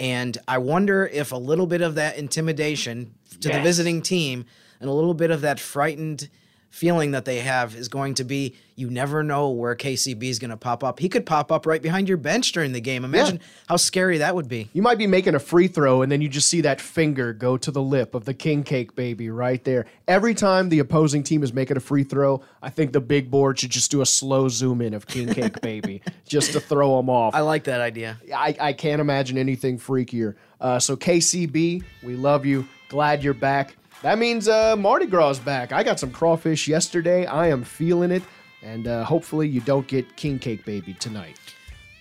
And 0.00 0.36
I 0.48 0.58
wonder 0.58 1.06
if 1.06 1.32
a 1.32 1.36
little 1.36 1.66
bit 1.66 1.80
of 1.80 1.94
that 1.94 2.16
intimidation 2.16 3.14
to 3.40 3.48
the 3.48 3.60
visiting 3.60 4.02
team 4.02 4.44
and 4.80 4.88
a 4.88 4.92
little 4.92 5.14
bit 5.14 5.30
of 5.30 5.40
that 5.42 5.58
frightened 5.60 6.28
feeling 6.70 7.12
that 7.12 7.24
they 7.24 7.40
have 7.40 7.74
is 7.74 7.88
going 7.88 8.14
to 8.14 8.24
be 8.24 8.54
you 8.78 8.88
never 8.88 9.24
know 9.24 9.50
where 9.50 9.74
KCB 9.74 10.22
is 10.22 10.38
going 10.38 10.52
to 10.52 10.56
pop 10.56 10.84
up. 10.84 11.00
He 11.00 11.08
could 11.08 11.26
pop 11.26 11.50
up 11.50 11.66
right 11.66 11.82
behind 11.82 12.08
your 12.08 12.16
bench 12.16 12.52
during 12.52 12.72
the 12.72 12.80
game. 12.80 13.04
Imagine 13.04 13.40
how 13.68 13.74
scary 13.74 14.18
that 14.18 14.36
would 14.36 14.48
be. 14.48 14.70
You 14.72 14.82
might 14.82 14.98
be 14.98 15.08
making 15.08 15.34
a 15.34 15.40
free 15.40 15.66
throw, 15.66 16.02
and 16.02 16.12
then 16.12 16.20
you 16.20 16.28
just 16.28 16.46
see 16.46 16.60
that 16.60 16.80
finger 16.80 17.32
go 17.32 17.56
to 17.56 17.72
the 17.72 17.82
lip 17.82 18.14
of 18.14 18.24
the 18.24 18.34
King 18.34 18.62
Cake 18.62 18.94
Baby 18.94 19.30
right 19.30 19.62
there. 19.64 19.86
Every 20.06 20.32
time 20.32 20.68
the 20.68 20.78
opposing 20.78 21.24
team 21.24 21.42
is 21.42 21.52
making 21.52 21.76
a 21.76 21.80
free 21.80 22.04
throw, 22.04 22.40
I 22.62 22.70
think 22.70 22.92
the 22.92 23.00
big 23.00 23.32
board 23.32 23.58
should 23.58 23.70
just 23.70 23.90
do 23.90 24.00
a 24.00 24.06
slow 24.06 24.48
zoom 24.48 24.80
in 24.80 24.94
of 24.94 25.08
King 25.08 25.34
Cake 25.34 25.60
Baby 25.62 26.00
just 26.24 26.52
to 26.52 26.60
throw 26.60 26.98
them 26.98 27.10
off. 27.10 27.34
I 27.34 27.40
like 27.40 27.64
that 27.64 27.80
idea. 27.80 28.20
I, 28.32 28.56
I 28.60 28.72
can't 28.74 29.00
imagine 29.00 29.38
anything 29.38 29.80
freakier. 29.80 30.36
Uh, 30.60 30.78
so 30.78 30.96
KCB, 30.96 31.82
we 32.04 32.14
love 32.14 32.46
you. 32.46 32.68
Glad 32.90 33.24
you're 33.24 33.34
back. 33.34 33.74
That 34.02 34.18
means 34.18 34.48
uh, 34.48 34.76
Mardi 34.76 35.06
Gras 35.06 35.30
is 35.30 35.38
back. 35.40 35.72
I 35.72 35.82
got 35.82 35.98
some 35.98 36.10
crawfish 36.10 36.68
yesterday. 36.68 37.26
I 37.26 37.48
am 37.48 37.64
feeling 37.64 38.10
it, 38.12 38.22
and 38.62 38.86
uh, 38.86 39.04
hopefully 39.04 39.48
you 39.48 39.60
don't 39.60 39.86
get 39.86 40.16
King 40.16 40.38
Cake 40.38 40.64
Baby 40.64 40.94
tonight. 40.94 41.36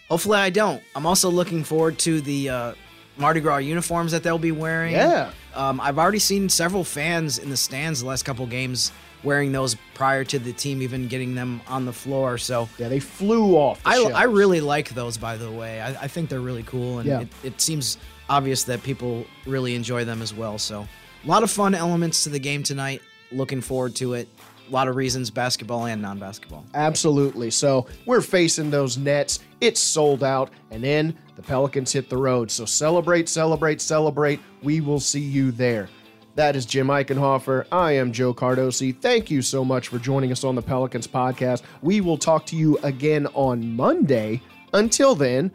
Hopefully, 0.10 0.38
I 0.38 0.50
don't. 0.52 0.82
I'm 0.96 1.06
also 1.06 1.30
looking 1.30 1.64
forward 1.64 1.98
to 2.00 2.22
the 2.22 2.50
uh, 2.50 2.74
Mardi 3.18 3.40
Gras 3.42 3.58
uniforms 3.58 4.12
that 4.12 4.22
they'll 4.24 4.38
be 4.38 4.52
wearing. 4.52 4.94
Yeah. 4.94 5.32
Um, 5.56 5.82
I've 5.82 5.98
already 5.98 6.20
seen 6.20 6.50
several 6.50 6.84
fans 6.84 7.40
in 7.40 7.50
the 7.50 7.58
stands 7.58 8.02
the 8.02 8.06
last 8.08 8.24
couple 8.24 8.46
games 8.46 8.92
wearing 9.24 9.52
those 9.52 9.76
prior 9.96 10.24
to 10.24 10.38
the 10.38 10.54
team 10.54 10.84
even 10.84 11.08
getting 11.08 11.34
them 11.34 11.60
on 11.68 11.86
the 11.86 11.92
floor. 11.92 12.38
So 12.38 12.70
Yeah, 12.78 12.88
they 12.90 13.00
flew 13.00 13.56
off. 13.56 13.82
The 13.82 13.90
I, 13.90 13.96
shelves. 13.96 14.14
I 14.14 14.24
really 14.26 14.62
like 14.62 14.90
those, 14.90 15.18
by 15.18 15.36
the 15.36 15.50
way. 15.52 15.82
I, 15.82 16.04
I 16.04 16.08
think 16.08 16.30
they're 16.30 16.40
really 16.40 16.62
cool, 16.64 17.00
and 17.00 17.08
Yeah. 17.10 17.22
it, 17.22 17.28
it 17.44 17.60
seems 17.62 17.98
obvious 18.30 18.64
that 18.66 18.84
people 18.84 19.26
really 19.48 19.74
enjoy 19.74 20.06
them 20.06 20.22
as 20.22 20.34
well. 20.36 20.60
So 20.60 20.88
a 21.24 21.28
lot 21.28 21.44
of 21.44 21.52
fun 21.52 21.76
elements 21.76 22.24
to 22.24 22.30
the 22.30 22.40
game 22.40 22.64
tonight. 22.64 23.02
Looking 23.32 23.62
forward 23.62 23.96
to 23.96 24.14
it. 24.14 24.28
A 24.68 24.72
lot 24.72 24.88
of 24.88 24.96
reasons, 24.96 25.30
basketball 25.30 25.86
and 25.86 26.02
non-basketball. 26.02 26.66
Absolutely. 26.74 27.52
So 27.52 27.88
we're 28.06 28.22
facing 28.22 28.70
those 28.70 28.98
nets. 28.98 29.40
It's 29.62 29.80
sold 29.80 30.24
out, 30.24 30.50
and 30.72 30.84
then 30.84 31.18
the 31.38 31.42
Pelicans 31.42 31.94
hit 31.94 32.10
the 32.10 32.18
road. 32.18 32.52
So 32.52 32.66
celebrate, 32.66 33.30
celebrate, 33.30 33.80
celebrate. 33.80 34.42
We 34.64 34.82
will 34.82 35.00
see 35.00 35.22
you 35.22 35.52
there. 35.52 35.88
That 36.36 36.56
is 36.56 36.66
Jim 36.66 36.88
Eichenhofer. 36.88 37.66
I 37.72 37.94
am 37.94 38.12
Joe 38.12 38.34
Cardosi. 38.34 38.96
Thank 38.96 39.32
you 39.32 39.42
so 39.42 39.66
much 39.66 39.88
for 39.88 40.00
joining 40.00 40.32
us 40.32 40.44
on 40.44 40.54
the 40.54 40.62
Pelicans 40.62 41.08
podcast. 41.08 41.64
We 41.82 42.02
will 42.02 42.18
talk 42.18 42.46
to 42.48 42.56
you 42.56 42.78
again 42.84 43.26
on 43.34 43.76
Monday. 43.76 44.42
Until 44.74 45.16
then, 45.16 45.52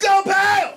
go 0.00 0.22
Pal! 0.24 0.69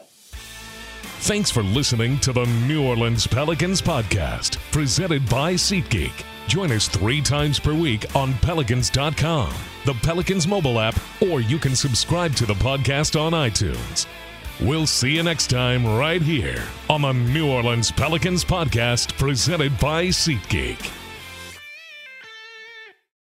Thanks 1.24 1.50
for 1.50 1.64
listening 1.64 2.20
to 2.20 2.34
the 2.34 2.44
New 2.68 2.86
Orleans 2.86 3.26
Pelicans 3.26 3.82
podcast, 3.82 4.58
presented 4.74 5.28
by 5.30 5.54
SeatGeek. 5.54 6.12
Join 6.50 6.70
us 6.74 6.90
three 6.90 7.22
times 7.22 7.62
per 7.62 7.74
week 7.74 8.14
on 8.14 8.34
Pelicans.com, 8.40 9.54
the 9.86 9.94
Pelicans 10.04 10.50
mobile 10.50 10.82
app, 10.82 11.00
or 11.22 11.40
you 11.40 11.60
can 11.60 11.78
subscribe 11.78 12.36
to 12.36 12.46
the 12.46 12.56
podcast 12.56 13.18
on 13.18 13.32
iTunes. 13.32 14.06
We'll 14.60 14.86
see 14.86 15.16
you 15.16 15.24
next 15.24 15.50
time 15.50 15.88
right 15.88 16.22
here 16.22 16.62
on 16.90 17.04
the 17.04 17.14
New 17.14 17.50
Orleans 17.50 17.90
Pelicans 17.90 18.44
podcast, 18.44 19.18
presented 19.18 19.80
by 19.80 20.08
SeatGeek. 20.08 21.03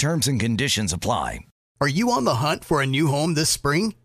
Terms 0.00 0.28
and 0.28 0.40
conditions 0.40 0.94
apply. 0.94 1.40
Are 1.82 1.86
you 1.86 2.10
on 2.10 2.24
the 2.24 2.36
hunt 2.36 2.64
for 2.64 2.80
a 2.80 2.86
new 2.86 3.08
home 3.08 3.34
this 3.34 3.50
spring, 3.50 3.92